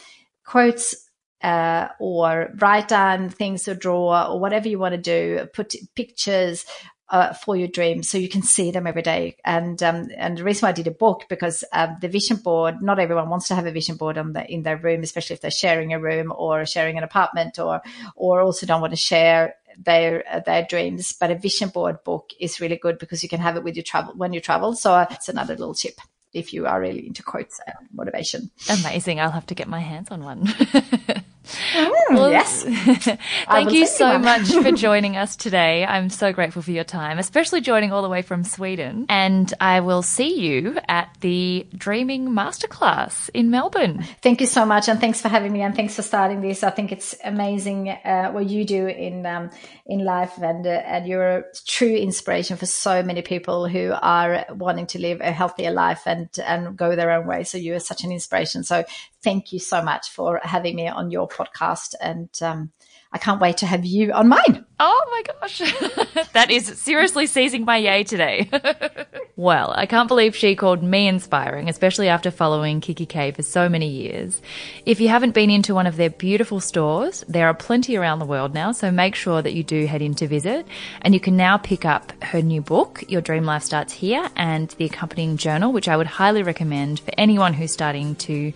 quotes 0.46 1.06
uh, 1.42 1.90
or 2.00 2.50
write 2.60 2.88
down 2.88 3.30
things 3.30 3.68
or 3.68 3.76
draw 3.76 4.32
or 4.32 4.40
whatever 4.40 4.68
you 4.68 4.80
want 4.80 4.94
to 4.94 5.02
do, 5.02 5.48
put 5.54 5.76
pictures 5.96 6.66
uh, 7.10 7.34
for 7.34 7.56
your 7.56 7.68
dreams 7.68 8.10
so 8.10 8.18
you 8.18 8.30
can 8.30 8.42
see 8.42 8.72
them 8.72 8.88
every 8.88 9.02
day. 9.02 9.38
And 9.46 9.82
um, 9.84 10.10
and 10.18 10.38
the 10.38 10.44
reason 10.44 10.66
why 10.66 10.70
I 10.70 10.74
did 10.74 10.88
a 10.88 10.92
book 10.92 11.26
because 11.30 11.64
um, 11.72 11.98
the 12.02 12.08
vision 12.08 12.38
board, 12.38 12.82
not 12.82 13.00
everyone 13.00 13.30
wants 13.30 13.48
to 13.50 13.56
have 13.56 13.66
a 13.66 13.72
vision 13.72 13.96
board 13.96 14.18
on 14.18 14.34
the, 14.34 14.46
in 14.52 14.64
their 14.64 14.78
room, 14.78 15.04
especially 15.04 15.36
if 15.36 15.42
they're 15.42 15.52
sharing 15.52 15.94
a 15.94 16.00
room 16.00 16.34
or 16.36 16.66
sharing 16.66 16.98
an 16.98 17.04
apartment 17.04 17.60
or 17.60 17.82
or 18.16 18.42
also 18.42 18.66
don't 18.66 18.82
want 18.82 18.94
to 18.94 18.98
share 18.98 19.56
their 19.78 20.24
their 20.46 20.66
dreams. 20.68 21.14
But 21.14 21.32
a 21.32 21.36
vision 21.36 21.70
board 21.70 22.04
book 22.04 22.32
is 22.40 22.60
really 22.60 22.78
good 22.78 22.98
because 22.98 23.22
you 23.24 23.30
can 23.30 23.40
have 23.40 23.56
it 23.56 23.64
with 23.64 23.76
you 23.76 23.84
travel 23.84 24.14
when 24.16 24.34
you 24.34 24.40
travel. 24.40 24.76
So 24.76 24.94
uh, 24.94 25.06
it's 25.12 25.30
another 25.30 25.56
little 25.56 25.76
tip 25.76 26.00
if 26.34 26.54
you 26.54 26.66
are 26.68 26.82
really 26.82 27.08
into 27.08 27.24
quotes 27.24 27.60
and 27.66 27.88
motivation. 27.94 28.52
Amazing. 28.70 29.20
I'll 29.20 29.32
have 29.32 29.46
to 29.48 29.56
get 29.56 29.68
my 29.68 29.80
hands 29.80 30.12
on 30.12 30.24
one. 30.24 30.54
Mm, 31.46 31.92
well, 32.12 32.32
yes. 32.32 32.64
thank 33.48 33.72
you 33.72 33.86
so 33.86 34.18
much 34.18 34.52
for 34.52 34.72
joining 34.72 35.16
us 35.16 35.36
today. 35.36 35.86
I'm 35.86 36.10
so 36.10 36.34
grateful 36.34 36.62
for 36.62 36.72
your 36.72 36.84
time, 36.84 37.20
especially 37.20 37.62
joining 37.62 37.92
all 37.92 38.02
the 38.02 38.10
way 38.10 38.22
from 38.22 38.44
Sweden. 38.44 39.06
And 39.10 39.54
I 39.60 39.80
will 39.82 40.02
see 40.02 40.40
you 40.40 40.78
at 40.88 41.10
the 41.22 41.68
Dreaming 41.76 42.30
Masterclass 42.30 43.30
in 43.34 43.52
Melbourne. 43.52 44.04
Thank 44.22 44.42
you 44.42 44.48
so 44.48 44.66
much, 44.66 44.90
and 44.90 45.00
thanks 45.00 45.22
for 45.22 45.30
having 45.30 45.52
me, 45.52 45.62
and 45.62 45.76
thanks 45.76 45.96
for 45.96 46.02
starting 46.02 46.42
this. 46.42 46.64
I 46.64 46.72
think 46.72 46.92
it's 46.92 47.16
amazing 47.24 47.90
uh, 47.90 48.32
what 48.32 48.48
you 48.48 48.66
do 48.66 48.88
in 48.88 49.26
um, 49.26 49.52
in 49.86 50.04
life, 50.04 50.38
and 50.38 50.66
uh, 50.66 50.70
and 50.70 51.08
you're 51.08 51.38
a 51.38 51.44
true 51.68 51.96
inspiration 51.96 52.58
for 52.58 52.66
so 52.66 53.04
many 53.04 53.22
people 53.22 53.68
who 53.68 53.94
are 54.02 54.46
wanting 54.50 54.88
to 54.88 55.00
live 55.00 55.22
a 55.22 55.32
healthier 55.32 55.72
life 55.72 56.04
and 56.06 56.30
and 56.46 56.78
go 56.78 56.96
their 56.96 57.12
own 57.12 57.28
way. 57.28 57.44
So 57.44 57.58
you 57.58 57.76
are 57.76 57.80
such 57.80 58.04
an 58.04 58.12
inspiration. 58.12 58.64
So 58.64 58.84
thank 59.26 59.52
you 59.52 59.60
so 59.60 59.82
much 59.82 60.12
for 60.12 60.40
having 60.44 60.76
me 60.76 60.88
on 60.88 61.10
your 61.10 61.28
podcast. 61.28 61.96
And 62.00 62.30
um, 62.42 62.72
I 63.12 63.18
can't 63.18 63.42
wait 63.42 63.58
to 63.58 63.66
have 63.66 63.84
you 63.86 64.12
on 64.12 64.28
mine. 64.28 64.66
Oh 64.80 65.06
my 65.10 65.24
gosh. 65.34 65.60
that 66.34 66.52
is 66.52 66.68
seriously 66.80 67.26
seizing 67.26 67.66
my 67.66 67.78
yay 67.78 68.04
today. 68.04 68.50
well, 69.36 69.74
I 69.76 69.88
can't 69.88 70.08
believe 70.08 70.36
she 70.36 70.56
called 70.56 70.84
me 70.84 71.08
inspiring, 71.08 71.70
especially 71.70 72.08
after 72.08 72.30
following 72.30 72.82
kikki.K 72.82 73.32
for 73.32 73.42
so 73.42 73.68
many 73.68 73.88
years. 73.88 74.42
If 74.86 75.00
you 75.00 75.08
haven't 75.08 75.34
been 75.34 75.50
into 75.50 75.74
one 75.74 75.88
of 75.88 75.96
their 75.96 76.10
beautiful 76.10 76.60
stores, 76.60 77.24
there 77.28 77.48
are 77.48 77.54
plenty 77.54 77.96
around 77.96 78.20
the 78.20 78.26
world 78.26 78.54
now, 78.54 78.74
so 78.74 78.92
make 78.92 79.16
sure 79.16 79.42
that 79.42 79.54
you 79.54 79.64
do 79.64 79.88
head 79.88 80.02
in 80.02 80.14
to 80.16 80.28
visit. 80.28 80.68
And 81.02 81.14
you 81.14 81.20
can 81.20 81.36
now 81.36 81.58
pick 81.58 81.84
up 81.84 82.12
her 82.22 82.42
new 82.42 82.62
book, 82.62 83.04
Your 83.08 83.22
Dream 83.22 83.46
Life 83.46 83.64
Starts 83.64 83.94
Here, 83.94 84.30
and 84.36 84.70
the 84.72 84.86
accompanying 84.86 85.38
journal, 85.38 85.72
which 85.72 85.88
I 85.88 85.98
would 85.98 86.08
highly 86.08 86.44
recommend 86.44 87.00
for 87.00 87.14
anyone 87.18 87.54
who's 87.54 87.72
starting 87.72 88.16
to 88.16 88.52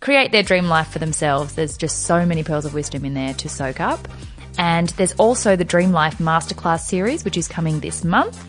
create 0.00 0.32
their 0.32 0.42
dream 0.42 0.66
life 0.66 0.88
for 0.88 0.98
themselves. 0.98 1.54
There's 1.54 1.76
just 1.76 2.02
so 2.02 2.24
many 2.24 2.42
pearls 2.42 2.64
of 2.64 2.74
wisdom 2.74 3.04
in 3.04 3.14
there 3.14 3.34
to 3.34 3.48
soak 3.48 3.80
up. 3.80 4.08
And 4.58 4.88
there's 4.90 5.12
also 5.12 5.54
the 5.54 5.64
Dream 5.64 5.92
Life 5.92 6.18
Masterclass 6.18 6.80
series, 6.80 7.24
which 7.24 7.36
is 7.36 7.46
coming 7.46 7.78
this 7.78 8.04
month 8.04 8.44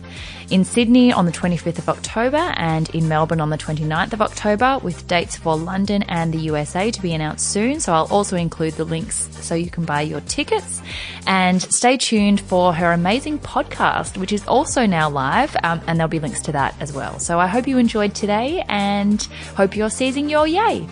in 0.50 0.64
Sydney 0.64 1.12
on 1.12 1.26
the 1.26 1.32
25th 1.32 1.78
of 1.78 1.88
October 1.88 2.36
and 2.36 2.92
in 2.92 3.08
Melbourne 3.08 3.40
on 3.40 3.50
the 3.50 3.56
29th 3.56 4.12
of 4.12 4.20
October, 4.20 4.80
with 4.82 5.06
dates 5.06 5.36
for 5.36 5.56
London 5.56 6.02
and 6.04 6.34
the 6.34 6.38
USA 6.38 6.90
to 6.90 7.00
be 7.00 7.14
announced 7.14 7.48
soon. 7.48 7.78
So 7.78 7.92
I'll 7.92 8.08
also 8.10 8.36
include 8.36 8.74
the 8.74 8.84
links 8.84 9.28
so 9.40 9.54
you 9.54 9.70
can 9.70 9.84
buy 9.84 10.00
your 10.00 10.20
tickets. 10.22 10.82
And 11.28 11.62
stay 11.62 11.96
tuned 11.96 12.40
for 12.40 12.74
her 12.74 12.92
amazing 12.92 13.38
podcast, 13.38 14.16
which 14.16 14.32
is 14.32 14.44
also 14.48 14.86
now 14.86 15.08
live, 15.08 15.56
um, 15.62 15.80
and 15.86 15.98
there'll 15.98 16.08
be 16.08 16.18
links 16.18 16.40
to 16.42 16.52
that 16.52 16.74
as 16.80 16.92
well. 16.92 17.20
So 17.20 17.38
I 17.38 17.46
hope 17.46 17.68
you 17.68 17.78
enjoyed 17.78 18.16
today 18.16 18.64
and 18.68 19.22
hope 19.54 19.76
you're 19.76 19.90
seizing 19.90 20.28
your 20.28 20.48
yay. 20.48 20.88